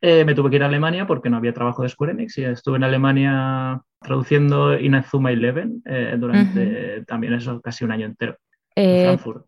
eh, 0.00 0.24
me 0.24 0.34
tuve 0.34 0.50
que 0.50 0.56
ir 0.56 0.62
a 0.62 0.66
Alemania 0.66 1.06
porque 1.06 1.30
no 1.30 1.36
había 1.36 1.54
trabajo 1.54 1.82
de 1.82 1.88
Square 1.88 2.12
Enix 2.12 2.38
y 2.38 2.44
estuve 2.44 2.76
en 2.76 2.84
Alemania 2.84 3.80
traduciendo 4.00 4.78
Inazuma 4.78 5.32
Eleven 5.32 5.82
eh, 5.86 6.16
durante 6.18 7.04
también 7.06 7.32
eso, 7.34 7.60
casi 7.60 7.84
un 7.84 7.92
año 7.92 8.06
entero. 8.06 8.36
En 8.76 8.84
Eh, 8.84 9.02
Frankfurt. 9.02 9.46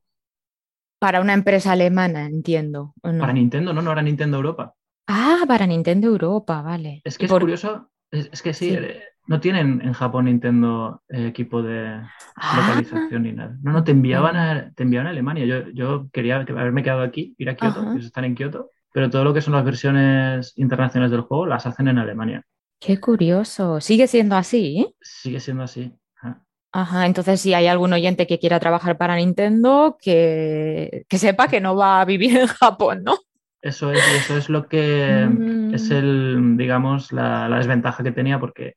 para 0.99 1.21
una 1.21 1.35
empresa 1.35 1.73
alemana, 1.73 2.27
entiendo. 2.27 2.95
Para 3.03 3.33
Nintendo, 3.33 3.73
no, 3.73 3.83
no 3.83 3.93
era 3.93 4.03
Nintendo 4.03 4.39
Europa. 4.39 4.75
Ah, 5.09 5.45
para 5.47 5.67
Nintendo 5.67 6.09
Europa, 6.09 6.63
vale. 6.63 7.03
Es 7.05 7.19
que 7.19 7.25
¿Y 7.25 7.27
es 7.27 7.33
por- 7.33 7.43
curioso, 7.43 7.91
es, 8.11 8.29
es 8.33 8.43
que 8.43 8.55
sí, 8.55 8.69
Sí. 8.71 8.75
eh, 8.75 9.03
no 9.29 9.41
tienen 9.41 9.81
en 9.83 9.93
Japón 9.93 10.25
Nintendo 10.27 11.03
eh, 11.09 11.27
equipo 11.29 11.63
de 11.63 12.01
Ah, 12.39 12.57
localización 12.57 13.23
ni 13.23 13.33
nada. 13.33 13.57
No, 13.63 13.73
no, 13.73 13.83
te 13.85 13.93
enviaban 13.93 14.37
a, 14.37 14.73
te 14.75 14.83
enviaban 14.83 15.07
a 15.07 15.11
Alemania. 15.11 15.45
Yo, 15.47 15.71
yo 15.71 16.09
quería 16.13 16.45
que- 16.45 16.53
haberme 16.53 16.83
quedado 16.83 17.03
aquí, 17.03 17.35
ir 17.39 17.49
a 17.49 17.57
Kioto, 17.57 17.93
que 17.93 17.99
están 18.01 18.25
en 18.25 18.35
Kioto, 18.35 18.71
pero 18.97 19.11
todo 19.11 19.25
lo 19.25 19.35
que 19.35 19.43
son 19.43 19.53
las 19.53 19.65
versiones 19.65 20.55
internacionales 20.57 21.11
del 21.11 21.21
juego 21.21 21.45
las 21.47 21.67
hacen 21.67 21.89
en 21.89 21.99
Alemania. 21.99 22.43
qué 22.81 22.99
curioso. 22.99 23.79
¿Sigue 23.81 24.07
siendo 24.07 24.37
así? 24.37 24.95
Sigue 25.03 25.39
siendo 25.41 25.65
así. 25.65 25.93
Ajá. 26.17 26.43
Ajá, 26.73 27.07
entonces 27.07 27.41
si 27.41 27.53
hay 27.53 27.67
algún 27.67 27.93
oyente 27.93 28.27
que 28.27 28.39
quiera 28.39 28.59
trabajar 28.59 28.97
para 28.97 29.17
Nintendo, 29.17 29.99
que, 30.01 31.05
que 31.09 31.19
sepa 31.19 31.49
que 31.49 31.61
no 31.61 31.77
va 31.77 32.01
a 32.01 32.05
vivir 32.07 32.37
en 32.39 32.47
Japón, 32.47 33.03
¿no? 33.05 33.17
Eso 33.61 33.93
es, 33.93 33.99
eso 34.23 34.37
es 34.39 34.49
lo 34.49 34.67
que 34.69 35.27
Mm. 35.29 35.75
es 35.75 35.91
el, 35.91 36.57
digamos, 36.57 37.13
la, 37.13 37.49
la 37.49 37.59
desventaja 37.59 38.03
que 38.03 38.13
tenía, 38.13 38.39
porque 38.41 38.77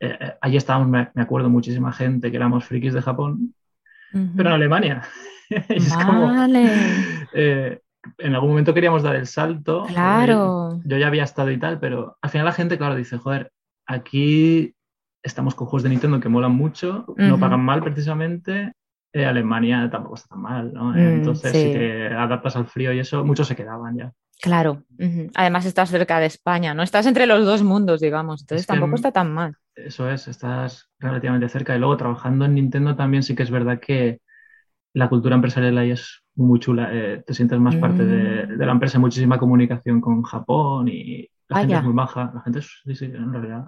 eh, 0.00 0.16
eh, 0.20 0.32
allí 0.40 0.56
estábamos, 0.56 0.88
me, 0.88 1.10
me 1.14 1.22
acuerdo, 1.22 1.50
muchísima 1.50 1.92
gente 1.92 2.30
que 2.30 2.36
éramos 2.36 2.64
frikis 2.64 2.94
de 2.94 3.02
Japón, 3.02 3.54
pero 4.36 4.50
en 4.50 4.54
Alemania. 4.54 5.02
Es 5.68 5.94
como, 5.94 6.26
Vale. 6.28 6.68
eh, 7.32 7.80
en 8.18 8.34
algún 8.34 8.50
momento 8.50 8.72
queríamos 8.74 9.02
dar 9.02 9.16
el 9.16 9.26
salto. 9.26 9.84
Claro. 9.86 10.80
Yo 10.84 10.96
ya 10.98 11.06
había 11.08 11.24
estado 11.24 11.50
y 11.50 11.58
tal, 11.58 11.78
pero 11.78 12.16
al 12.22 12.30
final 12.30 12.46
la 12.46 12.52
gente, 12.52 12.78
claro, 12.78 12.94
dice, 12.94 13.18
joder, 13.18 13.52
aquí 13.86 14.74
estamos 15.22 15.54
con 15.54 15.66
juegos 15.66 15.82
de 15.82 15.90
Nintendo 15.90 16.20
que 16.20 16.28
molan 16.28 16.52
mucho, 16.52 17.04
no 17.16 17.38
pagan 17.38 17.60
mal 17.60 17.82
precisamente. 17.82 18.72
eh, 19.12 19.24
Alemania 19.24 19.88
tampoco 19.90 20.16
está 20.16 20.28
tan 20.28 20.40
mal, 20.42 20.72
¿no? 20.72 20.92
Mm, 20.92 20.98
Entonces, 20.98 21.50
sí. 21.52 21.58
si 21.62 21.72
te 21.72 22.06
adaptas 22.14 22.56
al 22.56 22.66
frío 22.66 22.92
y 22.92 22.98
eso, 23.00 23.24
muchos 23.24 23.48
se 23.48 23.56
quedaban 23.56 23.96
ya. 23.96 24.12
Claro. 24.40 24.84
Además 25.34 25.64
estás 25.66 25.88
cerca 25.90 26.20
de 26.20 26.26
España, 26.26 26.72
¿no? 26.74 26.82
Estás 26.82 27.06
entre 27.06 27.26
los 27.26 27.44
dos 27.44 27.62
mundos, 27.62 28.00
digamos. 28.00 28.42
Entonces 28.42 28.60
Es 28.62 28.66
que, 28.66 28.72
tampoco 28.74 28.94
está 28.94 29.10
tan 29.10 29.32
mal. 29.32 29.56
Eso 29.74 30.08
es, 30.10 30.28
estás 30.28 30.90
relativamente 31.00 31.48
cerca. 31.48 31.74
Y 31.74 31.78
luego 31.78 31.96
trabajando 31.96 32.44
en 32.44 32.54
Nintendo 32.54 32.94
también 32.94 33.22
sí 33.22 33.34
que 33.34 33.42
es 33.42 33.50
verdad 33.50 33.80
que 33.80 34.20
la 34.94 35.08
cultura 35.08 35.34
empresarial 35.36 35.76
ahí 35.78 35.90
es 35.92 36.22
muy 36.34 36.60
chula. 36.60 36.88
eh, 36.92 37.22
te 37.26 37.34
sientes 37.34 37.58
más 37.58 37.76
parte 37.76 38.04
de, 38.04 38.46
Mm. 38.46 38.58
de 38.58 38.66
la 38.66 38.72
empresa, 38.72 38.98
muchísima 38.98 39.38
comunicación 39.38 40.00
con 40.00 40.22
Japón 40.22 40.88
y 40.88 41.28
la 41.48 41.58
gente 41.60 41.74
es 41.76 41.82
muy 41.84 41.94
baja. 41.94 42.30
La 42.34 42.40
gente 42.42 42.58
es, 42.60 42.80
sí, 42.84 42.94
sí, 42.94 43.04
en 43.06 43.32
realidad. 43.32 43.64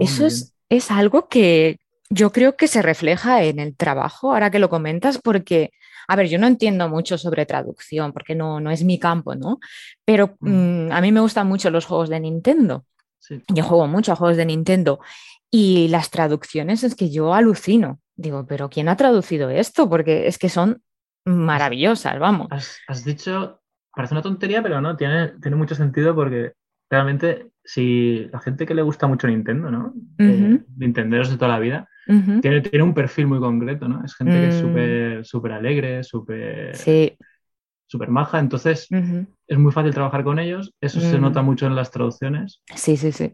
Eso 0.00 0.26
es, 0.26 0.54
es 0.68 0.90
algo 0.90 1.28
que 1.28 1.78
yo 2.10 2.32
creo 2.32 2.56
que 2.56 2.68
se 2.68 2.80
refleja 2.82 3.42
en 3.44 3.58
el 3.58 3.76
trabajo, 3.76 4.32
ahora 4.32 4.50
que 4.50 4.58
lo 4.58 4.68
comentas, 4.70 5.18
porque, 5.18 5.70
a 6.08 6.16
ver, 6.16 6.26
yo 6.28 6.38
no 6.38 6.46
entiendo 6.46 6.88
mucho 6.88 7.18
sobre 7.18 7.44
traducción, 7.46 8.12
porque 8.12 8.34
no, 8.34 8.60
no 8.60 8.70
es 8.70 8.82
mi 8.82 8.98
campo, 8.98 9.34
¿no? 9.34 9.58
Pero 10.04 10.36
Mm. 10.40 10.86
mm, 10.88 10.92
a 10.92 11.00
mí 11.00 11.12
me 11.12 11.20
gustan 11.20 11.46
mucho 11.46 11.70
los 11.70 11.84
juegos 11.86 12.08
de 12.08 12.18
Nintendo. 12.20 12.84
Sí. 13.18 13.42
Yo 13.48 13.62
juego 13.62 13.86
mucho 13.86 14.12
a 14.12 14.16
juegos 14.16 14.36
de 14.38 14.46
Nintendo 14.46 15.00
y 15.50 15.88
las 15.88 16.10
traducciones 16.10 16.82
es 16.82 16.94
que 16.94 17.10
yo 17.10 17.34
alucino. 17.34 18.00
Digo, 18.18 18.44
pero 18.46 18.68
¿quién 18.68 18.88
ha 18.88 18.96
traducido 18.96 19.48
esto? 19.48 19.88
Porque 19.88 20.26
es 20.26 20.38
que 20.38 20.48
son 20.48 20.82
maravillosas, 21.24 22.18
vamos. 22.18 22.48
Has, 22.50 22.78
has 22.88 23.04
dicho, 23.04 23.60
parece 23.94 24.14
una 24.14 24.22
tontería, 24.22 24.60
pero 24.60 24.80
no, 24.80 24.96
tiene, 24.96 25.34
tiene 25.40 25.56
mucho 25.56 25.76
sentido 25.76 26.16
porque 26.16 26.52
realmente 26.90 27.52
si 27.62 28.26
la 28.32 28.40
gente 28.40 28.66
que 28.66 28.74
le 28.74 28.82
gusta 28.82 29.06
mucho 29.06 29.28
Nintendo, 29.28 29.70
¿no? 29.70 29.94
Eh, 30.18 30.24
Ujú. 30.56 30.64
Nintenderos 30.76 31.30
de 31.30 31.36
toda 31.36 31.52
la 31.52 31.60
vida, 31.60 31.88
tiene, 32.42 32.60
tiene 32.60 32.82
un 32.82 32.92
perfil 32.94 33.28
muy 33.28 33.38
concreto, 33.38 33.86
¿no? 33.86 34.04
Es 34.04 34.16
gente 34.16 34.32
que 34.40 34.48
es 34.48 34.56
Mm. 34.56 34.60
súper 34.60 35.24
súper 35.26 35.52
alegre, 35.52 36.02
súper 36.02 36.74
Sí. 36.74 37.16
súper 37.86 38.08
maja, 38.08 38.40
entonces 38.40 38.88
es 39.46 39.58
muy 39.58 39.70
fácil 39.72 39.94
trabajar 39.94 40.24
con 40.24 40.38
ellos, 40.40 40.74
eso 40.80 41.00
se 41.00 41.18
Mm. 41.18 41.22
nota 41.22 41.42
mucho 41.42 41.66
en 41.66 41.76
las 41.76 41.90
traducciones 41.90 42.62
Sí, 42.74 42.96
sí, 42.96 43.12
sí. 43.12 43.32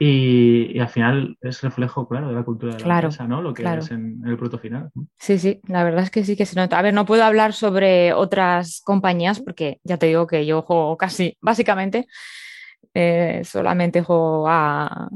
Y, 0.00 0.72
y 0.76 0.80
al 0.80 0.88
final 0.88 1.36
es 1.42 1.62
reflejo, 1.62 2.08
claro, 2.08 2.28
de 2.28 2.34
la 2.34 2.42
cultura 2.44 2.72
de 2.74 2.80
la 2.80 2.84
Claro, 2.86 3.08
empresa, 3.08 3.28
¿no? 3.28 3.42
Lo 3.42 3.54
que 3.54 3.62
claro. 3.62 3.82
es 3.82 3.90
en, 3.92 4.20
en 4.24 4.28
el 4.30 4.36
producto 4.36 4.58
final. 4.58 4.90
Sí, 5.18 5.38
sí, 5.38 5.60
la 5.68 5.84
verdad 5.84 6.04
es 6.04 6.10
que 6.10 6.24
sí 6.24 6.36
que 6.36 6.46
se 6.46 6.56
nota. 6.56 6.78
A 6.78 6.82
ver, 6.82 6.94
no 6.94 7.04
puedo 7.04 7.22
hablar 7.22 7.52
sobre 7.52 8.14
otras 8.14 8.80
compañías 8.84 9.40
porque 9.40 9.78
ya 9.84 9.98
te 9.98 10.06
digo 10.06 10.26
que 10.26 10.46
yo 10.46 10.62
juego 10.62 10.96
casi, 10.96 11.36
básicamente, 11.42 12.06
eh, 12.94 13.42
solamente 13.44 14.02
juego 14.02 14.48
a, 14.48 15.08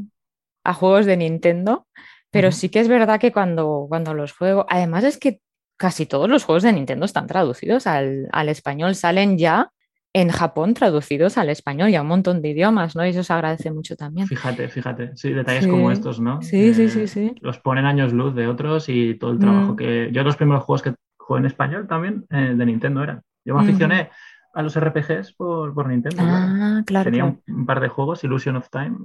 a 0.65 0.75
juegos 0.75 1.07
de 1.07 1.17
Nintendo, 1.17 1.87
pero 2.31 2.53
sí 2.53 2.69
que 2.69 2.81
es 2.81 2.89
verdad 2.89 3.21
que 3.21 3.33
cuando, 3.33 3.87
cuando 3.89 4.15
los 4.15 4.33
juego, 4.33 4.67
además 4.69 5.05
es 5.05 5.19
que 5.19 5.41
casi 5.77 6.07
todos 6.07 6.29
los 6.29 6.45
juegos 6.45 6.63
de 6.63 6.73
Nintendo 6.73 7.07
están 7.07 7.27
traducidos 7.27 7.87
al, 7.87 8.29
al 8.33 8.49
español, 8.49 8.95
salen 8.95 9.39
ya 9.39 9.73
en 10.15 10.31
Japón 10.31 10.75
traducidos 10.75 11.37
al 11.39 11.51
español 11.51 11.91
y 11.91 11.97
a 11.97 12.03
un 12.03 12.09
montón 12.09 12.41
de 12.41 12.51
idiomas, 12.51 12.97
¿no? 12.97 13.05
Y 13.05 13.11
eso 13.11 13.23
se 13.25 13.33
agradece 13.33 13.71
mucho 13.73 13.97
también. 13.97 14.27
Fíjate, 14.29 14.69
fíjate, 14.69 15.11
sí, 15.17 15.33
detalles 15.33 15.65
Sí. 15.65 15.71
como 15.71 15.91
estos, 15.91 16.21
¿no? 16.21 16.41
Sí, 16.41 16.73
sí, 16.73 16.83
Eh, 16.85 16.89
sí, 16.89 17.07
sí. 17.09 17.35
Los 17.41 17.59
ponen 17.59 17.85
años 17.85 18.13
luz 18.13 18.35
de 18.35 18.47
otros 18.47 18.89
y 18.89 19.15
todo 19.17 19.33
el 19.33 19.39
trabajo 19.41 19.73
Mm. 19.73 19.77
que... 19.77 20.11
Yo 20.13 20.23
los 20.23 20.37
primeros 20.37 20.65
juegos 20.65 20.83
que 20.83 20.95
jugué 21.19 21.41
en 21.41 21.47
español 21.47 21.87
también 21.89 22.25
eh, 22.31 22.55
de 22.57 22.67
Nintendo 22.67 23.03
eran. 23.03 23.23
Yo 23.45 23.55
me 23.55 23.61
Ujú. 23.61 23.69
aficioné 23.71 24.11
a 24.55 24.63
los 24.63 24.77
RPGs 24.77 25.33
por, 25.35 25.75
por 25.75 25.89
Nintendo. 25.89 26.23
Ah, 26.23 26.83
claro. 26.87 27.05
Tenía 27.05 27.23
claro. 27.25 27.43
un, 27.49 27.55
un 27.57 27.67
par 27.67 27.81
de 27.81 27.89
juegos, 27.89 28.23
Illusion 28.25 28.57
of 28.57 28.69
Time, 28.71 28.97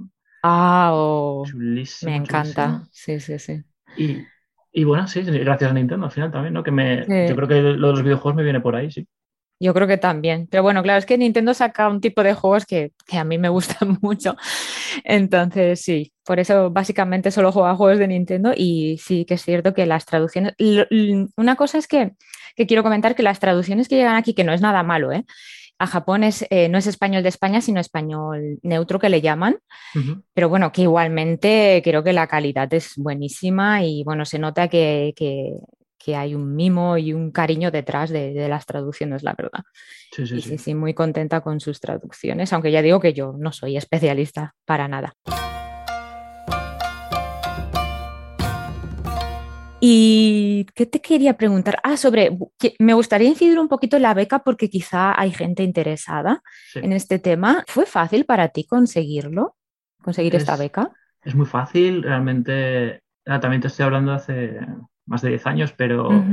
Ah, 0.42 0.90
oh, 0.94 1.44
chulísimo. 1.44 2.10
me 2.12 2.16
encanta. 2.16 2.66
chulísimo. 2.66 2.88
Sí, 2.92 3.20
sí, 3.20 3.38
sí. 3.38 3.64
Y, 3.96 4.18
y 4.72 4.84
bueno, 4.84 5.06
sí, 5.08 5.22
gracias 5.22 5.70
a 5.70 5.74
Nintendo 5.74 6.06
al 6.06 6.12
final 6.12 6.30
también, 6.30 6.54
¿no? 6.54 6.62
Que 6.62 6.70
me, 6.70 7.04
Sí. 7.04 7.28
yo 7.28 7.36
creo 7.36 7.48
que 7.48 7.60
lo 7.62 7.88
de 7.88 7.92
los 7.92 8.02
videojuegos 8.02 8.36
me 8.36 8.42
viene 8.44 8.60
por 8.60 8.76
ahí, 8.76 8.90
sí. 8.90 9.06
Yo 9.62 9.74
creo 9.74 9.86
que 9.86 9.98
también. 9.98 10.48
Pero 10.50 10.62
bueno, 10.62 10.82
claro, 10.82 10.98
es 10.98 11.04
que 11.06 11.18
Nintendo 11.18 11.52
saca 11.52 11.88
un 11.88 12.00
tipo 12.00 12.22
de 12.22 12.32
juegos 12.32 12.64
que, 12.64 12.92
que 13.06 13.18
a 13.18 13.24
mí 13.24 13.36
me 13.36 13.48
gustan 13.50 13.98
mucho. 14.00 14.34
Entonces, 15.04 15.80
sí, 15.82 16.12
por 16.24 16.40
eso 16.40 16.70
básicamente 16.70 17.30
solo 17.30 17.52
juego 17.52 17.68
a 17.68 17.76
juegos 17.76 17.98
de 17.98 18.08
Nintendo 18.08 18.52
y 18.56 18.98
sí 18.98 19.24
que 19.26 19.34
es 19.34 19.42
cierto 19.44 19.74
que 19.74 19.86
las 19.86 20.06
traducciones... 20.06 20.54
Una 21.36 21.56
cosa 21.56 21.78
es 21.78 21.86
que, 21.86 22.12
que 22.56 22.66
quiero 22.66 22.82
comentar 22.82 23.14
que 23.14 23.22
las 23.22 23.38
traducciones 23.40 23.88
que 23.88 23.96
llegan 23.96 24.16
aquí, 24.16 24.34
que 24.34 24.44
no 24.44 24.52
es 24.52 24.60
nada 24.62 24.82
malo, 24.82 25.12
¿eh? 25.12 25.24
A 25.78 25.86
Japón 25.86 26.24
es, 26.24 26.46
eh, 26.50 26.68
no 26.68 26.76
es 26.76 26.86
español 26.86 27.22
de 27.22 27.30
España, 27.30 27.62
sino 27.62 27.80
español 27.80 28.58
neutro 28.62 28.98
que 28.98 29.08
le 29.08 29.22
llaman. 29.22 29.58
Pero 30.34 30.48
bueno, 30.50 30.72
que 30.72 30.82
igualmente 30.82 31.80
creo 31.82 32.04
que 32.04 32.12
la 32.12 32.26
calidad 32.26 32.72
es 32.74 32.92
buenísima 32.96 33.82
y 33.84 34.04
bueno, 34.04 34.24
se 34.26 34.38
nota 34.38 34.68
que, 34.68 35.14
que- 35.16 35.54
que 36.02 36.16
hay 36.16 36.34
un 36.34 36.54
mimo 36.56 36.96
y 36.96 37.12
un 37.12 37.30
cariño 37.30 37.70
detrás 37.70 38.08
de, 38.10 38.32
de 38.32 38.48
las 38.48 38.64
traducciones, 38.64 39.22
la 39.22 39.34
verdad. 39.36 39.62
Sí, 40.12 40.26
sí, 40.26 40.36
Y 40.38 40.42
sí. 40.42 40.58
sí, 40.58 40.74
muy 40.74 40.94
contenta 40.94 41.42
con 41.42 41.60
sus 41.60 41.78
traducciones, 41.78 42.52
aunque 42.54 42.72
ya 42.72 42.80
digo 42.82 42.98
que 43.00 43.12
yo 43.12 43.34
no 43.38 43.52
soy 43.52 43.76
especialista 43.76 44.54
para 44.64 44.88
nada. 44.88 45.12
¿Y 49.82 50.66
qué 50.74 50.84
te 50.84 51.00
quería 51.00 51.38
preguntar? 51.38 51.78
Ah, 51.82 51.96
sobre, 51.96 52.36
me 52.78 52.92
gustaría 52.92 53.28
incidir 53.28 53.58
un 53.58 53.68
poquito 53.68 53.96
en 53.96 54.02
la 54.02 54.12
beca 54.12 54.40
porque 54.40 54.68
quizá 54.68 55.18
hay 55.18 55.32
gente 55.32 55.62
interesada 55.62 56.42
Sí. 56.70 56.80
en 56.82 56.92
este 56.92 57.18
tema. 57.18 57.64
¿Fue 57.66 57.86
fácil 57.86 58.26
para 58.26 58.48
ti 58.48 58.66
conseguirlo? 58.66 59.56
¿Conseguir 60.02 60.34
esta 60.36 60.54
Es- 60.54 60.58
beca? 60.60 60.90
Es 61.22 61.34
muy 61.34 61.46
fácil, 61.46 62.02
realmente. 62.02 63.02
ah, 63.26 63.40
también 63.40 63.60
te 63.62 63.68
estoy 63.68 63.84
hablando 63.84 64.12
hace 64.12 64.58
más 65.06 65.22
de 65.22 65.30
10 65.30 65.46
años, 65.46 65.72
pero 65.76 66.30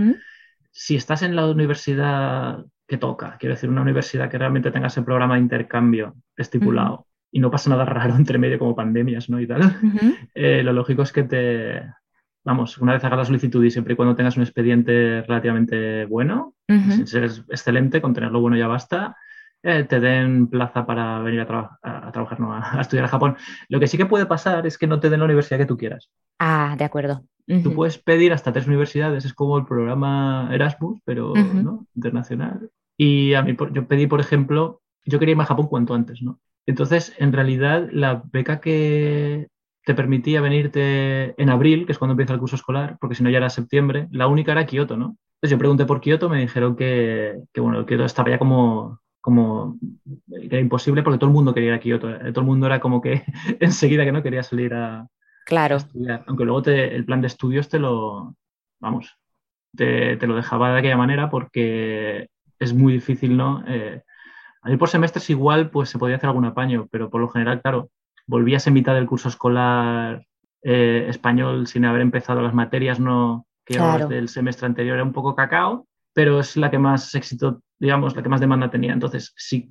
si 0.72 0.96
estás 0.96 1.22
en 1.24 1.36
la 1.36 1.48
universidad 1.48 2.66
que 2.88 2.98
toca, 2.98 3.38
quiero 3.40 3.56
decir, 3.56 3.70
una 3.70 3.82
universidad 3.82 4.30
que 4.30 4.38
realmente 4.38 4.72
tenga 4.72 4.88
ese 4.88 5.02
programa 5.04 5.36
de 5.36 5.42
intercambio 5.42 6.16
estipulado 6.36 7.08
y 7.32 7.40
no 7.40 7.52
pasa 7.52 7.70
nada 7.70 7.86
raro 7.86 8.16
entre 8.16 8.38
medio 8.38 8.60
como 8.60 8.76
pandemias, 8.76 9.30
¿no? 9.30 9.40
Y 9.42 9.48
tal, 9.48 9.62
eh, 10.34 10.64
lo 10.64 10.74
lógico 10.74 11.02
es 11.02 11.12
que 11.12 11.24
te, 11.24 11.84
vamos, 12.44 12.78
una 12.78 12.94
vez 12.94 13.04
hagas 13.04 13.20
la 13.20 13.26
solicitud 13.26 13.64
y 13.64 13.72
siempre 13.72 13.94
y 13.94 13.96
cuando 13.98 14.16
tengas 14.16 14.38
un 14.38 14.44
expediente 14.44 15.22
relativamente 15.24 16.06
bueno, 16.06 16.56
sin 16.88 17.08
ser 17.08 17.26
excelente, 17.26 18.02
con 18.02 18.14
tenerlo 18.14 18.40
bueno 18.40 18.56
ya 18.58 18.68
basta, 18.68 19.18
eh, 19.64 19.84
te 19.84 20.00
den 20.00 20.48
plaza 20.50 20.86
para 20.86 21.20
venir 21.20 21.42
a, 21.42 21.48
traba- 21.48 21.80
a- 21.82 22.08
a 22.08 22.12
trabajar, 22.12 22.40
no, 22.40 22.54
a, 22.54 22.78
a 22.78 22.82
estudiar 22.82 23.06
a 23.06 23.10
Japón. 23.10 23.36
Lo 23.70 23.80
que 23.80 23.88
sí 23.88 23.98
que 23.98 24.06
puede 24.06 24.26
pasar 24.26 24.66
es 24.68 24.78
que 24.78 24.88
no 24.88 25.00
te 25.00 25.10
den 25.10 25.20
la 25.20 25.26
universidad 25.26 25.58
que 25.60 25.66
tú 25.66 25.78
quieras. 25.78 26.10
Ah, 26.40 26.76
de 26.78 26.86
acuerdo. 26.86 27.24
Tú 27.48 27.70
Ujú. 27.70 27.76
puedes 27.76 27.98
pedir 27.98 28.34
hasta 28.34 28.52
tres 28.52 28.68
universidades, 28.68 29.24
es 29.26 29.34
como 29.34 29.58
el 29.58 29.66
programa 29.66 30.50
Erasmus, 30.52 31.00
pero 31.06 31.32
Ujú. 31.32 31.54
¿no? 31.62 31.86
internacional. 31.96 32.70
Y 32.98 33.34
a 33.34 33.42
mí, 33.42 33.56
yo 33.72 33.88
pedí, 33.88 34.08
por 34.08 34.20
ejemplo, 34.20 34.82
yo 35.06 35.20
quería 35.20 35.32
irme 35.32 35.44
a 35.44 35.48
Japón 35.48 35.68
cuanto 35.68 35.94
antes, 35.94 36.22
¿no? 36.22 36.40
Entonces, 36.66 37.14
en 37.18 37.32
realidad, 37.32 37.88
la 37.92 38.22
beca 38.32 38.60
que 38.60 39.48
te 39.86 39.94
permitía 39.94 40.42
venirte 40.42 41.42
en 41.42 41.50
abril, 41.50 41.86
que 41.86 41.94
es 41.94 41.98
cuando 41.98 42.12
empieza 42.12 42.34
el 42.34 42.40
curso 42.40 42.58
escolar, 42.58 42.98
porque 43.00 43.16
si 43.16 43.24
no 43.24 43.30
ya 43.30 43.38
era 43.38 43.50
septiembre, 43.50 44.08
la 44.12 44.28
única 44.28 44.52
era 44.52 44.66
Kioto, 44.66 44.98
¿no? 44.98 45.16
Entonces 45.36 45.52
yo 45.52 45.58
pregunté 45.58 45.86
por 45.86 46.02
Kioto, 46.02 46.28
me 46.30 46.42
dijeron 46.42 46.76
que, 46.76 47.40
que 47.54 47.62
bueno, 47.62 47.86
Kioto 47.86 48.04
estaba 48.04 48.30
ya 48.30 48.40
como, 48.40 49.00
como 49.22 49.78
que 50.30 50.48
era 50.48 50.60
imposible 50.60 51.04
porque 51.04 51.20
todo 51.20 51.30
el 51.30 51.34
mundo 51.36 51.54
quería 51.54 51.70
ir 51.70 51.76
a 51.76 51.80
Kioto. 51.80 52.08
Todo 52.10 52.42
el 52.42 52.46
mundo 52.48 52.66
era 52.66 52.80
como 52.82 53.02
que 53.02 53.24
enseguida 53.62 54.04
que 54.04 54.12
no 54.12 54.24
quería 54.24 54.44
salir 54.44 54.74
a 54.74 55.08
Claro, 55.48 55.78
estudiar. 55.78 56.24
Aunque 56.28 56.44
luego 56.46 56.62
te- 56.62 56.96
el 56.96 57.06
plan 57.06 57.22
de 57.22 57.28
estudios 57.28 57.70
te 57.70 57.80
lo, 57.80 58.36
vamos, 58.80 59.18
te, 59.76 60.18
te 60.18 60.28
lo 60.28 60.36
dejaba 60.36 60.74
de 60.74 60.80
aquella 60.80 60.98
manera 60.98 61.30
porque 61.30 62.28
es 62.60 62.74
muy 62.74 62.94
difícil, 62.94 63.38
¿no? 63.38 63.64
Eh, 63.68 64.04
a 64.62 64.72
ir 64.72 64.78
por 64.78 64.90
semestres 64.90 65.30
igual, 65.30 65.70
pues 65.70 65.90
se 65.90 66.00
podía 66.00 66.18
hacer 66.18 66.28
algún 66.30 66.46
apaño, 66.46 66.88
pero 66.92 67.10
por 67.10 67.22
lo 67.22 67.30
general, 67.30 67.62
claro, 67.62 67.90
volvías 68.26 68.68
en 68.68 68.74
mitad 68.74 68.94
del 68.96 69.08
curso 69.08 69.30
escolar 69.30 70.26
eh, 70.64 71.06
español 71.10 71.68
sin 71.68 71.86
haber 71.86 72.02
empezado 72.02 72.42
las 72.42 72.54
materias, 72.54 73.00
no 73.00 73.46
que 73.66 73.76
Claro. 73.76 74.08
del 74.08 74.30
semestre 74.30 74.66
anterior, 74.66 74.96
era 74.96 75.04
un 75.04 75.14
poco 75.14 75.36
cacao, 75.36 75.88
pero 76.14 76.40
es 76.40 76.58
la 76.58 76.72
que 76.72 76.80
más 76.80 77.14
éxito, 77.16 77.62
digamos, 77.80 78.16
la 78.16 78.24
que 78.24 78.30
más 78.30 78.40
demanda 78.42 78.70
tenía. 78.70 78.94
Entonces, 78.94 79.34
si 79.36 79.68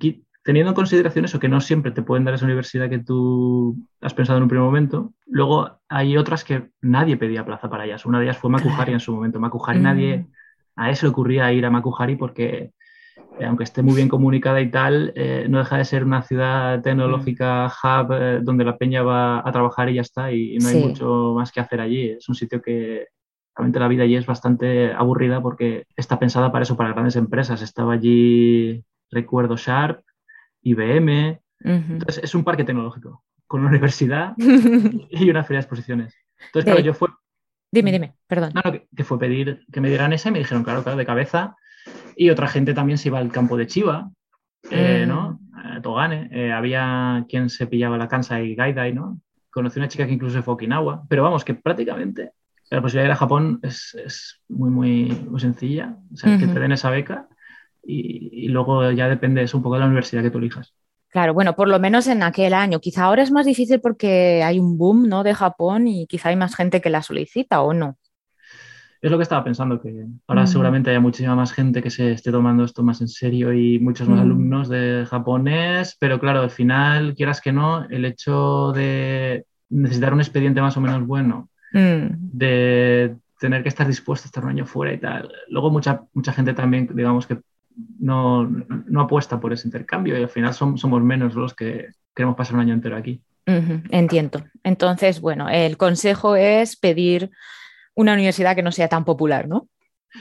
teniendo 0.47 0.69
en 0.69 0.75
consideración 0.75 1.25
eso, 1.25 1.41
que 1.41 1.49
no 1.49 1.59
siempre 1.59 1.91
te 1.91 2.03
pueden 2.03 2.23
dar 2.23 2.33
esa 2.33 2.45
universidad 2.45 2.89
que 2.89 2.99
tú 2.99 3.75
has 3.99 4.13
pensado 4.13 4.37
en 4.37 4.43
un 4.43 4.47
primer 4.47 4.63
momento, 4.63 5.11
luego 5.25 5.81
hay 5.89 6.15
otras 6.15 6.45
que 6.45 6.69
nadie 6.79 7.17
pedía 7.17 7.45
plaza 7.45 7.69
para 7.69 7.83
ellas. 7.83 8.05
Una 8.05 8.19
de 8.19 8.27
ellas 8.27 8.37
fue 8.37 8.49
Makuhari 8.49 8.93
en 8.93 9.01
su 9.01 9.13
momento. 9.13 9.41
Makuhari 9.41 9.79
Mm. 9.79 9.83
nadie, 9.83 10.25
a 10.77 10.89
le 10.89 11.07
ocurría 11.09 11.51
ir 11.51 11.65
a 11.65 11.69
Makuhari 11.69 12.15
porque 12.15 12.71
eh, 13.39 13.45
aunque 13.45 13.65
esté 13.65 13.81
muy 13.81 13.93
bien 13.95 14.07
comunicada 14.07 14.61
y 14.61 14.71
tal, 14.71 15.11
eh, 15.17 15.47
no 15.49 15.57
deja 15.57 15.79
de 15.79 15.83
ser 15.83 16.05
una 16.05 16.21
ciudad 16.21 16.81
tecnológica, 16.81 17.67
hub, 17.83 18.13
eh, 18.13 18.39
donde 18.41 18.63
la 18.63 18.77
peña 18.77 19.03
va 19.03 19.39
a 19.45 19.51
trabajar 19.51 19.89
y 19.89 19.95
ya 19.95 20.01
está, 20.01 20.31
y, 20.31 20.57
no 20.59 20.69
Sí. 20.69 20.77
hay 20.77 20.81
mucho 20.81 21.33
más 21.35 21.51
que 21.51 21.59
hacer 21.59 21.81
allí. 21.81 22.11
Es 22.11 22.29
un 22.29 22.35
sitio 22.35 22.61
que 22.61 23.07
realmente 23.53 23.79
la 23.81 23.89
vida 23.89 24.03
allí 24.03 24.15
es 24.15 24.25
bastante 24.25 24.93
aburrida 24.93 25.41
porque 25.41 25.83
está 25.97 26.17
pensada 26.17 26.53
para 26.53 26.63
eso, 26.63 26.77
para 26.77 26.93
grandes 26.93 27.17
empresas. 27.17 27.61
Estaba 27.61 27.91
allí, 27.95 28.81
recuerdo, 29.11 29.57
Sharp, 29.57 29.99
IBM. 30.71 31.39
Entonces, 31.59 32.23
es 32.23 32.35
un 32.35 32.43
parque 32.43 32.63
tecnológico 32.63 33.23
con 33.47 33.61
una 33.61 33.69
universidad 33.69 34.33
y 34.37 35.29
una 35.29 35.43
feria 35.43 35.59
de 35.59 35.61
exposiciones. 35.63 36.13
Entonces, 36.47 36.65
De- 36.65 36.71
claro, 36.71 36.79
yo 36.81 36.93
fue, 36.93 37.09
Dime, 37.71 37.91
dime, 37.91 38.13
perdón. 38.27 38.51
no, 38.53 38.61
no, 38.63 38.71
que, 38.71 38.87
que 38.95 39.03
fue 39.03 39.19
pedir 39.19 39.65
que 39.71 39.81
me 39.81 39.89
dieran 39.89 40.13
esa 40.13 40.29
y 40.29 40.31
me 40.31 40.39
dijeron, 40.39 40.63
claro, 40.63 40.83
claro, 40.83 40.97
de 40.97 41.05
cabeza. 41.05 41.55
Y 42.15 42.29
otra 42.29 42.47
gente 42.47 42.73
también 42.73 42.97
se 42.97 43.09
iba 43.09 43.19
al 43.19 43.31
campo 43.31 43.57
de 43.57 43.67
Chiva, 43.67 44.09
eh, 44.71 45.03
Mm. 45.05 45.09
¿no? 45.09 45.39
Eh, 45.77 45.81
Togane. 45.81 46.29
Eh, 46.31 46.51
había 46.51 47.25
quien 47.29 47.49
se 47.49 47.67
pillaba 47.67 47.97
la 47.97 48.07
Kansai 48.07 48.55
Gaidai, 48.55 48.93
¿no? 48.93 49.19
Conocí 49.49 49.79
una 49.79 49.87
chica 49.87 50.05
que 50.05 50.13
incluso 50.13 50.35
se 50.37 50.43
fue 50.43 50.53
a 50.53 50.55
Okinawa. 50.55 51.03
Pero 51.09 51.23
vamos, 51.23 51.43
que 51.45 51.53
prácticamente 51.55 52.31
la 52.69 52.81
posibilidad 52.81 53.03
de 53.03 53.07
ir 53.09 53.13
a 53.13 53.15
Japón 53.15 53.59
es, 53.63 53.95
es 54.03 54.41
muy, 54.49 54.69
muy, 54.69 55.05
muy 55.29 55.39
sencilla. 55.39 55.95
O 56.13 56.17
sea, 56.17 56.37
que 56.37 56.47
te 56.47 56.59
den 56.59 56.71
esa 56.73 56.89
beca 56.89 57.27
y, 57.87 58.29
y 58.45 58.47
luego 58.49 58.91
ya 58.91 59.07
depende 59.09 59.43
eso 59.43 59.57
un 59.57 59.63
poco 59.63 59.75
de 59.75 59.81
la 59.81 59.87
universidad 59.87 60.21
que 60.23 60.31
tú 60.31 60.37
elijas. 60.39 60.73
Claro, 61.09 61.33
bueno, 61.33 61.55
por 61.55 61.67
lo 61.67 61.79
menos 61.79 62.07
en 62.07 62.21
aquel 62.23 62.53
año. 62.53 62.79
Quizá 62.79 63.05
ahora 63.05 63.23
es 63.23 63.31
más 63.31 63.45
difícil 63.45 63.79
porque 63.81 64.43
hay 64.43 64.59
un 64.59 64.77
boom, 64.77 65.07
¿no? 65.09 65.23
de 65.23 65.33
Japón 65.33 65.87
y 65.87 66.05
quizá 66.07 66.29
hay 66.29 66.35
más 66.35 66.55
gente 66.55 66.81
que 66.81 66.89
la 66.89 67.01
solicita 67.01 67.61
o 67.61 67.73
no. 67.73 67.97
Es 69.01 69.11
lo 69.11 69.17
que 69.17 69.23
estaba 69.23 69.43
pensando, 69.43 69.79
que 69.79 70.05
ahora 70.27 70.43
Mm. 70.43 70.47
seguramente 70.47 70.89
haya 70.89 70.99
muchísima 70.99 71.35
más 71.35 71.53
gente 71.53 71.83
que 71.83 71.89
se 71.91 72.11
esté 72.13 72.31
tomando 72.31 72.63
esto 72.63 72.83
más 72.83 72.99
en 73.01 73.07
serio 73.07 73.53
y 73.53 73.79
muchos 73.79 74.07
más 74.09 74.19
Mm. 74.19 74.21
alumnos 74.23 74.69
de 74.69 75.05
japonés, 75.09 75.95
pero 75.99 76.19
claro, 76.19 76.41
al 76.41 76.49
final, 76.49 77.13
quieras 77.15 77.39
que 77.39 77.51
no, 77.51 77.85
el 77.89 78.05
hecho 78.05 78.71
de 78.73 79.45
necesitar 79.69 80.13
un 80.13 80.21
expediente 80.21 80.61
más 80.61 80.77
o 80.77 80.81
menos 80.81 81.05
bueno, 81.05 81.49
Mm, 81.73 82.29
de 82.31 83.17
tener 83.39 83.63
que 83.63 83.69
estar 83.69 83.87
dispuesto 83.87 84.25
a 84.25 84.29
estar 84.29 84.43
un 84.43 84.51
año 84.51 84.65
fuera 84.65 84.93
y 84.93 84.99
tal. 84.99 85.31
Luego 85.49 85.71
mucha, 85.71 86.03
mucha 86.13 86.33
gente 86.33 86.53
también, 86.53 86.89
digamos 86.93 87.27
que 87.27 87.39
no, 87.99 88.43
no 88.87 89.01
apuesta 89.01 89.39
por 89.39 89.53
ese 89.53 89.67
intercambio 89.67 90.17
y 90.17 90.23
al 90.23 90.29
final 90.29 90.53
som- 90.53 90.77
somos 90.77 91.01
menos 91.03 91.35
los 91.35 91.53
que 91.53 91.87
queremos 92.15 92.35
pasar 92.35 92.55
un 92.55 92.61
año 92.61 92.73
entero 92.73 92.95
aquí. 92.97 93.21
entiendo. 93.91 94.43
Entonces, 94.63 95.21
bueno, 95.21 95.47
el 95.49 95.77
consejo 95.77 96.35
es 96.35 96.75
pedir 96.75 97.29
una 97.95 98.13
universidad 98.13 98.55
que 98.55 98.63
no 98.63 98.71
sea 98.71 98.87
tan 98.89 99.05
popular, 99.05 99.47
¿no? 99.47 99.67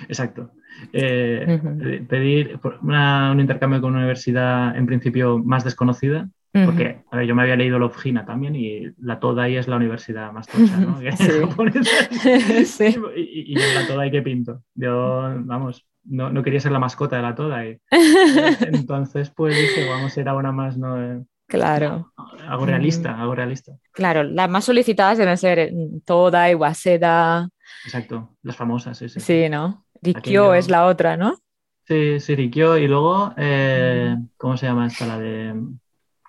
Exacto. 0.08 0.52
Eh, 0.92 1.58
pe- 1.78 2.00
Pedir 2.02 2.58
una- 2.82 3.32
un 3.32 3.40
intercambio 3.40 3.80
con 3.80 3.90
una 3.90 4.00
universidad 4.00 4.76
en 4.76 4.86
principio 4.86 5.38
más 5.38 5.64
desconocida. 5.64 6.28
Porque 6.64 7.04
a 7.10 7.16
ver, 7.16 7.26
yo 7.26 7.34
me 7.34 7.42
había 7.42 7.56
leído 7.56 7.78
Love 7.78 8.04
Hina 8.06 8.24
también 8.24 8.54
y 8.56 8.82
la 8.98 9.18
Todai 9.20 9.56
es 9.56 9.68
la 9.68 9.76
universidad 9.76 10.32
más 10.32 10.46
tocha, 10.46 10.76
¿no? 10.78 10.98
Sí. 11.16 11.16
Sí. 12.66 12.96
Y, 13.16 13.20
y- 13.22 13.52
y 13.52 13.74
la 13.74 13.86
Todai 13.86 14.10
que 14.10 14.22
pinto. 14.22 14.62
Yo, 14.74 15.22
vamos, 15.44 15.86
no, 16.04 16.30
no 16.30 16.42
quería 16.42 16.60
ser 16.60 16.72
la 16.72 16.78
mascota 16.78 17.16
de 17.16 17.22
la 17.22 17.34
Todai. 17.34 17.80
Entonces, 18.60 19.30
pues 19.30 19.56
dije, 19.56 19.88
vamos 19.88 20.16
a 20.16 20.20
ir 20.20 20.28
a 20.28 20.34
una 20.34 20.52
más, 20.52 20.76
¿no? 20.76 21.02
Eh, 21.02 21.22
Claro, 21.48 22.12
Algo 22.48 22.66
realista, 22.66 23.20
algo 23.20 23.34
realista. 23.36 23.72
claro. 23.92 24.24
Las 24.24 24.50
más 24.50 24.64
solicitadas 24.64 25.16
deben 25.18 25.36
ser 25.38 25.72
mm, 25.72 26.00
Todai, 26.04 26.56
Waseda, 26.56 27.48
Exacto. 27.84 28.36
Las 28.42 28.56
famosas, 28.56 28.98
sí, 28.98 29.08
sí. 29.08 29.20
sí, 29.20 29.48
¿no? 29.48 29.84
Rikyo 30.02 30.54
es 30.54 30.68
la 30.68 30.86
otra, 30.86 31.16
¿no? 31.16 31.36
Sí, 31.84 32.18
sí, 32.20 32.34
Rikyo. 32.34 32.76
Y 32.78 32.88
luego, 32.88 33.32
eh, 33.36 34.16
Mm. 34.18 34.28
¿cómo 34.36 34.56
se 34.56 34.66
llama 34.66 34.86
esta? 34.88 35.06
La 35.06 35.18
de, 35.18 35.54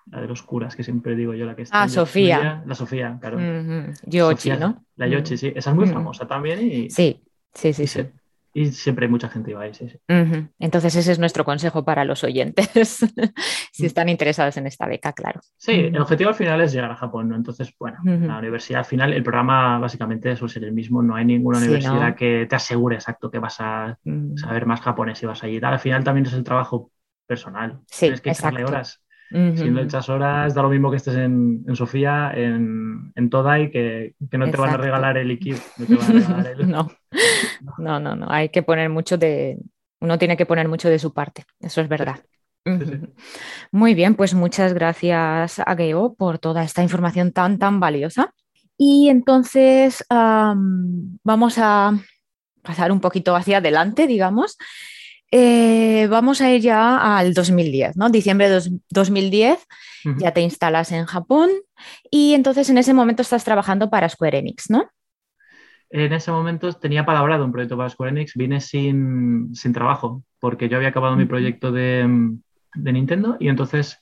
la 0.09 0.21
de 0.21 0.27
los 0.27 0.41
curas, 0.43 0.75
que 0.75 0.83
siempre 0.83 1.15
digo 1.15 1.33
yo, 1.33 1.45
la 1.45 1.55
que 1.55 1.63
está. 1.63 1.83
Ah, 1.83 1.87
Sofía. 1.89 2.63
La 2.65 2.75
Sofía, 2.75 3.17
claro. 3.19 3.37
Ujú, 3.37 3.93
Yochi, 4.05 4.49
Sofía, 4.49 4.57
¿no? 4.57 4.85
La 4.95 5.07
Yochi, 5.07 5.37
sí. 5.37 5.51
Esa 5.55 5.71
es 5.71 5.75
muy 5.75 5.87
famosa 5.87 6.27
también 6.27 6.59
y, 6.65 6.89
Sí, 6.89 7.21
sí, 7.53 7.73
sí, 7.73 7.83
y, 7.83 7.87
sí. 7.87 8.05
y 8.53 8.65
siempre 8.67 9.07
mucha 9.07 9.27
gente 9.29 9.51
iba 9.51 9.61
ahí, 9.61 9.73
sí, 9.73 9.89
sí. 9.89 9.99
Entonces 10.59 10.95
ese 10.95 11.11
es 11.11 11.19
nuestro 11.19 11.43
consejo 11.43 11.83
para 11.83 12.05
los 12.05 12.23
oyentes, 12.23 12.69
si 13.71 13.83
Mm. 13.83 13.85
están 13.85 14.09
interesados 14.09 14.55
en 14.57 14.65
esta 14.67 14.87
beca, 14.87 15.11
claro. 15.13 15.41
Sí, 15.57 15.73
el 15.73 15.99
objetivo 16.01 16.29
al 16.29 16.35
final 16.35 16.61
es 16.61 16.71
llegar 16.71 16.89
a 16.91 16.95
Japón, 16.95 17.27
¿no? 17.29 17.35
Entonces, 17.35 17.73
bueno, 17.79 17.97
la 18.03 18.39
universidad 18.39 18.79
al 18.79 18.85
final, 18.85 19.13
el 19.13 19.23
programa 19.23 19.77
básicamente 19.79 20.35
suele 20.37 20.53
ser 20.53 20.63
el 20.63 20.71
mismo, 20.71 21.03
no 21.03 21.15
hay 21.15 21.25
ninguna 21.25 21.59
Sí, 21.59 21.65
universidad 21.65 22.09
¿no? 22.11 22.15
que 22.15 22.47
te 22.49 22.55
asegure 22.55 22.95
exacto 22.95 23.29
que 23.29 23.39
vas 23.39 23.57
a 23.59 23.97
Mm. 24.03 24.37
saber 24.37 24.65
más 24.65 24.79
japonés 24.81 25.19
si 25.19 25.25
vas 25.25 25.43
allí. 25.43 25.57
y. 25.57 25.63
Al 25.63 25.79
final 25.79 26.03
también 26.03 26.25
es 26.25 26.33
el 26.33 26.43
trabajo 26.43 26.91
personal. 27.27 27.79
Sí, 27.87 28.05
Tienes 28.05 28.21
que 28.21 28.29
echarle 28.29 28.61
exacto. 28.61 28.77
Si 29.29 29.69
no 29.69 29.81
echas 29.81 30.07
horas, 30.09 30.53
da 30.53 30.61
lo 30.61 30.69
mismo 30.69 30.89
que 30.89 30.97
estés 30.97 31.15
en, 31.15 31.65
en 31.67 31.75
Sofía, 31.75 32.31
en, 32.33 33.11
en 33.13 33.29
Todai, 33.29 33.69
que, 33.71 34.15
que 34.29 34.37
no 34.37 34.49
te 34.49 34.57
van 34.57 34.73
a 34.73 34.77
regalar 34.77 35.17
el 35.17 35.31
IQ, 35.31 35.57
no 35.77 36.45
el... 36.47 36.69
No, 36.69 36.87
no, 37.77 37.99
no, 37.99 38.15
no. 38.15 38.27
Hay 38.29 38.49
que 38.49 38.63
poner 38.63 38.89
mucho 38.89 39.17
de, 39.17 39.57
uno 39.99 40.17
tiene 40.17 40.37
que 40.37 40.45
poner 40.45 40.67
mucho 40.67 40.89
de 40.89 40.99
su 40.99 41.13
parte. 41.13 41.43
Eso 41.59 41.81
es 41.81 41.87
verdad. 41.89 42.17
sí. 42.65 42.99
Muy 43.71 43.95
bien, 43.95 44.15
pues 44.15 44.33
muchas 44.33 44.73
gracias 44.73 45.59
a 45.59 45.75
Geo 45.75 46.13
por 46.13 46.39
toda 46.39 46.63
esta 46.63 46.83
información 46.83 47.31
tan, 47.31 47.57
tan 47.57 47.79
valiosa. 47.79 48.33
Y 48.77 49.09
entonces 49.09 50.05
am, 50.09 51.17
vamos 51.23 51.57
a 51.57 51.97
pasar 52.61 52.91
un 52.91 52.99
poquito 52.99 53.35
hacia 53.35 53.57
adelante, 53.57 54.05
digamos. 54.05 54.57
Eh, 55.31 56.07
vamos 56.09 56.39
a 56.41 56.49
ir 56.51 56.61
ya 56.61 57.17
al 57.17 57.33
2010, 57.33 57.97
¿no? 57.97 58.09
Diciembre 58.09 58.47
de 58.47 58.53
dos- 58.55 58.69
2010, 58.89 59.65
Ujú. 60.05 60.19
ya 60.19 60.31
te 60.31 60.41
instalas 60.41 60.91
en 60.91 61.05
Japón 61.05 61.49
y 62.09 62.33
entonces 62.33 62.69
en 62.69 62.77
ese 62.77 62.93
momento 62.93 63.21
estás 63.23 63.43
trabajando 63.43 63.89
para 63.89 64.07
Square 64.07 64.37
Enix, 64.39 64.69
¿no? 64.69 64.89
En 65.89 66.11
ese 66.13 66.31
momento 66.31 66.71
tenía 66.73 67.05
palabrado 67.05 67.45
un 67.45 67.51
proyecto 67.51 67.77
para 67.77 67.89
Square 67.89 68.11
Enix, 68.11 68.33
vine 68.35 68.59
sin, 68.61 69.53
sin 69.55 69.73
trabajo, 69.73 70.23
porque 70.39 70.67
yo 70.69 70.77
había 70.77 70.89
acabado 70.89 71.15
mi 71.15 71.25
proyecto 71.25 71.71
de, 71.71 72.05
de 72.75 72.93
Nintendo 72.93 73.37
y 73.39 73.47
entonces 73.49 73.99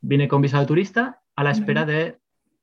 vine 0.00 0.28
con 0.28 0.42
visado 0.42 0.66
turista 0.66 1.20
a 1.34 1.42
la 1.44 1.50
espera 1.52 1.84
de 1.86 2.18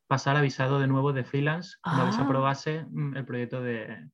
pasar 0.07 0.35
a 0.35 0.41
visado 0.41 0.79
de 0.79 0.87
nuevo 0.87 1.13
de 1.13 1.23
freelance 1.23 1.77
una 1.85 2.05
vez 2.05 2.15
Ah. 2.17 2.23
aprobase 2.23 2.85
mm, 2.89 3.17
el 3.17 3.25
proyecto 3.25 3.61
de, 3.61 4.07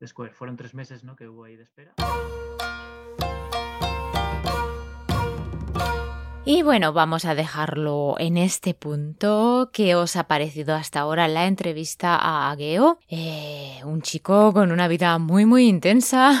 de 0.00 0.06
Square. 0.06 0.32
Fueron 0.34 0.56
tres 0.56 0.74
meses 0.74 1.04
¿no? 1.04 1.16
que 1.16 1.26
hubo 1.28 1.44
ahí 1.44 1.56
de 1.56 1.62
espera. 1.64 1.92
Y 6.50 6.62
bueno, 6.62 6.94
vamos 6.94 7.26
a 7.26 7.34
dejarlo 7.34 8.14
en 8.18 8.38
este 8.38 8.72
punto. 8.72 9.68
¿Qué 9.70 9.94
os 9.94 10.16
ha 10.16 10.28
parecido 10.28 10.74
hasta 10.74 11.00
ahora 11.00 11.28
la 11.28 11.46
entrevista 11.46 12.16
a 12.16 12.50
Ageo? 12.50 12.98
Eh, 13.10 13.78
un 13.84 14.00
chico 14.00 14.54
con 14.54 14.72
una 14.72 14.88
vida 14.88 15.18
muy 15.18 15.44
muy 15.44 15.68
intensa. 15.68 16.32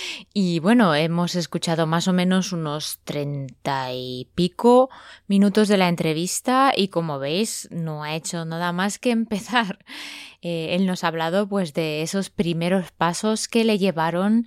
y 0.32 0.60
bueno, 0.60 0.94
hemos 0.94 1.34
escuchado 1.34 1.86
más 1.86 2.08
o 2.08 2.14
menos 2.14 2.54
unos 2.54 3.00
treinta 3.04 3.92
y 3.92 4.30
pico 4.34 4.88
minutos 5.26 5.68
de 5.68 5.76
la 5.76 5.90
entrevista 5.90 6.72
y 6.74 6.88
como 6.88 7.18
veis 7.18 7.68
no 7.70 8.02
ha 8.02 8.14
hecho 8.14 8.46
nada 8.46 8.72
más 8.72 8.98
que 8.98 9.10
empezar. 9.10 9.78
Eh, 10.42 10.74
él 10.74 10.86
nos 10.86 11.04
ha 11.04 11.08
hablado 11.08 11.46
pues 11.46 11.74
de 11.74 12.00
esos 12.00 12.30
primeros 12.30 12.92
pasos 12.92 13.46
que 13.46 13.62
le 13.62 13.76
llevaron 13.76 14.46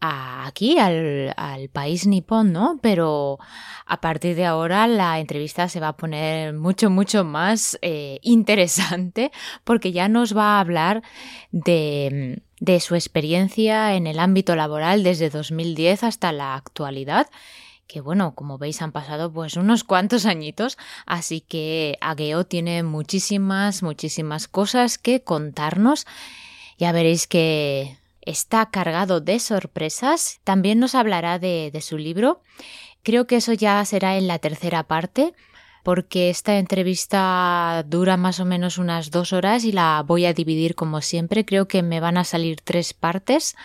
aquí, 0.00 0.78
al, 0.78 1.34
país 1.72 2.06
nipón, 2.06 2.52
¿no? 2.52 2.78
Pero 2.82 3.38
a 3.86 4.00
partir 4.00 4.36
de 4.36 4.46
ahora 4.46 4.86
la 4.86 5.18
entrevista 5.18 5.68
se 5.68 5.80
va 5.80 5.88
a 5.88 5.96
poner 5.96 6.54
mucho, 6.54 6.90
mucho 6.90 7.24
más 7.24 7.78
eh, 7.82 8.18
interesante 8.22 9.32
porque 9.64 9.92
ya 9.92 10.08
nos 10.08 10.36
va 10.36 10.56
a 10.56 10.60
hablar 10.60 11.02
de, 11.50 12.42
de 12.60 12.80
su 12.80 12.94
experiencia 12.94 13.94
en 13.94 14.06
el 14.06 14.18
ámbito 14.18 14.56
laboral 14.56 15.02
desde 15.02 15.30
2010 15.30 16.04
hasta 16.04 16.32
la 16.32 16.54
actualidad 16.54 17.28
que 17.88 18.02
bueno, 18.02 18.34
como 18.34 18.58
veis 18.58 18.82
han 18.82 18.92
pasado 18.92 19.32
pues 19.32 19.56
unos 19.56 19.82
cuantos 19.82 20.26
añitos, 20.26 20.76
así 21.06 21.40
que 21.40 21.96
Ageo 22.02 22.44
tiene 22.44 22.82
muchísimas, 22.82 23.82
muchísimas 23.82 24.46
cosas 24.46 24.98
que 24.98 25.22
contarnos. 25.22 26.06
Ya 26.76 26.92
veréis 26.92 27.26
que 27.26 27.96
está 28.28 28.70
cargado 28.70 29.20
de 29.20 29.40
sorpresas. 29.40 30.40
También 30.44 30.78
nos 30.78 30.94
hablará 30.94 31.38
de, 31.38 31.72
su 31.80 31.96
libro. 31.96 32.42
Creo 33.02 33.26
que 33.26 33.36
eso 33.36 33.54
ya 33.54 33.82
será 33.86 34.18
en 34.18 34.28
la 34.28 34.38
tercera 34.38 34.82
parte, 34.82 35.32
porque 35.82 36.28
esta 36.28 36.58
entrevista 36.58 37.82
dura 37.86 38.18
más 38.18 38.38
o 38.38 38.44
menos 38.44 38.76
unas 38.76 39.10
dos 39.10 39.32
horas 39.32 39.64
y 39.64 39.72
la 39.72 40.04
voy 40.06 40.26
a 40.26 40.34
dividir 40.34 40.74
como 40.74 41.00
siempre. 41.00 41.46
Creo 41.46 41.68
que 41.68 41.82
me 41.82 42.00
van 42.00 42.18
a 42.18 42.24
salir 42.24 42.60
tres 42.60 42.92
partes 42.92 43.56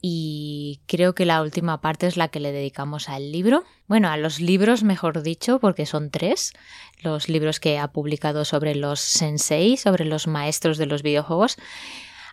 y 0.00 0.80
creo 0.86 1.14
que 1.14 1.24
la 1.24 1.42
última 1.42 1.80
parte 1.80 2.06
es 2.06 2.16
la 2.16 2.28
que 2.28 2.38
le 2.38 2.52
dedicamos 2.52 3.08
al 3.08 3.32
libro. 3.32 3.64
Bueno, 3.88 4.08
a 4.10 4.16
los 4.16 4.38
libros, 4.38 4.84
mejor 4.84 5.22
dicho, 5.22 5.58
porque 5.58 5.86
son 5.86 6.10
tres. 6.10 6.52
Los 7.00 7.28
libros 7.28 7.58
que 7.58 7.78
ha 7.78 7.88
publicado 7.88 8.44
sobre 8.44 8.76
los 8.76 9.00
sensei, 9.00 9.76
sobre 9.76 10.04
los 10.04 10.28
maestros 10.28 10.78
de 10.78 10.86
los 10.86 11.02
videojuegos. 11.02 11.56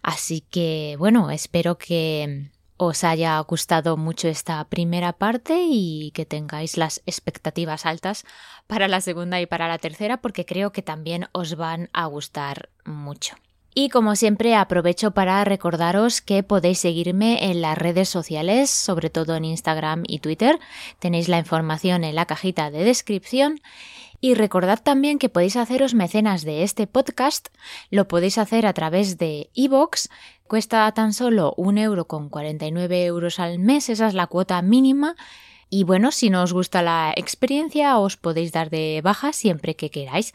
Así 0.02 0.42
que 0.42 0.96
bueno, 0.98 1.30
espero 1.32 1.78
que 1.78 2.50
os 2.78 3.04
haya 3.04 3.40
gustado 3.42 3.96
mucho 3.96 4.28
esta 4.28 4.64
primera 4.64 5.14
parte 5.14 5.66
y 5.68 6.12
que 6.16 6.26
tengáis 6.26 6.78
las 6.78 7.04
expectativas 7.06 7.86
altas 7.86 8.26
para 8.66 8.88
la 8.88 9.02
segunda 9.02 9.40
y 9.40 9.46
para 9.46 9.68
la 9.68 9.78
tercera 9.78 10.18
porque 10.18 10.46
creo 10.46 10.72
que 10.72 10.82
también 10.82 11.28
os 11.32 11.56
van 11.56 11.90
a 11.94 12.08
gustar 12.08 12.70
mucho. 12.84 13.36
Y 13.74 13.90
como 13.90 14.16
siempre 14.16 14.56
aprovecho 14.56 15.12
para 15.12 15.44
recordaros 15.46 16.22
que 16.22 16.44
podéis 16.44 16.80
seguirme 16.80 17.52
en 17.52 17.62
las 17.62 17.78
redes 17.78 18.10
sociales, 18.10 18.70
sobre 18.70 19.10
todo 19.10 19.36
en 19.36 19.46
Instagram 19.46 20.04
y 20.08 20.20
Twitter. 20.20 20.60
Tenéis 21.00 21.30
la 21.30 21.38
información 21.38 22.04
en 22.04 22.16
la 22.16 22.26
cajita 22.26 22.70
de 22.70 22.84
descripción. 22.84 23.62
Y 24.24 24.36
recordad 24.36 24.80
también 24.82 25.18
que 25.18 25.30
podéis 25.30 25.56
haceros 25.56 25.96
mecenas 25.96 26.44
de 26.44 26.62
este 26.62 26.86
podcast, 26.86 27.48
lo 27.90 28.08
podéis 28.08 28.38
hacer 28.38 28.68
a 28.68 28.74
través 28.74 29.18
de 29.18 29.50
iVoox, 29.56 30.10
cuesta 30.46 30.92
tan 30.92 31.14
solo 31.14 31.56
un 31.58 31.80
euro 31.80 32.06
con 32.06 32.30
49 32.30 33.04
euros 33.06 33.40
al 33.40 33.58
mes, 33.58 33.90
esa 33.90 34.08
es 34.08 34.14
la 34.14 34.28
cuota 34.28 34.62
mínima. 34.62 35.16
Y 35.72 35.86
bueno, 35.86 36.12
si 36.12 36.30
no 36.30 36.44
os 36.44 36.54
gusta 36.54 36.84
la 36.84 37.14
experiencia, 37.16 37.98
os 37.98 38.16
podéis 38.16 38.52
dar 38.52 38.70
de 38.70 39.02
baja 39.04 39.34
siempre 39.34 39.76
que 39.76 39.90
queráis. 39.90 40.34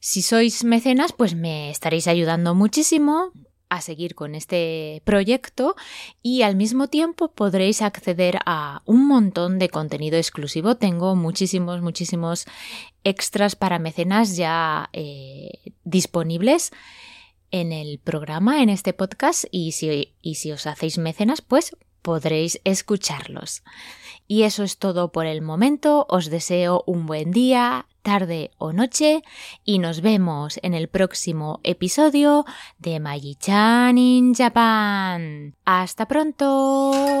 Si 0.00 0.20
sois 0.20 0.64
mecenas, 0.64 1.12
pues 1.12 1.36
me 1.36 1.70
estaréis 1.70 2.08
ayudando 2.08 2.56
muchísimo 2.56 3.30
a 3.72 3.80
seguir 3.80 4.14
con 4.14 4.34
este 4.34 5.00
proyecto 5.06 5.76
y 6.22 6.42
al 6.42 6.56
mismo 6.56 6.88
tiempo 6.88 7.28
podréis 7.28 7.80
acceder 7.80 8.38
a 8.44 8.82
un 8.84 9.08
montón 9.08 9.58
de 9.58 9.70
contenido 9.70 10.18
exclusivo. 10.18 10.76
Tengo 10.76 11.16
muchísimos, 11.16 11.80
muchísimos 11.80 12.44
extras 13.02 13.56
para 13.56 13.78
mecenas 13.78 14.36
ya 14.36 14.90
eh, 14.92 15.72
disponibles 15.84 16.70
en 17.50 17.72
el 17.72 17.98
programa, 17.98 18.62
en 18.62 18.68
este 18.68 18.92
podcast 18.92 19.46
y 19.50 19.72
si, 19.72 20.12
y 20.20 20.34
si 20.34 20.52
os 20.52 20.66
hacéis 20.66 20.98
mecenas, 20.98 21.40
pues 21.40 21.74
podréis 22.02 22.60
escucharlos. 22.64 23.62
Y 24.28 24.42
eso 24.42 24.64
es 24.64 24.76
todo 24.76 25.12
por 25.12 25.24
el 25.24 25.40
momento. 25.40 26.04
Os 26.10 26.28
deseo 26.28 26.84
un 26.86 27.06
buen 27.06 27.30
día, 27.30 27.86
tarde 28.02 28.50
o 28.58 28.72
noche 28.72 29.22
y 29.64 29.78
nos 29.78 30.00
vemos 30.00 30.58
en 30.62 30.74
el 30.74 30.88
próximo 30.88 31.60
episodio 31.62 32.44
de 32.78 33.00
Magi-chan 33.00 33.96
in 33.96 34.34
Japan. 34.34 35.54
¡Hasta 35.64 36.06
pronto! 36.06 37.20